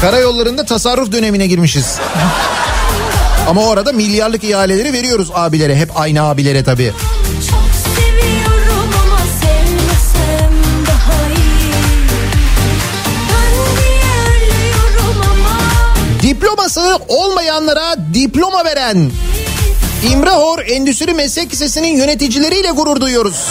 Karayollarında 0.00 0.64
tasarruf 0.64 1.12
dönemine 1.12 1.46
girmişiz. 1.46 1.98
Ama 3.48 3.64
orada 3.66 3.92
milyarlık 3.92 4.44
ihaleleri 4.44 4.92
veriyoruz 4.92 5.30
abilere. 5.34 5.76
Hep 5.76 6.00
aynı 6.00 6.22
abilere 6.22 6.64
tabii. 6.64 6.92
Diploması 16.40 16.98
olmayanlara 17.08 17.96
diploma 18.14 18.64
veren 18.64 19.10
İmrahor 20.12 20.58
Endüstri 20.58 21.14
Meslek 21.14 21.52
Lisesi'nin 21.52 21.96
yöneticileriyle 21.96 22.70
gurur 22.70 23.00
duyuyoruz. 23.00 23.46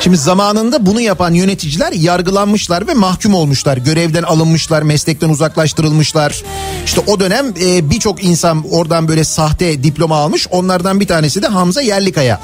Şimdi 0.00 0.16
zamanında 0.16 0.86
bunu 0.86 1.00
yapan 1.00 1.32
yöneticiler 1.32 1.92
yargılanmışlar 1.92 2.86
ve 2.86 2.94
mahkum 2.94 3.34
olmuşlar. 3.34 3.76
Görevden 3.76 4.22
alınmışlar, 4.22 4.82
meslekten 4.82 5.28
uzaklaştırılmışlar. 5.28 6.42
İşte 6.84 7.00
o 7.06 7.20
dönem 7.20 7.46
e, 7.60 7.90
birçok 7.90 8.24
insan 8.24 8.64
oradan 8.70 9.08
böyle 9.08 9.24
sahte 9.24 9.82
diploma 9.82 10.16
almış. 10.16 10.46
Onlardan 10.50 11.00
bir 11.00 11.06
tanesi 11.06 11.42
de 11.42 11.46
Hamza 11.46 11.80
Yerlikaya. 11.80 12.40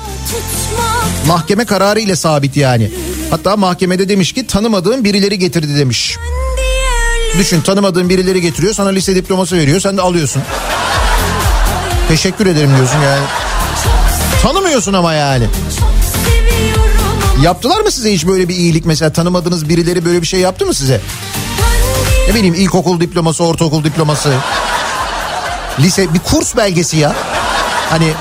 Mahkeme 1.27 1.64
kararı 1.64 2.01
ile 2.01 2.16
sabit 2.16 2.57
yani. 2.57 2.91
Hatta 3.31 3.57
mahkemede 3.57 4.09
demiş 4.09 4.33
ki 4.33 4.47
tanımadığım 4.47 5.05
birileri 5.05 5.39
getirdi 5.39 5.79
demiş. 5.79 6.16
Düşün 7.39 7.61
tanımadığın 7.61 8.09
birileri 8.09 8.41
getiriyor 8.41 8.74
sana 8.74 8.89
lise 8.89 9.14
diploması 9.16 9.57
veriyor 9.57 9.80
sen 9.80 9.97
de 9.97 10.03
alıyorsun. 10.03 10.43
Teşekkür 12.09 12.47
ederim 12.47 12.76
diyorsun 12.76 12.99
yani. 13.01 13.24
Tanımıyorsun 14.43 14.93
ama 14.93 15.14
yani. 15.14 15.47
Yaptılar 17.43 17.80
mı 17.80 17.91
size 17.91 18.12
hiç 18.12 18.26
böyle 18.26 18.49
bir 18.49 18.55
iyilik 18.57 18.87
mesela 18.87 19.12
tanımadığınız 19.12 19.68
birileri 19.68 20.05
böyle 20.05 20.22
bir 20.22 20.26
şey 20.26 20.41
yaptı 20.41 20.66
mı 20.66 20.74
size? 20.74 21.01
Ne 22.28 22.35
bileyim 22.35 22.55
ilkokul 22.55 23.01
diploması, 23.01 23.45
ortaokul 23.45 23.85
diploması. 23.85 24.35
Lise 25.80 26.14
bir 26.14 26.18
kurs 26.18 26.57
belgesi 26.57 26.97
ya. 26.97 27.14
Hani 27.91 28.12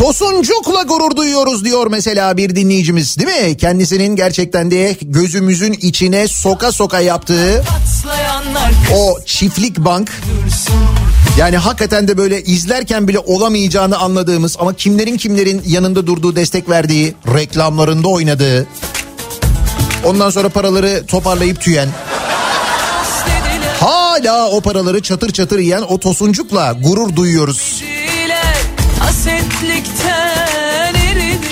Tosuncukla 0.00 0.82
gurur 0.82 1.16
duyuyoruz 1.16 1.64
diyor 1.64 1.86
mesela 1.86 2.36
bir 2.36 2.56
dinleyicimiz 2.56 3.16
değil 3.18 3.42
mi? 3.42 3.56
Kendisinin 3.56 4.16
gerçekten 4.16 4.70
de 4.70 4.96
gözümüzün 5.02 5.72
içine 5.72 6.28
soka 6.28 6.72
soka 6.72 7.00
yaptığı 7.00 7.64
o 8.94 9.18
çiftlik 9.26 9.78
bank 9.78 10.12
yani 11.38 11.56
hakikaten 11.56 12.08
de 12.08 12.18
böyle 12.18 12.42
izlerken 12.42 13.08
bile 13.08 13.18
olamayacağını 13.18 13.98
anladığımız 13.98 14.56
ama 14.60 14.74
kimlerin 14.74 15.16
kimlerin 15.16 15.62
yanında 15.66 16.06
durduğu 16.06 16.36
destek 16.36 16.68
verdiği 16.68 17.14
reklamlarında 17.34 18.08
oynadığı 18.08 18.66
ondan 20.04 20.30
sonra 20.30 20.48
paraları 20.48 21.06
toparlayıp 21.06 21.60
tüyen 21.60 21.88
hala 23.80 24.50
o 24.50 24.60
paraları 24.60 25.02
çatır 25.02 25.30
çatır 25.30 25.58
yiyen 25.58 25.82
o 25.82 25.98
tosuncukla 25.98 26.72
gurur 26.72 27.16
duyuyoruz. 27.16 27.82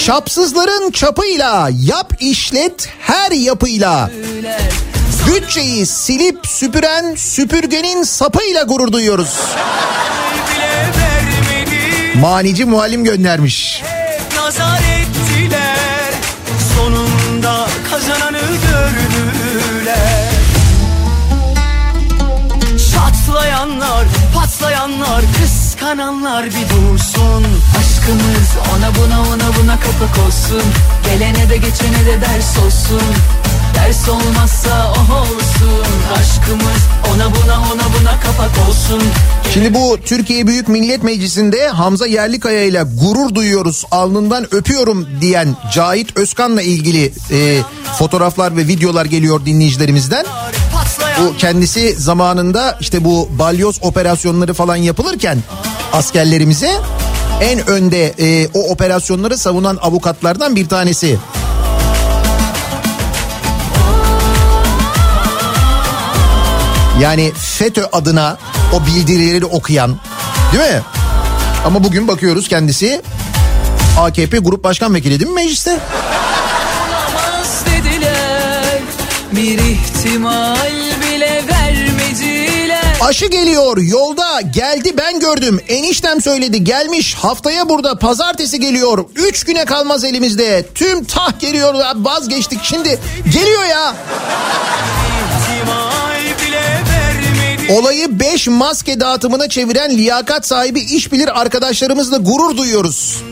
Çapsızların 0.09 0.91
çapıyla 0.91 1.71
yap 1.83 2.13
işlet 2.21 2.89
her 3.01 3.31
yapıyla. 3.31 4.11
Bütçeyi 5.27 5.87
silip 5.87 6.47
süpüren 6.47 7.15
süpürgenin 7.15 8.03
sapıyla 8.03 8.63
gurur 8.63 8.93
duyuyoruz. 8.93 9.35
Manici 12.15 12.65
muallim 12.65 13.05
göndermiş. 13.05 13.83
Nazar 14.37 14.79
ettiler. 14.79 16.13
Sonunda 16.77 17.69
kazananı 17.91 18.28
patlayanlar, 25.19 25.25
kıskananlar 25.41 26.47
bir 26.47 26.69
dursun. 26.69 27.45
Aşkımız 27.79 28.57
ona 28.77 28.95
buna 28.95 29.21
ona 29.21 29.57
buna 29.63 29.81
kapak 29.81 30.27
olsun 30.27 30.63
Gelene 31.05 31.51
de 31.51 31.57
geçene 31.57 32.07
de 32.07 32.21
ders 32.21 32.59
olsun 32.59 33.03
Ders 33.87 34.09
olmazsa 34.09 34.93
o 34.93 35.15
olsun 35.21 35.87
Aşkımız 36.15 36.83
ona 37.15 37.25
buna 37.25 37.59
ona 37.59 38.01
buna 38.01 38.21
kapak 38.21 38.69
olsun 38.69 39.03
Şimdi 39.55 39.75
bu 39.75 39.99
Türkiye 40.05 40.47
Büyük 40.47 40.69
Millet 40.69 41.03
Meclisi'nde 41.03 41.69
Hamza 41.69 42.07
Yerlikaya 42.07 42.63
ile 42.63 42.83
gurur 42.83 43.35
duyuyoruz 43.35 43.85
alnından 43.91 44.55
öpüyorum 44.55 45.07
diyen 45.21 45.57
Cahit 45.75 46.17
Özkan'la 46.17 46.63
ilgili 46.63 47.13
e, 47.31 47.63
fotoğraflar 47.99 48.57
ve 48.57 48.67
videolar 48.67 49.05
geliyor 49.05 49.47
dinleyicilerimizden. 49.47 50.27
Bu 51.21 51.37
kendisi 51.37 51.95
zamanında 51.95 52.79
işte 52.81 53.05
bu 53.05 53.29
balyoz 53.39 53.79
operasyonları 53.81 54.55
falan 54.55 54.77
yapılırken 54.77 55.39
askerlerimize 55.93 56.71
en 57.41 57.71
önde 57.71 58.15
e, 58.19 58.49
o 58.55 58.71
operasyonları 58.71 59.39
savunan 59.39 59.79
avukatlardan 59.83 60.57
bir 60.57 60.69
tanesi. 60.69 61.19
Yani 67.01 67.33
FETÖ 67.37 67.85
adına 67.93 68.39
o 68.73 68.87
bildirileri 68.87 69.45
okuyan 69.45 69.97
değil 70.53 70.75
mi? 70.75 70.83
Ama 71.65 71.85
bugün 71.85 72.09
bakıyoruz 72.09 72.49
kendisi 72.49 73.03
AKP 73.99 74.39
Grup 74.39 74.65
Başkan 74.65 74.95
Vekili 74.95 75.21
değil 75.21 75.31
mi 75.31 75.35
mecliste? 75.35 75.79
dediler 77.67 78.79
Bir 79.33 79.59
ihtimal 79.59 80.57
bile 81.03 81.43
vermediler. 81.53 82.97
Aşı 83.01 83.27
geliyor 83.27 83.77
yolda 83.79 84.41
geldi 84.41 84.95
ben 84.99 85.21
gördüm. 85.21 85.61
Eniştem 85.69 86.21
söyledi 86.21 86.65
gelmiş 86.65 87.15
haftaya 87.15 87.69
burada 87.69 87.99
pazartesi 87.99 88.61
geliyor. 88.61 89.05
3 89.15 89.45
güne 89.45 89.65
kalmaz 89.65 90.05
elimizde. 90.05 90.67
Tüm 90.75 91.05
tah 91.05 91.41
geliyor 91.41 91.75
vazgeçtik. 91.97 92.61
Şimdi 92.63 92.99
geliyor 93.33 93.65
ya 93.65 93.95
olayı 97.71 98.21
5 98.21 98.49
maske 98.49 99.01
dağıtımına 99.01 99.49
çeviren 99.49 99.91
liyakat 99.99 100.47
sahibi 100.47 100.81
iş 100.81 101.13
bilir 101.13 101.41
arkadaşlarımızla 101.41 102.17
gurur 102.17 102.57
duyuyoruz. 102.57 103.23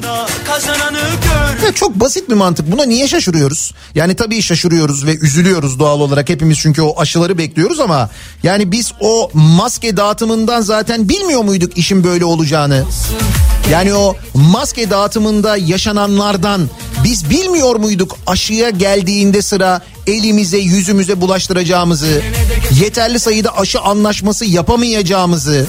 Ya 1.65 1.73
çok 1.73 1.95
basit 1.95 2.29
bir 2.31 2.35
mantık 2.35 2.73
buna 2.73 2.85
niye 2.85 3.09
şaşırıyoruz? 3.09 3.75
Yani 3.95 4.15
tabii 4.15 4.43
şaşırıyoruz 4.43 5.07
ve 5.07 5.17
üzülüyoruz 5.19 5.79
doğal 5.79 6.01
olarak 6.01 6.29
hepimiz 6.29 6.59
çünkü 6.59 6.83
o 6.83 7.01
aşıları 7.01 7.39
bekliyoruz 7.39 7.81
ama 7.81 8.11
yani 8.43 8.73
biz 8.73 8.93
o 9.01 9.31
maske 9.33 9.97
dağıtımından 9.97 10.61
zaten 10.61 11.09
bilmiyor 11.09 11.43
muyduk 11.45 11.79
işin 11.79 12.05
böyle 12.05 12.25
olacağını? 12.25 12.85
Yani 13.71 13.95
o 13.95 14.17
maske 14.35 14.91
dağıtımında 14.91 15.57
yaşananlardan 15.57 16.71
biz 17.05 17.31
bilmiyor 17.31 17.77
muyduk 17.77 18.19
aşıya 18.27 18.71
geldiğinde 18.71 19.43
sıra 19.43 19.81
elimize 20.07 20.59
yüzümüze 20.59 21.21
bulaştıracağımızı, 21.21 22.23
yeterli 22.81 23.21
sayıda 23.21 23.59
aşı 23.59 23.81
anlaşması 23.81 24.45
yapamayacağımızı 24.45 25.67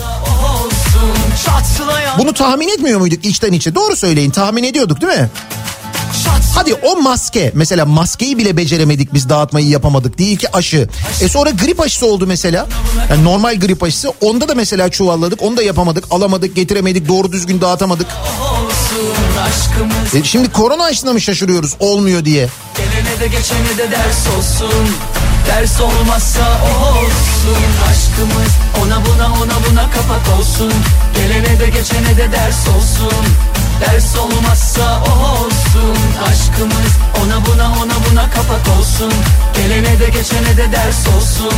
bunu 2.18 2.34
tahmin 2.34 2.68
etmiyor 2.68 3.00
muyduk 3.00 3.26
içten 3.26 3.54
içe? 3.54 3.76
Doğru 3.76 3.96
söyleyin 3.96 4.32
tahmin 4.32 4.64
ediyorduk 4.64 5.02
değil 5.02 5.20
mi? 5.20 5.30
Hadi 6.56 6.74
o 6.74 7.02
maske. 7.02 7.52
Mesela 7.56 7.86
maskeyi 7.86 8.38
bile 8.38 8.58
beceremedik 8.58 9.14
biz 9.14 9.30
dağıtmayı 9.30 9.68
yapamadık. 9.68 10.18
Değil 10.18 10.38
ki 10.38 10.56
aşı. 10.56 10.88
E 11.22 11.30
sonra 11.30 11.50
grip 11.50 11.80
aşısı 11.80 12.06
oldu 12.06 12.28
mesela. 12.28 12.68
Yani 13.10 13.24
normal 13.24 13.60
grip 13.60 13.84
aşısı. 13.84 14.14
Onda 14.22 14.50
da 14.50 14.56
mesela 14.56 14.90
çuvalladık. 14.90 15.42
Onu 15.42 15.58
da 15.58 15.64
yapamadık. 15.64 16.04
Alamadık 16.12 16.56
getiremedik. 16.56 17.08
Doğru 17.08 17.32
düzgün 17.32 17.62
dağıtamadık. 17.62 18.08
E 20.16 20.24
şimdi 20.24 20.52
korona 20.52 20.84
aşısına 20.84 21.14
mı 21.14 21.22
şaşırıyoruz? 21.22 21.76
Olmuyor 21.80 22.26
diye. 22.26 22.50
gelene 22.78 23.20
de 23.20 23.28
geçene 23.28 23.78
de 23.78 23.92
ders 23.92 24.28
olsun. 24.38 24.88
Ders 25.48 25.82
olmazsa 25.82 26.62
o 26.64 26.98
olsun. 27.00 27.64
Aşkımız 27.90 28.52
ona 28.84 29.06
buna 29.06 29.26
ona 29.26 29.70
buna 29.70 29.92
kapak 29.92 30.40
olsun. 30.40 30.74
Gelene 31.16 31.60
de 31.60 31.66
geçene 31.66 32.18
de 32.18 32.32
ders 32.32 32.68
olsun 32.68 33.26
Ders 33.82 34.16
olmazsa 34.18 35.04
o 35.04 35.44
olsun 35.44 35.98
Aşkımız 36.30 36.94
ona 37.24 37.46
buna 37.46 37.68
ona 37.84 37.94
buna 38.12 38.30
kapak 38.30 38.78
olsun 38.80 39.14
Gelene 39.56 40.00
de 40.00 40.06
geçene 40.06 40.58
de 40.58 40.72
ders 40.72 41.08
olsun 41.18 41.54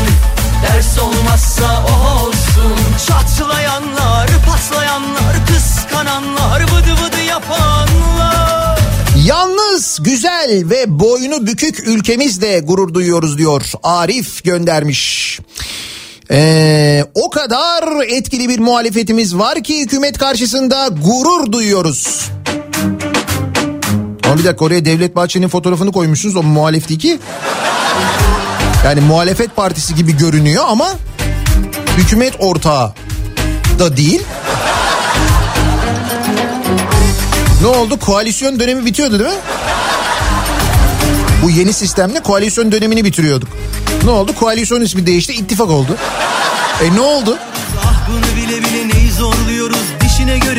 Ders 0.64 1.00
olmazsa 1.00 1.86
o 1.86 2.24
olsun 2.26 2.78
Çatlayanlar, 3.08 4.30
patlayanlar, 4.46 5.36
kıskananlar, 5.48 6.62
vıdı 6.62 7.06
vıdı 7.06 7.22
yapanlar 7.22 8.80
Yalnız, 9.26 10.00
güzel, 10.02 10.64
ve 10.66 11.00
boynu 11.00 11.48
bükük 11.48 11.88
ülkemizle 11.88 12.60
gurur 12.60 12.94
duyuyoruz 12.94 13.38
diyor. 13.38 13.72
Arif 13.84 14.44
göndermiş. 14.44 15.40
Ee, 16.32 17.06
o 17.16 17.30
kadar 17.30 18.02
etkili 18.08 18.50
bir 18.50 18.60
muhalefetimiz 18.60 19.38
var 19.38 19.64
ki 19.64 19.82
hükümet 19.82 20.18
karşısında 20.18 20.88
gurur 20.88 21.52
duyuyoruz. 21.52 22.30
Ama 24.26 24.38
bir 24.38 24.44
dakika 24.44 24.66
oraya 24.66 24.86
Devlet 24.86 25.16
Bahçeli'nin 25.16 25.48
fotoğrafını 25.50 25.92
koymuşsunuz 25.92 26.36
o 26.36 26.44
muhalefeti 26.44 27.20
Yani 28.86 29.02
muhalefet 29.02 29.56
partisi 29.56 29.96
gibi 29.96 30.18
görünüyor 30.18 30.64
ama 30.68 30.90
hükümet 31.98 32.34
ortağı 32.40 32.94
da 33.80 33.98
değil. 33.98 34.22
Ne 37.62 37.68
oldu? 37.68 38.00
Koalisyon 38.00 38.60
dönemi 38.60 38.86
bitiyordu 38.86 39.20
değil 39.20 39.30
mi? 39.30 39.38
Bu 41.44 41.50
yeni 41.50 41.74
sistemle 41.74 42.20
koalisyon 42.20 42.72
dönemini 42.72 43.06
bitiriyorduk. 43.06 43.50
Ne 44.04 44.10
oldu? 44.10 44.36
Koalisyon 44.36 44.82
ismi 44.82 45.06
değişti, 45.06 45.34
ittifak 45.34 45.70
oldu. 45.70 45.98
E 46.84 46.96
ne 46.96 47.00
oldu? 47.00 47.38
Ah 47.86 48.10
bunu 48.10 48.36
bile 48.36 48.58
bile 48.58 48.98
neyi 48.98 49.12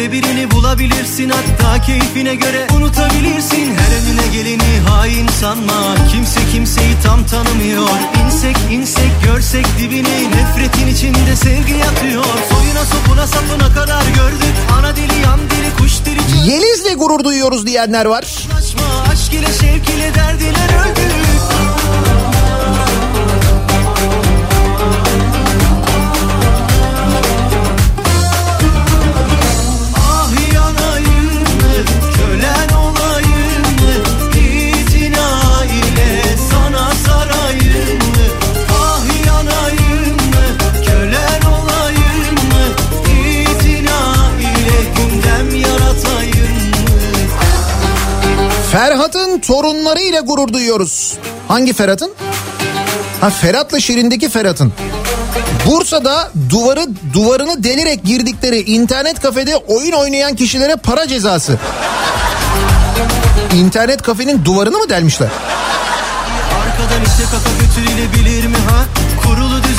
göre 0.01 0.13
birini 0.13 0.51
bulabilirsin 0.51 1.31
Hatta 1.31 1.81
keyfine 1.81 2.35
göre 2.35 2.67
unutabilirsin. 2.77 3.75
Her 3.75 3.93
önüne 4.03 4.33
geleni 4.33 4.81
hain 4.89 5.29
sanma 5.41 5.95
Kimse 6.13 6.41
kimseyi 6.53 6.95
tam 7.05 7.27
tanımıyor. 7.27 7.89
İnsek 8.27 8.57
insek 8.71 9.11
görsek 9.25 9.67
dibini 9.79 10.31
Nefretin 10.31 10.87
içinde 10.87 11.37
sevgi 11.37 11.73
yatıyor. 11.73 12.25
Soyuna 12.25 12.85
sopuna 12.85 13.27
sapına 13.27 13.75
kadar 13.75 14.03
gördük 14.03 14.55
Ana 14.79 14.97
dili 14.97 15.23
yan 15.25 15.41
dili 15.41 15.77
kuş 15.79 16.05
dili. 16.05 16.51
Yeliz'le 16.51 16.99
gurur 16.99 17.25
duyuyoruz 17.25 17.67
diyenler 17.67 18.05
var. 18.05 18.25
Aşk 19.13 19.35
ile 19.35 19.47
şevk 19.47 19.89
ile 19.89 20.15
derdiler 20.15 20.69
öldük 20.85 21.30
torunlarıyla 49.41 50.21
gurur 50.21 50.53
duyuyoruz. 50.53 51.15
Hangi 51.49 51.73
Ferhat'ın? 51.73 52.13
Ha 53.21 53.31
Ferhat'la 53.31 53.81
Şirin'deki 53.81 54.29
Ferhat'ın. 54.29 54.73
Bursa'da 55.67 56.31
duvarı 56.51 56.87
duvarını 57.13 57.65
delerek 57.65 58.05
girdikleri 58.05 58.61
internet 58.61 59.21
kafede 59.21 59.57
oyun 59.57 59.93
oynayan 59.93 60.37
kişilere 60.37 60.77
para 60.77 61.09
cezası. 61.09 61.59
İnternet 63.55 64.03
kafenin 64.03 64.45
duvarını 64.45 64.79
mı 64.79 64.89
delmişler? 64.89 65.29
Arkadan 66.63 67.05
ise 67.05 67.23
kafa 67.23 67.51
götürülebilir 67.61 68.47
mi 68.47 68.57
ha? 68.57 68.85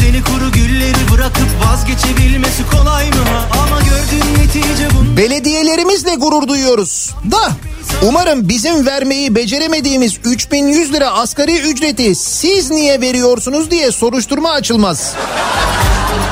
Düzeni 0.02 0.24
kuru 0.24 0.52
gülleri 0.52 1.12
bırakıp 1.12 1.48
vazgeçebilmesi 1.66 2.64
kolay 2.72 3.10
mı? 3.10 3.16
Ama 3.64 3.80
gördüğün 3.82 4.44
netice 4.44 4.88
bu. 4.96 5.18
Belediyelerimizle 5.18 6.16
gurur 6.16 6.48
duyuyoruz. 6.48 7.12
Da 7.32 7.52
umarım 8.08 8.50
bizim 8.50 8.86
vermeyi 8.86 9.36
beceremediğimiz 9.36 10.18
3100 10.26 10.94
lira 10.94 11.10
asgari 11.10 11.60
ücreti 11.60 12.16
siz 12.16 12.72
niye 12.72 13.02
veriyorsunuz 13.02 13.72
diye 13.72 13.92
soruşturma 13.92 14.52
açılmaz. 14.52 15.14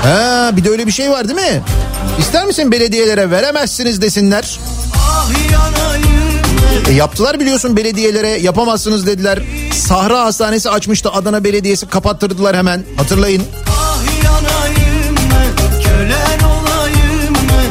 Ha, 0.04 0.52
bir 0.54 0.64
de 0.64 0.70
öyle 0.70 0.88
bir 0.88 0.92
şey 0.92 1.12
var 1.12 1.28
değil 1.28 1.40
mi? 1.40 1.62
İster 2.20 2.46
misin 2.46 2.72
belediyelere 2.72 3.32
veremezsiniz 3.32 4.02
desinler. 4.02 4.60
Ah 4.96 5.30
yanayım? 5.52 6.09
E 6.90 6.94
yaptılar 6.94 7.40
biliyorsun 7.40 7.78
belediyelere 7.78 8.30
yapamazsınız 8.30 9.08
dediler. 9.08 9.40
Sahra 9.74 10.24
Hastanesi 10.24 10.70
açmıştı 10.70 11.12
Adana 11.12 11.44
Belediyesi 11.44 11.88
kapattırdılar 11.88 12.58
hemen 12.58 12.84
hatırlayın. 12.98 13.44
Ah 13.68 14.02
yanayım 14.24 15.14
mı? 15.14 15.44
Kölen 15.84 16.40
olayım 16.50 17.34
mı? 17.34 17.62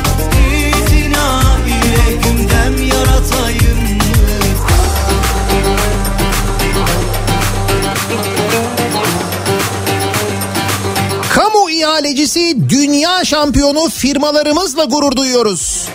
İtina 0.82 1.42
ile 1.66 2.16
gündem 2.22 2.86
yaratayım 2.86 3.96
mı? 3.96 4.08
Kamu 11.34 11.70
ihalecisi 11.70 12.56
dünya 12.68 13.24
şampiyonu 13.24 13.88
firmalarımızla 13.88 14.84
gurur 14.84 15.16
duyuyoruz. 15.16 15.87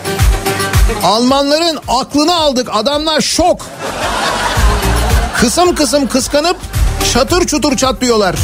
Almanların 1.03 1.79
aklını 1.87 2.35
aldık 2.35 2.67
adamlar 2.71 3.21
şok. 3.21 3.65
Kısım 5.37 5.75
kısım 5.75 6.07
kıskanıp 6.07 6.57
çatır 7.13 7.47
çutur 7.47 7.77
çatlıyorlar. 7.77 8.35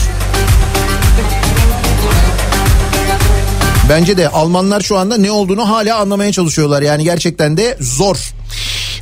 Bence 3.90 4.18
de 4.18 4.30
Almanlar 4.30 4.82
şu 4.82 4.98
anda 4.98 5.18
ne 5.18 5.32
olduğunu 5.32 5.70
hala 5.70 5.98
anlamaya 5.98 6.32
çalışıyorlar. 6.32 6.82
Yani 6.82 7.04
gerçekten 7.04 7.58
de 7.58 7.78
zor. 7.80 8.34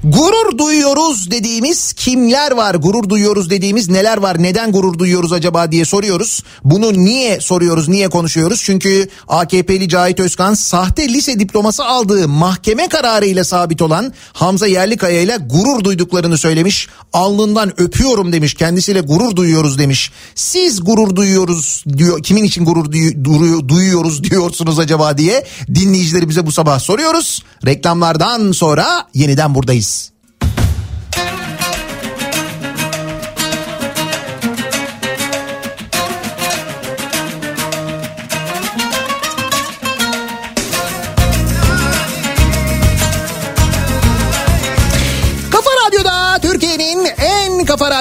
Gurur 0.04 0.58
duyuyoruz 0.58 1.32
dediğimiz 1.32 1.94
kimler 1.94 2.52
var? 2.52 2.76
Gurur 2.76 3.10
duyuyoruz 3.10 3.50
dediğimiz 3.50 3.90
neler 3.90 4.18
var? 4.18 4.44
Neden 4.44 4.72
gurur 4.72 4.98
duyuyoruz 5.00 5.34
acaba 5.34 5.72
diye 5.72 5.86
soruyoruz. 5.86 6.44
Bunu 6.64 6.94
niye 6.94 7.40
soruyoruz? 7.42 7.88
Niye 7.88 8.08
konuşuyoruz? 8.10 8.62
Çünkü 8.66 9.10
AKP'li 9.28 9.90
Cahit 9.90 10.20
Özkan 10.20 10.54
sahte 10.54 11.10
lise 11.10 11.40
diploması 11.40 11.86
aldığı 11.86 12.28
mahkeme 12.28 12.88
kararıyla 12.88 13.44
sabit 13.44 13.82
olan 13.82 14.14
Hamza 14.34 14.68
Yerlikaya 14.68 15.22
ile 15.22 15.38
gurur 15.50 15.84
duyduklarını 15.84 16.38
söylemiş. 16.38 16.88
Alnından 17.14 17.82
öpüyorum 17.82 18.34
demiş. 18.34 18.54
Kendisiyle 18.54 19.02
gurur 19.02 19.36
duyuyoruz 19.36 19.80
demiş. 19.80 20.12
Siz 20.36 20.84
gurur 20.84 21.16
duyuyoruz 21.16 21.84
diyor. 21.98 22.24
Kimin 22.24 22.44
için 22.44 22.66
gurur 22.66 22.92
duyu- 22.92 23.24
duyu- 23.26 23.70
duyuyoruz 23.70 24.24
diyorsunuz 24.24 24.80
acaba 24.80 25.18
diye 25.18 25.46
dinleyicilerimize 25.76 26.46
bu 26.46 26.52
sabah 26.52 26.80
soruyoruz. 26.80 27.44
Reklamlardan 27.66 28.52
sonra 28.52 29.08
yeniden 29.14 29.56
buradayız. 29.56 29.97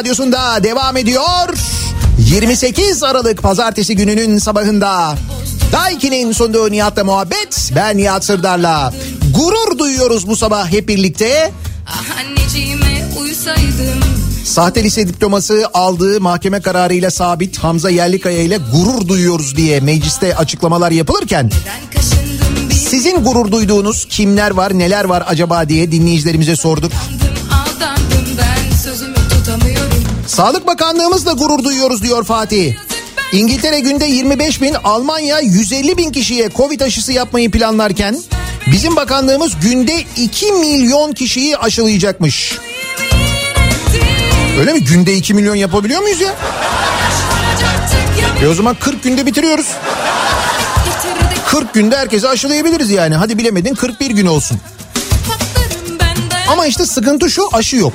Radyosunda 0.07 0.62
devam 0.62 0.96
ediyor. 0.96 1.54
28 2.18 3.02
Aralık 3.02 3.42
pazartesi 3.42 3.96
gününün 3.96 4.38
sabahında 4.38 5.14
Daiki'nin 5.72 6.32
sunduğu 6.32 6.70
Nihat'la 6.70 7.04
muhabbet 7.04 7.72
ben 7.76 7.96
Nihat 7.96 8.24
Sırdar'la 8.24 8.92
gurur 9.34 9.78
duyuyoruz 9.78 10.28
bu 10.28 10.36
sabah 10.36 10.68
hep 10.68 10.88
birlikte. 10.88 11.52
Ah 11.86 12.04
anneciğime 12.20 13.09
uysaydım 13.20 14.00
Sahte 14.44 14.84
lise 14.84 15.09
diploması 15.09 15.66
aldığı 15.74 16.20
mahkeme 16.20 16.61
kararıyla 16.61 17.11
sabit 17.11 17.59
Hamza 17.59 17.90
Yerlikaya 17.90 18.42
ile 18.42 18.59
gurur 18.72 19.09
duyuyoruz 19.09 19.57
diye 19.57 19.80
mecliste 19.80 20.36
açıklamalar 20.36 20.90
yapılırken 20.90 21.50
sizin 22.90 23.24
gurur 23.24 23.52
duyduğunuz 23.52 24.04
kimler 24.04 24.50
var 24.50 24.78
neler 24.78 25.04
var 25.04 25.24
acaba 25.26 25.68
diye 25.68 25.92
dinleyicilerimize 25.92 26.57
sorduk. 26.57 26.92
Sağlık 30.37 30.66
Bakanlığımızla 30.66 31.32
gurur 31.32 31.64
duyuyoruz 31.64 32.03
diyor 32.03 32.24
Fatih. 32.24 32.74
İngiltere 33.32 33.80
günde 33.80 34.05
25 34.05 34.62
bin, 34.62 34.74
Almanya 34.84 35.41
150 35.41 35.97
bin 35.97 36.12
kişiye 36.12 36.51
Covid 36.51 36.80
aşısı 36.80 37.12
yapmayı 37.12 37.51
planlarken 37.51 38.16
bizim 38.66 38.97
bakanlığımız 38.97 39.53
günde 39.62 40.05
2 40.16 40.53
milyon 40.53 41.12
kişiyi 41.12 41.57
aşılayacakmış. 41.57 42.59
Öyle 44.59 44.72
mi? 44.72 44.84
Günde 44.84 45.14
2 45.14 45.34
milyon 45.34 45.55
yapabiliyor 45.55 46.01
muyuz 46.03 46.20
ya? 46.20 46.34
E 48.43 48.47
o 48.49 48.55
zaman 48.55 48.76
40 48.80 49.03
günde 49.03 49.26
bitiriyoruz. 49.26 49.66
40 51.47 51.74
günde 51.74 51.97
herkese 51.97 52.28
aşılayabiliriz 52.28 52.91
yani. 52.91 53.14
Hadi 53.14 53.39
bilemedin 53.39 53.74
41 53.74 54.11
gün 54.11 54.26
olsun. 54.26 54.59
Ama 56.49 56.66
işte 56.66 56.87
sıkıntı 56.87 57.30
şu 57.30 57.49
aşı 57.53 57.76
yok. 57.76 57.93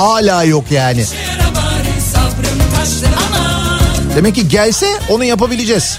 Hala 0.00 0.44
yok 0.44 0.64
yani. 0.70 1.04
Demek 4.16 4.34
ki 4.34 4.48
gelse 4.48 4.86
onu 5.08 5.24
yapabileceğiz. 5.24 5.98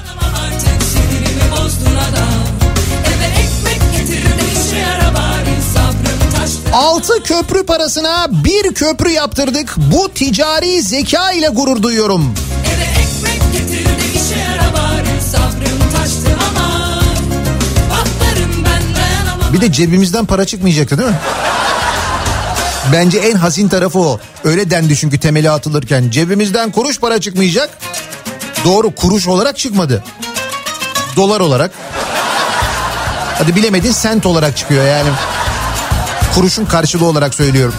6 6.74 7.24
köprü 7.24 7.66
parasına 7.66 8.28
bir 8.43 8.74
köprü 8.74 9.10
yaptırdık. 9.10 9.76
Bu 9.78 10.10
ticari 10.14 10.82
zeka 10.82 11.32
ile 11.32 11.47
gurur 11.47 11.84
duyuyorum. 11.84 12.36
Bir 19.54 19.62
de 19.62 19.72
cebimizden 19.72 20.26
para 20.26 20.45
çıkmayacaktı 20.45 20.97
değil 20.97 21.10
mi? 21.10 21.16
Bence 22.94 23.20
en 23.20 23.36
hazin 23.36 23.68
tarafı 23.68 24.00
o. 24.00 24.20
Öyle 24.44 24.70
dendi 24.70 24.96
çünkü 24.98 25.20
temeli 25.20 25.50
atılırken. 25.50 26.10
Cebimizden 26.10 26.72
kuruş 26.72 27.00
para 27.00 27.22
çıkmayacak. 27.22 27.70
Doğru 28.66 28.96
kuruş 28.96 29.28
olarak 29.28 29.58
çıkmadı. 29.58 30.04
Dolar 31.16 31.39
olarak. 31.39 31.72
Hadi 33.38 33.56
bilemedin 33.56 33.92
sent 33.92 34.26
olarak 34.26 34.58
çıkıyor 34.58 34.86
yani. 34.86 35.10
Kuruşun 36.36 36.66
karşılığı 36.66 37.06
olarak 37.06 37.34
söylüyorum. 37.34 37.76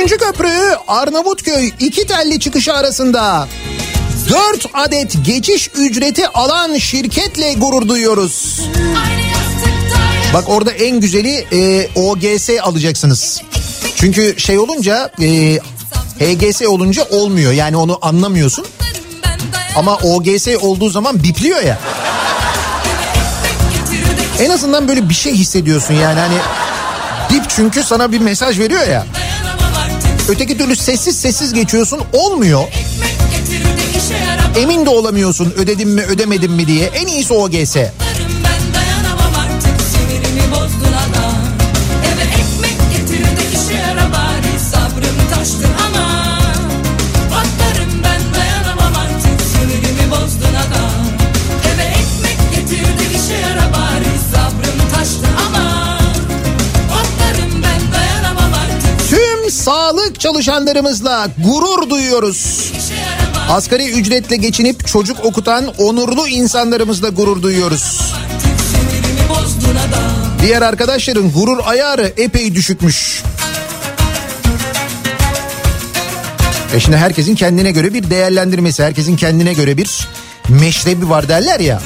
Üçüncü 0.00 0.18
köprü 0.18 0.48
Arnavutköy 0.88 1.70
iki 1.80 2.06
telli 2.06 2.40
çıkışı 2.40 2.74
arasında. 2.74 3.48
4 4.30 4.66
adet 4.74 5.24
geçiş 5.24 5.70
ücreti 5.74 6.28
alan 6.28 6.78
şirketle 6.78 7.54
gurur 7.54 7.88
duyuyoruz. 7.88 8.60
Bak 10.34 10.44
orada 10.48 10.70
en 10.70 11.00
güzeli 11.00 11.46
e, 11.52 11.88
OGS 11.94 12.50
alacaksınız. 12.62 13.42
Çünkü 13.96 14.34
şey 14.38 14.58
olunca 14.58 15.10
e, 15.22 15.58
HGS 16.18 16.62
olunca 16.62 17.04
olmuyor. 17.04 17.52
Yani 17.52 17.76
onu 17.76 17.98
anlamıyorsun. 18.02 18.66
Ama 19.76 19.96
OGS 19.96 20.48
olduğu 20.60 20.90
zaman 20.90 21.22
bipliyor 21.22 21.62
ya. 21.62 21.78
En 24.38 24.50
azından 24.50 24.88
böyle 24.88 25.08
bir 25.08 25.14
şey 25.14 25.32
hissediyorsun 25.34 25.94
yani 25.94 26.20
hani 26.20 26.38
bip 27.32 27.50
çünkü 27.50 27.82
sana 27.82 28.12
bir 28.12 28.20
mesaj 28.20 28.58
veriyor 28.58 28.88
ya. 28.88 29.06
Öteki 30.28 30.58
türlü 30.58 30.76
sessiz 30.76 31.20
sessiz 31.20 31.52
geçiyorsun 31.52 32.00
olmuyor. 32.12 32.62
Emin 34.56 34.86
de 34.86 34.90
olamıyorsun 34.90 35.52
ödedim 35.56 35.90
mi 35.90 36.02
ödemedim 36.02 36.52
mi 36.52 36.66
diye. 36.66 36.86
En 36.86 37.06
iyisi 37.06 37.32
OGS. 37.34 37.72
Patlarım 37.74 38.19
çalışanlarımızla 60.20 61.28
gurur 61.44 61.90
duyuyoruz. 61.90 62.72
Asgari 63.50 63.90
ücretle 63.90 64.36
geçinip 64.36 64.86
çocuk 64.86 65.24
okutan 65.24 65.66
onurlu 65.78 66.28
insanlarımızla 66.28 67.08
gurur 67.08 67.42
duyuyoruz. 67.42 68.00
Diğer 70.42 70.62
arkadaşların 70.62 71.32
gurur 71.32 71.58
ayarı 71.64 72.12
epey 72.16 72.54
düşükmüş. 72.54 73.22
E 76.74 76.80
şimdi 76.80 76.96
herkesin 76.96 77.34
kendine 77.34 77.70
göre 77.70 77.94
bir 77.94 78.10
değerlendirmesi, 78.10 78.84
herkesin 78.84 79.16
kendine 79.16 79.52
göre 79.52 79.76
bir 79.76 80.08
meşrebi 80.48 81.10
var 81.10 81.28
derler 81.28 81.60
ya. 81.60 81.82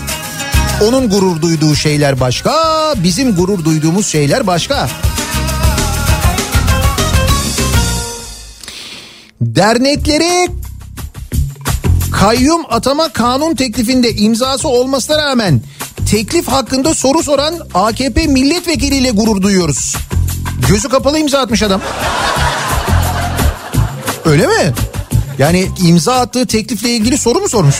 Onun 0.82 1.10
gurur 1.10 1.42
duyduğu 1.42 1.74
şeyler 1.74 2.20
başka, 2.20 2.52
bizim 2.96 3.36
gurur 3.36 3.64
duyduğumuz 3.64 4.06
şeyler 4.06 4.46
başka. 4.46 4.88
Derneklere 9.44 10.48
kayyum 12.12 12.62
atama 12.70 13.08
kanun 13.08 13.54
teklifinde 13.54 14.14
imzası 14.14 14.68
olmasına 14.68 15.18
rağmen 15.18 15.62
teklif 16.10 16.48
hakkında 16.48 16.94
soru 16.94 17.22
soran 17.22 17.54
AKP 17.74 18.26
milletvekiliyle 18.26 19.10
gurur 19.10 19.42
duyuyoruz. 19.42 19.96
Gözü 20.68 20.88
kapalı 20.88 21.18
imza 21.18 21.38
atmış 21.38 21.62
adam. 21.62 21.80
Öyle 24.24 24.46
mi? 24.46 24.72
Yani 25.38 25.68
imza 25.82 26.14
attığı 26.14 26.46
teklifle 26.46 26.90
ilgili 26.90 27.18
soru 27.18 27.40
mu 27.40 27.48
sormuş? 27.48 27.74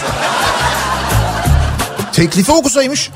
Teklifi 2.12 2.52
okusaymış. 2.52 3.10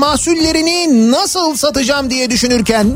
Mahsullerini 0.00 1.10
nasıl 1.10 1.56
satacağım 1.56 2.10
diye 2.10 2.30
düşünürken 2.30 2.92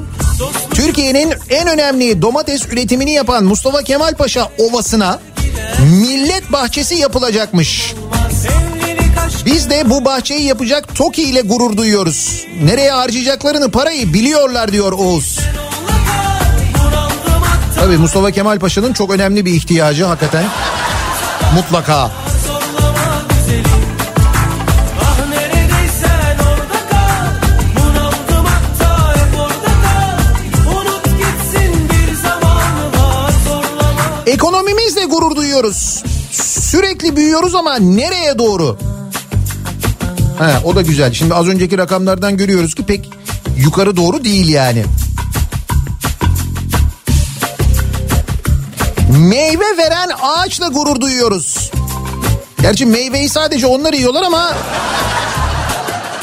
Türkiye'nin 0.74 1.34
en 1.50 1.68
önemli 1.68 2.22
domates 2.22 2.66
üretimini 2.66 3.12
yapan 3.12 3.44
Mustafa 3.44 3.82
Kemal 3.82 4.14
Paşa 4.14 4.48
Ovası'na 4.58 5.20
millet 5.82 6.52
bahçesi 6.52 6.94
yapılacakmış. 6.94 7.94
Biz 9.46 9.70
de 9.70 9.90
bu 9.90 10.04
bahçeyi 10.04 10.42
yapacak 10.42 10.94
TOKİ 10.94 11.22
ile 11.22 11.40
gurur 11.40 11.76
duyuyoruz. 11.76 12.46
Nereye 12.62 12.90
harcayacaklarını 12.90 13.70
parayı 13.70 14.14
biliyorlar 14.14 14.72
diyor 14.72 14.92
Oğuz. 14.92 15.38
Tabii 17.80 17.96
Mustafa 17.96 18.30
Kemal 18.30 18.58
Paşa'nın 18.58 18.92
çok 18.92 19.10
önemli 19.10 19.44
bir 19.46 19.52
ihtiyacı 19.52 20.04
hakikaten. 20.04 20.44
Mutlaka. 21.54 22.10
Duyuyoruz. 35.54 36.02
Sürekli 36.70 37.16
büyüyoruz 37.16 37.54
ama 37.54 37.76
nereye 37.76 38.38
doğru? 38.38 38.78
Ha, 40.38 40.60
o 40.64 40.76
da 40.76 40.82
güzel. 40.82 41.12
Şimdi 41.12 41.34
az 41.34 41.48
önceki 41.48 41.78
rakamlardan 41.78 42.36
görüyoruz 42.36 42.74
ki 42.74 42.86
pek 42.86 43.10
yukarı 43.58 43.96
doğru 43.96 44.24
değil 44.24 44.48
yani. 44.48 44.84
Meyve 49.18 49.76
veren 49.78 50.10
ağaçla 50.22 50.68
gurur 50.68 51.00
duyuyoruz. 51.00 51.70
Gerçi 52.62 52.86
meyveyi 52.86 53.28
sadece 53.28 53.66
onlar 53.66 53.92
yiyorlar 53.92 54.22
ama... 54.22 54.52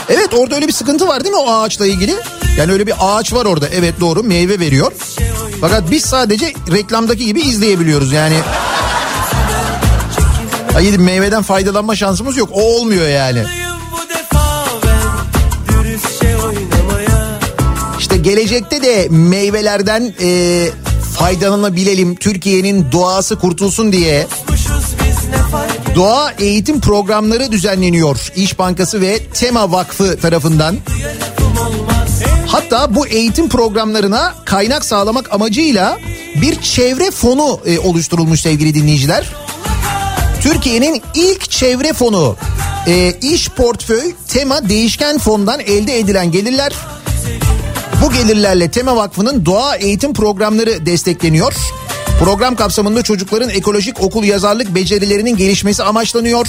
Evet 0.10 0.34
orada 0.34 0.56
öyle 0.56 0.68
bir 0.68 0.74
sıkıntı 0.74 1.08
var 1.08 1.24
değil 1.24 1.36
mi 1.36 1.41
o 1.41 1.53
ağaçla 1.53 1.86
ilgili? 1.86 2.16
Yani 2.58 2.72
öyle 2.72 2.88
bir 2.88 2.94
ağaç 2.99 3.34
var 3.34 3.45
orada. 3.45 3.68
Evet 3.68 3.99
doğru 3.99 4.24
meyve 4.24 4.60
veriyor. 4.60 4.91
Fakat 5.62 5.91
biz 5.91 6.06
sadece 6.06 6.53
reklamdaki 6.72 7.26
gibi 7.26 7.41
izleyebiliyoruz 7.41 8.12
yani. 8.12 8.36
Hayır 10.73 10.99
meyveden 10.99 11.41
faydalanma 11.41 11.95
şansımız 11.95 12.38
yok. 12.38 12.49
O 12.53 12.61
olmuyor 12.61 13.07
yani. 13.07 13.43
oynamaya 16.45 17.39
İşte 17.99 18.18
gelecekte 18.18 18.81
de 18.81 19.07
meyvelerden 19.10 20.14
e, 20.22 20.69
faydalanabilelim. 21.18 22.15
Türkiye'nin 22.15 22.91
doğası 22.91 23.39
kurtulsun 23.39 23.91
diye 23.91 24.27
doğa 25.95 26.31
eğitim 26.39 26.81
programları 26.81 27.52
düzenleniyor. 27.52 28.31
İş 28.35 28.60
Bankası 28.60 29.02
ve 29.02 29.19
Tema 29.34 29.72
Vakfı 29.72 30.19
tarafından. 30.19 30.76
Hatta 32.48 32.95
bu 32.95 33.07
eğitim 33.07 33.49
programlarına 33.49 34.34
kaynak 34.45 34.85
sağlamak 34.85 35.34
amacıyla 35.34 35.99
bir 36.41 36.61
çevre 36.61 37.11
fonu 37.11 37.60
e, 37.65 37.80
oluşturulmuş 37.80 38.41
sevgili 38.41 38.73
dinleyiciler. 38.73 39.34
Türkiye'nin 40.42 41.02
ilk 41.16 41.52
çevre 41.52 41.94
fonu 41.94 42.36
e, 42.88 43.14
iş 43.22 43.50
portföy 43.50 44.14
tema 44.28 44.70
değişken 44.70 45.18
fondan 45.18 45.60
elde 45.60 46.00
edilen 46.00 46.32
gelirler 46.32 46.74
Bu 48.04 48.12
gelirlerle 48.12 48.72
Tema 48.72 48.96
Vakfı'nın 48.96 49.46
doğa 49.46 49.76
eğitim 49.76 50.14
programları 50.14 50.86
destekleniyor. 50.86 51.54
Program 52.20 52.56
kapsamında 52.56 53.04
çocukların 53.04 53.50
ekolojik 53.50 54.04
okul 54.04 54.24
yazarlık 54.24 54.76
becerilerinin 54.76 55.38
gelişmesi 55.38 55.84
amaçlanıyor. 55.84 56.48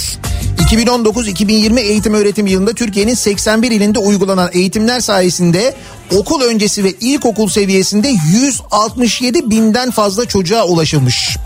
2019-2020 0.57 1.79
eğitim 1.79 2.13
öğretim 2.13 2.47
yılında 2.47 2.73
Türkiye'nin 2.73 3.13
81 3.13 3.71
ilinde 3.71 3.99
uygulanan 3.99 4.49
eğitimler 4.53 4.99
sayesinde 4.99 5.73
okul 6.15 6.41
öncesi 6.41 6.83
ve 6.83 6.91
ilkokul 6.91 7.49
seviyesinde 7.49 8.15
167 8.31 9.49
binden 9.49 9.91
fazla 9.91 10.25
çocuğa 10.25 10.65
ulaşılmış. 10.65 11.37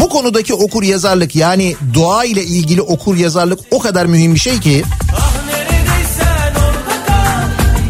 Bu 0.00 0.08
konudaki 0.08 0.54
okur 0.54 0.82
yazarlık 0.82 1.36
yani 1.36 1.76
doğa 1.94 2.24
ile 2.24 2.44
ilgili 2.44 2.82
okur 2.82 3.16
yazarlık 3.16 3.58
o 3.70 3.78
kadar 3.78 4.06
mühim 4.06 4.34
bir 4.34 4.40
şey 4.40 4.60
ki 4.60 4.84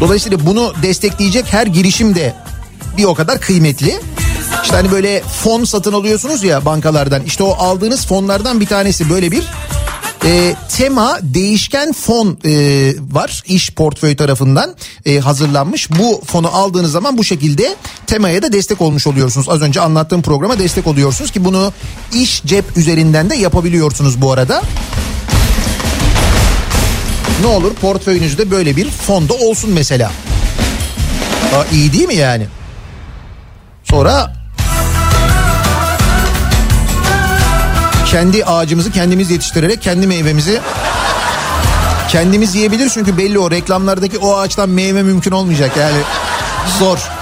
Dolayısıyla 0.01 0.45
bunu 0.45 0.73
destekleyecek 0.83 1.45
her 1.53 1.67
girişim 1.67 2.15
de 2.15 2.33
bir 2.97 3.03
o 3.03 3.15
kadar 3.15 3.41
kıymetli. 3.41 3.99
İşte 4.63 4.75
hani 4.75 4.91
böyle 4.91 5.21
fon 5.43 5.63
satın 5.63 5.93
alıyorsunuz 5.93 6.43
ya 6.43 6.65
bankalardan. 6.65 7.23
İşte 7.23 7.43
o 7.43 7.51
aldığınız 7.51 8.07
fonlardan 8.07 8.59
bir 8.59 8.65
tanesi 8.65 9.09
böyle 9.09 9.31
bir 9.31 9.43
e, 10.25 10.55
tema 10.77 11.19
değişken 11.21 11.93
fon 11.93 12.37
e, 12.45 12.51
var 13.11 13.43
iş 13.45 13.71
portföy 13.71 14.15
tarafından 14.15 14.75
e, 15.05 15.19
hazırlanmış. 15.19 15.91
Bu 15.91 16.21
fonu 16.25 16.55
aldığınız 16.55 16.91
zaman 16.91 17.17
bu 17.17 17.23
şekilde 17.23 17.75
temaya 18.07 18.41
da 18.41 18.51
destek 18.51 18.81
olmuş 18.81 19.07
oluyorsunuz. 19.07 19.49
Az 19.49 19.61
önce 19.61 19.81
anlattığım 19.81 20.21
programa 20.21 20.59
destek 20.59 20.87
oluyorsunuz 20.87 21.31
ki 21.31 21.45
bunu 21.45 21.73
iş 22.13 22.43
cep 22.45 22.77
üzerinden 22.77 23.29
de 23.29 23.35
yapabiliyorsunuz 23.35 24.21
bu 24.21 24.31
arada. 24.31 24.61
Ne 27.41 27.47
olur 27.47 27.73
portföyünüzde 27.73 28.51
böyle 28.51 28.75
bir 28.75 28.89
fonda 28.89 29.33
olsun 29.33 29.69
mesela. 29.73 30.11
Aa, 31.55 31.65
iyi 31.71 31.93
değil 31.93 32.07
mi 32.07 32.15
yani? 32.15 32.47
Sonra 33.83 34.36
kendi 38.11 38.45
ağacımızı 38.45 38.91
kendimiz 38.91 39.31
yetiştirerek 39.31 39.81
kendi 39.81 40.07
meyvemizi 40.07 40.61
kendimiz 42.09 42.55
yiyebilir 42.55 42.89
çünkü 42.89 43.17
belli 43.17 43.39
o 43.39 43.51
reklamlardaki 43.51 44.17
o 44.17 44.37
ağaçtan 44.37 44.69
meyve 44.69 45.03
mümkün 45.03 45.31
olmayacak 45.31 45.77
yani 45.77 45.97
zor. 46.79 47.16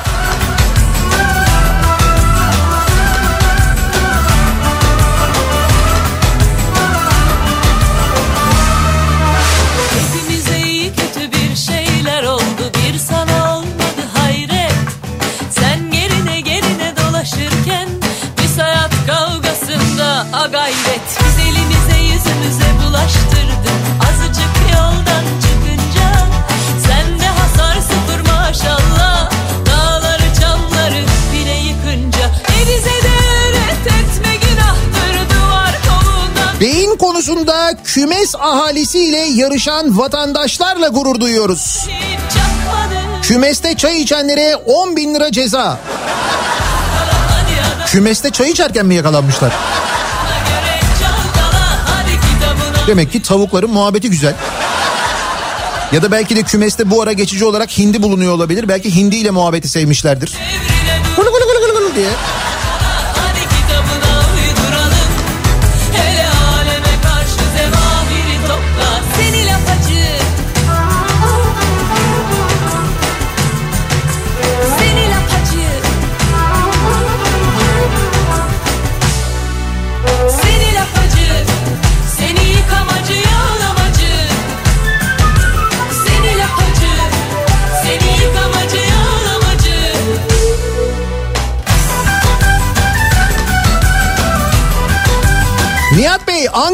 Kümes 37.83 38.35
ahalisiyle 38.35 39.17
yarışan 39.17 39.97
vatandaşlarla 39.97 40.87
gurur 40.87 41.19
duyuyoruz. 41.19 41.87
Kümeste 43.21 43.77
çay 43.77 44.01
içenlere 44.01 44.55
10 44.55 44.95
bin 44.95 45.15
lira 45.15 45.31
ceza. 45.31 45.79
Kümeste 47.85 48.29
çay 48.29 48.51
içerken 48.51 48.85
mi 48.85 48.95
yakalanmışlar? 48.95 49.53
Demek 52.87 53.11
ki 53.11 53.21
tavukların 53.21 53.69
muhabbeti 53.69 54.09
güzel. 54.09 54.33
Ya 55.91 56.01
da 56.01 56.11
belki 56.11 56.35
de 56.35 56.43
kümeste 56.43 56.91
bu 56.91 57.01
ara 57.01 57.13
geçici 57.13 57.45
olarak 57.45 57.77
hindi 57.77 58.01
bulunuyor 58.01 58.33
olabilir. 58.33 58.67
Belki 58.67 58.95
hindi 58.95 59.15
ile 59.15 59.31
muhabbeti 59.31 59.69
sevmişlerdir. 59.69 60.33
Gulu 61.15 61.25
gulu 61.25 61.43
gulu 61.43 61.79
gulu 61.79 61.95
diye. 61.95 62.09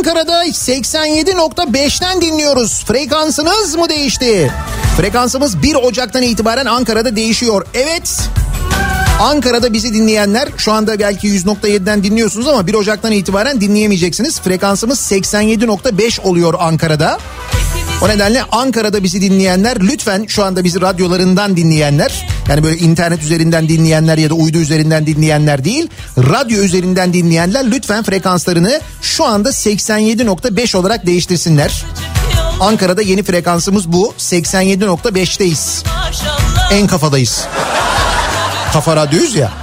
Ankara'da 0.02 0.46
87.5'ten 0.46 2.22
dinliyoruz. 2.22 2.84
Frekansınız 2.86 3.76
mı 3.76 3.90
değişti? 3.90 4.52
Frekansımız 4.98 5.64
1 5.64 5.76
Ocak'tan 5.76 6.24
itibaren 6.24 6.66
Ankara'da 6.66 7.16
değişiyor. 7.16 7.66
Evet. 7.74 8.22
Ankara'da 9.22 9.74
bizi 9.74 9.94
dinleyenler 9.94 10.48
şu 10.58 10.72
anda 10.72 11.00
belki 11.00 11.28
100.7'den 11.28 12.04
dinliyorsunuz 12.04 12.48
ama 12.48 12.68
1 12.68 12.74
Ocak'tan 12.74 13.12
itibaren 13.12 13.62
dinleyemeyeceksiniz. 13.62 14.40
Frekansımız 14.42 15.00
87.5 15.00 16.22
oluyor 16.22 16.54
Ankara'da. 16.60 17.20
O 18.02 18.10
nedenle 18.10 18.44
Ankara'da 18.52 19.04
bizi 19.04 19.22
dinleyenler 19.22 19.80
lütfen 19.80 20.26
şu 20.28 20.44
anda 20.44 20.64
bizi 20.64 20.82
radyolarından 20.82 21.58
dinleyenler 21.58 22.28
yani 22.50 22.64
böyle 22.64 22.78
internet 22.78 23.24
üzerinden 23.24 23.70
dinleyenler 23.70 24.18
ya 24.18 24.30
da 24.30 24.34
uydu 24.34 24.58
üzerinden 24.58 25.08
dinleyenler 25.08 25.64
değil 25.64 25.90
radyo 26.18 26.58
üzerinden 26.58 27.14
dinleyenler 27.14 27.72
lütfen 27.72 28.04
frekanslarını 28.04 28.82
şu 29.02 29.26
anda 29.26 29.50
87.5 29.50 30.78
olarak 30.78 31.06
değiştirsinler. 31.06 31.86
Ankara'da 32.60 33.02
yeni 33.02 33.24
frekansımız 33.24 33.92
bu 33.92 34.14
87.5'teyiz. 34.18 35.84
En 36.72 36.88
kafadayız. 36.88 37.46
Kafa 38.74 38.96
radyoyuz 38.96 39.36
ya. 39.36 39.61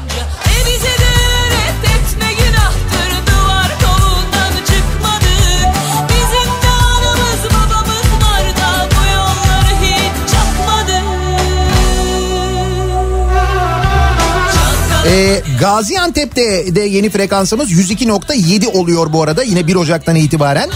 Ee, 15.08 15.42
Gaziantep'te 15.60 16.74
de 16.74 16.80
yeni 16.80 17.10
frekansımız 17.10 17.70
102.7 17.70 18.66
oluyor 18.66 19.12
bu 19.12 19.22
arada 19.22 19.42
yine 19.42 19.66
1 19.66 19.74
Ocak'tan 19.74 20.16
itibaren. 20.16 20.70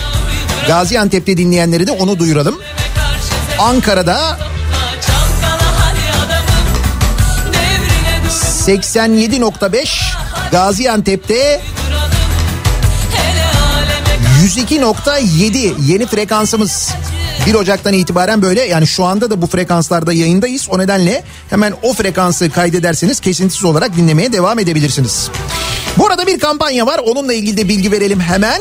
Gaziantep'te 0.68 1.36
dinleyenleri 1.36 1.86
de 1.86 1.92
onu 1.92 2.18
duyuralım. 2.18 2.60
Ankara'da 3.59 4.38
87.5 8.66 10.12
Gaziantep'te 10.52 11.60
102.7 14.44 15.74
yeni 15.86 16.06
frekansımız. 16.06 16.90
1 17.46 17.54
Ocak'tan 17.54 17.92
itibaren 17.92 18.42
böyle 18.42 18.62
yani 18.62 18.86
şu 18.86 19.04
anda 19.04 19.30
da 19.30 19.42
bu 19.42 19.46
frekanslarda 19.46 20.12
yayındayız. 20.12 20.68
O 20.70 20.78
nedenle 20.78 21.24
hemen 21.50 21.74
o 21.82 21.92
frekansı 21.92 22.50
kaydederseniz 22.50 23.20
kesintisiz 23.20 23.64
olarak 23.64 23.96
dinlemeye 23.96 24.32
devam 24.32 24.59
edebilirsiniz. 24.59 25.30
Bu 25.98 26.06
arada 26.06 26.26
bir 26.26 26.38
kampanya 26.38 26.86
var 26.86 27.00
onunla 27.06 27.32
ilgili 27.32 27.56
de 27.56 27.68
bilgi 27.68 27.92
verelim 27.92 28.20
hemen. 28.20 28.60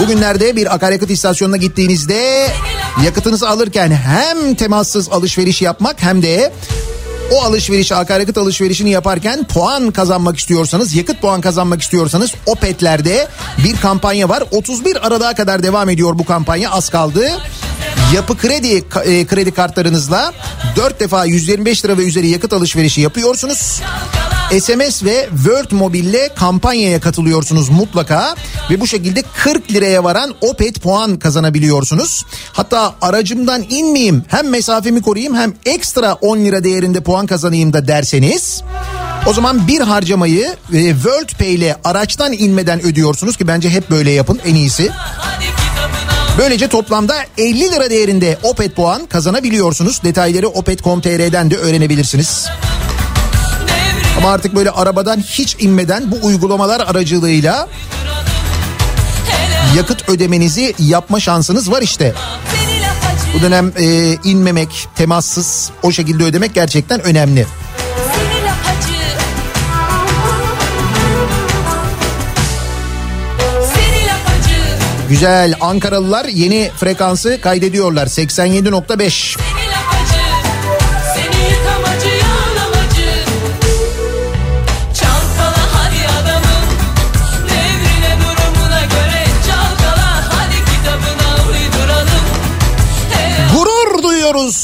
Bugünlerde 0.00 0.56
bir 0.56 0.74
akaryakıt 0.74 1.10
istasyonuna 1.10 1.56
gittiğinizde 1.56 2.48
yakıtınızı 3.04 3.48
alırken 3.48 3.90
hem 3.90 4.54
temassız 4.54 5.08
alışveriş 5.08 5.62
yapmak 5.62 6.02
hem 6.02 6.22
de 6.22 6.52
o 7.32 7.42
alışverişi 7.42 7.94
akaryakıt 7.94 8.38
alışverişini 8.38 8.90
yaparken 8.90 9.44
puan 9.44 9.90
kazanmak 9.90 10.38
istiyorsanız 10.38 10.94
yakıt 10.94 11.20
puan 11.20 11.40
kazanmak 11.40 11.82
istiyorsanız 11.82 12.34
Opet'lerde 12.46 13.28
bir 13.64 13.76
kampanya 13.76 14.28
var. 14.28 14.42
31 14.50 15.06
Aralık'a 15.06 15.34
kadar 15.34 15.62
devam 15.62 15.88
ediyor 15.88 16.18
bu 16.18 16.24
kampanya 16.24 16.70
az 16.70 16.88
kaldı. 16.88 17.32
Yapı 18.14 18.36
kredi 18.36 18.84
e, 19.04 19.26
kredi 19.26 19.52
kartlarınızla 19.52 20.32
4 20.76 21.00
defa 21.00 21.24
125 21.24 21.84
lira 21.84 21.98
ve 21.98 22.02
üzeri 22.02 22.28
yakıt 22.28 22.52
alışverişi 22.52 23.00
yapıyorsunuz. 23.00 23.80
SMS 24.50 25.04
ve 25.04 25.28
Word 25.34 25.70
Mobil'le 25.70 26.34
kampanyaya 26.34 27.00
katılıyorsunuz 27.00 27.68
mutlaka 27.68 28.34
ve 28.70 28.80
bu 28.80 28.86
şekilde 28.86 29.22
40 29.36 29.72
liraya 29.72 30.04
varan 30.04 30.34
Opet 30.40 30.82
puan 30.82 31.18
kazanabiliyorsunuz. 31.18 32.24
Hatta 32.52 32.94
aracımdan 33.00 33.64
inmeyeyim 33.68 34.24
hem 34.28 34.50
mesafemi 34.50 35.02
koruyayım 35.02 35.34
hem 35.36 35.54
ekstra 35.66 36.14
10 36.14 36.38
lira 36.38 36.64
değerinde 36.64 37.00
puan 37.00 37.26
kazanayım 37.26 37.72
da 37.72 37.88
derseniz 37.88 38.62
o 39.26 39.32
zaman 39.32 39.68
bir 39.68 39.80
harcamayı 39.80 40.56
e, 40.72 40.90
WorldPay 40.94 41.54
ile 41.54 41.76
araçtan 41.84 42.32
inmeden 42.32 42.86
ödüyorsunuz 42.86 43.36
ki 43.36 43.48
bence 43.48 43.70
hep 43.70 43.90
böyle 43.90 44.10
yapın 44.10 44.40
en 44.44 44.54
iyisi. 44.54 44.90
Böylece 46.38 46.68
toplamda 46.68 47.14
50 47.38 47.60
lira 47.60 47.90
değerinde 47.90 48.38
Opet 48.42 48.76
puan 48.76 49.06
kazanabiliyorsunuz. 49.06 50.02
Detayları 50.02 50.48
opet.com.tr'den 50.48 51.50
de 51.50 51.56
öğrenebilirsiniz. 51.56 52.46
Ama 54.24 54.32
artık 54.32 54.54
böyle 54.54 54.70
arabadan 54.70 55.20
hiç 55.20 55.56
inmeden 55.58 56.10
bu 56.10 56.26
uygulamalar 56.26 56.80
aracılığıyla 56.80 57.68
yakıt 59.76 60.08
ödemenizi 60.08 60.74
yapma 60.78 61.20
şansınız 61.20 61.70
var 61.70 61.82
işte. 61.82 62.14
Bu 63.34 63.42
dönem 63.42 63.72
e, 63.78 64.14
inmemek, 64.24 64.88
temassız 64.96 65.70
o 65.82 65.92
şekilde 65.92 66.24
ödemek 66.24 66.54
gerçekten 66.54 67.00
önemli. 67.02 67.46
Güzel 75.08 75.54
Ankaralılar 75.60 76.24
yeni 76.24 76.70
frekansı 76.76 77.40
kaydediyorlar 77.40 78.06
87.5. 78.06 79.53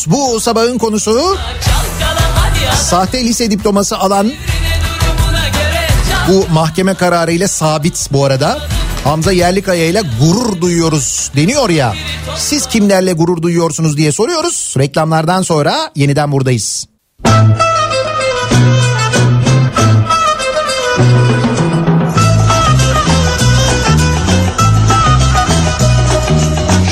bu 0.06 0.40
sabahın 0.40 0.78
konusu. 0.78 1.36
Sahte 2.76 3.24
lise 3.24 3.50
diploması 3.50 3.98
alan 3.98 4.32
bu 6.28 6.46
mahkeme 6.52 6.94
kararıyla 6.94 7.48
sabit 7.48 8.08
bu 8.12 8.24
arada. 8.24 8.58
Hamza 9.04 9.32
Yerlikaya 9.32 9.86
ile 9.86 10.02
gurur 10.20 10.60
duyuyoruz 10.60 11.30
deniyor 11.36 11.70
ya. 11.70 11.94
Siz 12.36 12.66
kimlerle 12.66 13.12
gurur 13.12 13.42
duyuyorsunuz 13.42 13.96
diye 13.96 14.12
soruyoruz. 14.12 14.74
Reklamlardan 14.78 15.42
sonra 15.42 15.90
yeniden 15.96 16.32
buradayız. 16.32 16.86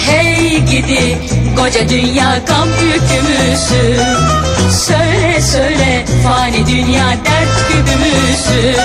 Hey 0.06 0.60
gidi 0.60 1.18
koca 1.59 1.89
dünya 1.89 2.39
gam 2.47 2.68
yükümüzü 2.68 4.01
Söyle 4.70 5.40
söyle 5.40 6.05
fani 6.24 6.66
dünya 6.66 7.09
dert 7.09 7.68
güdümüzü 7.68 8.76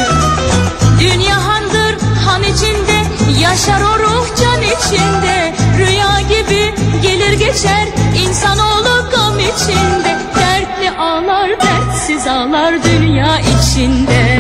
Dünya 0.99 1.47
handır 1.47 1.95
han 2.25 2.43
içinde 2.43 3.03
yaşar 3.41 3.81
o 3.81 3.99
ruh 3.99 4.27
can 4.41 4.61
içinde. 4.61 5.53
Rüya 5.77 6.21
gibi 6.21 6.75
gelir 7.01 7.33
geçer 7.33 7.87
insanoğlu 8.27 9.09
gam 9.11 9.39
içinde. 9.39 10.17
Dertli 10.35 10.91
ağlar 10.99 11.49
dertsiz 11.49 12.27
ağlar 12.27 12.83
dünya 12.83 13.39
içinde. 13.39 14.39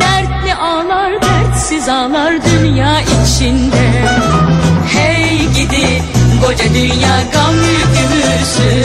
Dertli 0.00 0.54
ağlar 0.54 1.12
dertsiz 1.22 1.88
ağlar 1.88 2.34
dünya 2.44 3.00
içinde 3.00 4.13
koca 6.46 6.74
dünya 6.74 7.22
gam 7.32 7.54
yükümüzü 7.54 8.84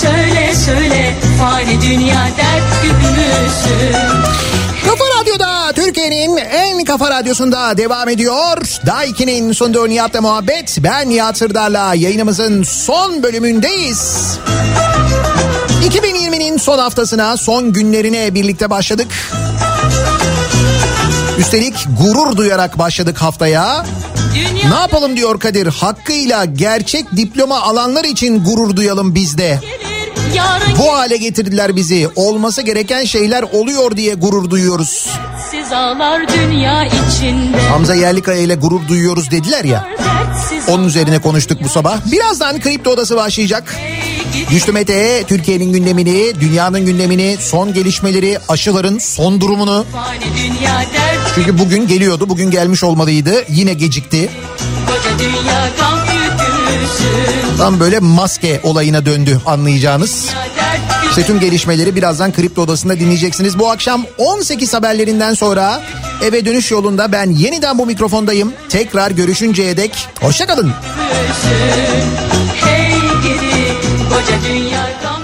Söyle 0.00 0.54
söyle 0.66 1.14
fani 1.38 1.80
dünya 1.82 2.28
dert 2.36 2.82
güdümüzü 2.82 3.92
Kafa 4.86 5.04
Radyo'da 5.20 5.72
Türkiye'nin 5.72 6.36
en 6.36 6.84
kafa 6.84 7.10
radyosunda 7.10 7.76
devam 7.76 8.08
ediyor. 8.08 8.56
Daiki'nin 8.86 9.52
sunduğu 9.52 9.88
Nihat'la 9.88 10.20
muhabbet. 10.20 10.78
Ben 10.78 11.10
Nihat 11.10 11.38
Sırdar'la 11.38 11.94
yayınımızın 11.94 12.62
son 12.62 13.22
bölümündeyiz. 13.22 14.38
2020'nin 15.88 16.56
son 16.56 16.78
haftasına, 16.78 17.36
son 17.36 17.72
günlerine 17.72 18.34
birlikte 18.34 18.70
başladık. 18.70 19.08
Üstelik 21.38 21.74
gurur 22.00 22.36
duyarak 22.36 22.78
başladık 22.78 23.22
haftaya. 23.22 23.86
Ne 24.68 24.74
yapalım 24.74 25.16
diyor 25.16 25.40
Kadir, 25.40 25.66
hakkıyla 25.66 26.44
gerçek 26.44 27.16
diploma 27.16 27.60
alanlar 27.60 28.04
için 28.04 28.44
gurur 28.44 28.76
duyalım 28.76 29.14
biz 29.14 29.38
de. 29.38 29.60
Bu 30.78 30.92
hale 30.94 31.16
getirdiler 31.16 31.76
bizi. 31.76 32.08
Olması 32.16 32.62
gereken 32.62 33.04
şeyler 33.04 33.42
oluyor 33.42 33.96
diye 33.96 34.14
gurur 34.14 34.50
duyuyoruz. 34.50 35.08
Hamza 37.70 37.94
Yerlikaya 37.94 38.40
ile 38.40 38.54
gurur 38.54 38.88
duyuyoruz 38.88 39.30
dediler 39.30 39.64
ya. 39.64 39.88
Onun 40.68 40.84
üzerine 40.84 41.18
konuştuk 41.18 41.58
bu 41.64 41.68
sabah. 41.68 41.98
Birazdan 42.12 42.60
Kripto 42.60 42.90
Odası 42.90 43.16
başlayacak. 43.16 43.76
Güçlü 44.50 44.72
Mete 44.72 45.24
Türkiye'nin 45.26 45.72
gündemini, 45.72 46.40
dünyanın 46.40 46.86
gündemini, 46.86 47.36
son 47.40 47.74
gelişmeleri, 47.74 48.38
aşıların 48.48 48.98
son 48.98 49.40
durumunu. 49.40 49.86
Çünkü 51.34 51.58
bugün 51.58 51.86
geliyordu, 51.86 52.28
bugün 52.28 52.50
gelmiş 52.50 52.84
olmalıydı. 52.84 53.44
Yine 53.48 53.74
gecikti. 53.74 54.30
Tam 57.58 57.80
böyle 57.80 57.98
maske 57.98 58.60
olayına 58.62 59.06
döndü 59.06 59.40
anlayacağınız. 59.46 60.26
İşte 61.08 61.26
tüm 61.26 61.40
gelişmeleri 61.40 61.96
birazdan 61.96 62.32
Kripto 62.32 62.62
Odası'nda 62.62 63.00
dinleyeceksiniz. 63.00 63.58
Bu 63.58 63.70
akşam 63.70 64.06
18 64.18 64.74
haberlerinden 64.74 65.34
sonra 65.34 65.82
eve 66.22 66.44
dönüş 66.44 66.70
yolunda 66.70 67.12
ben 67.12 67.30
yeniden 67.30 67.78
bu 67.78 67.86
mikrofondayım. 67.86 68.52
Tekrar 68.68 69.10
görüşünceye 69.10 69.76
dek 69.76 70.08
hoşçakalın. 70.20 70.72
Hey 72.64 72.81
koca 74.22 74.42
dünya 74.44 75.21